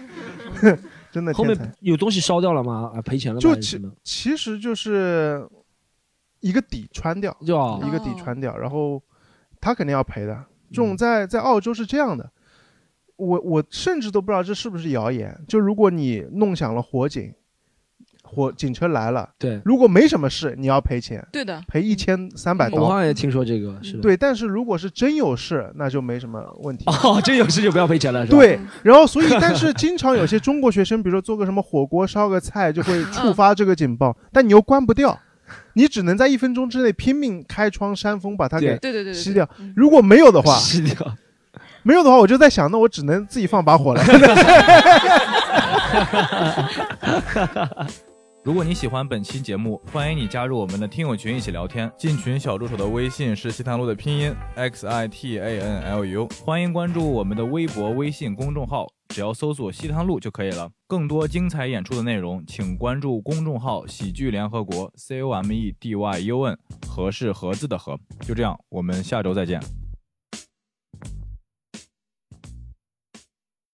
[1.11, 1.75] 真的后天才面。
[1.81, 2.93] 有东西烧掉了吗？
[2.95, 3.41] 啊，赔钱了吗？
[3.41, 5.49] 就其还是什么其实就是
[6.41, 9.03] 一个底穿掉，就啊一个底穿掉，然后
[9.61, 10.45] 他肯定要赔的。
[10.71, 12.31] 这嗯种在在澳洲是这样的，
[13.17, 15.39] 我我甚至都不知道这是不是谣言。
[15.47, 17.33] 就如果你弄响了火警，
[18.35, 22.81] 火警车来了，对，如果没什么事，你要赔钱，对的，赔一千三百刀。
[22.81, 24.01] 我好像也听说这个，是的。
[24.01, 26.85] 对，但是如果是真有事，那就没什么问题。
[26.87, 28.39] 哦， 真有事就不要赔钱了，是吧？
[28.39, 35.19] 对，然后所以，但是经常有些中国学生，比如说做个什么火锅、烧个菜，就会触发这个警报， 但你又关不掉，
[35.75, 39.49] 你只能在一分钟之内拼命开窗扇风把它给对对对对对熄掉。
[39.77, 41.17] 如果没有的话，吸掉。
[41.83, 44.03] 没有的话，我就在想，那我只能自己放把火了。
[48.45, 51.89] 如果你喜欢本期节目，欢迎你加入我们的听友群一起聊天。
[51.97, 60.69] 进群小助手的微信是西塘路的拼音 x i t a n l u，欢迎关注我们的微博、微信公众号，只要搜索西塘路就可以了。
[60.89, 66.59] 更多精彩演出的内容，请关注公众号“喜剧联合国 ”（C O M E D Y U N），
[66.89, 67.97] 和是盒子的和。
[68.23, 69.61] 就这样，我们下周再见。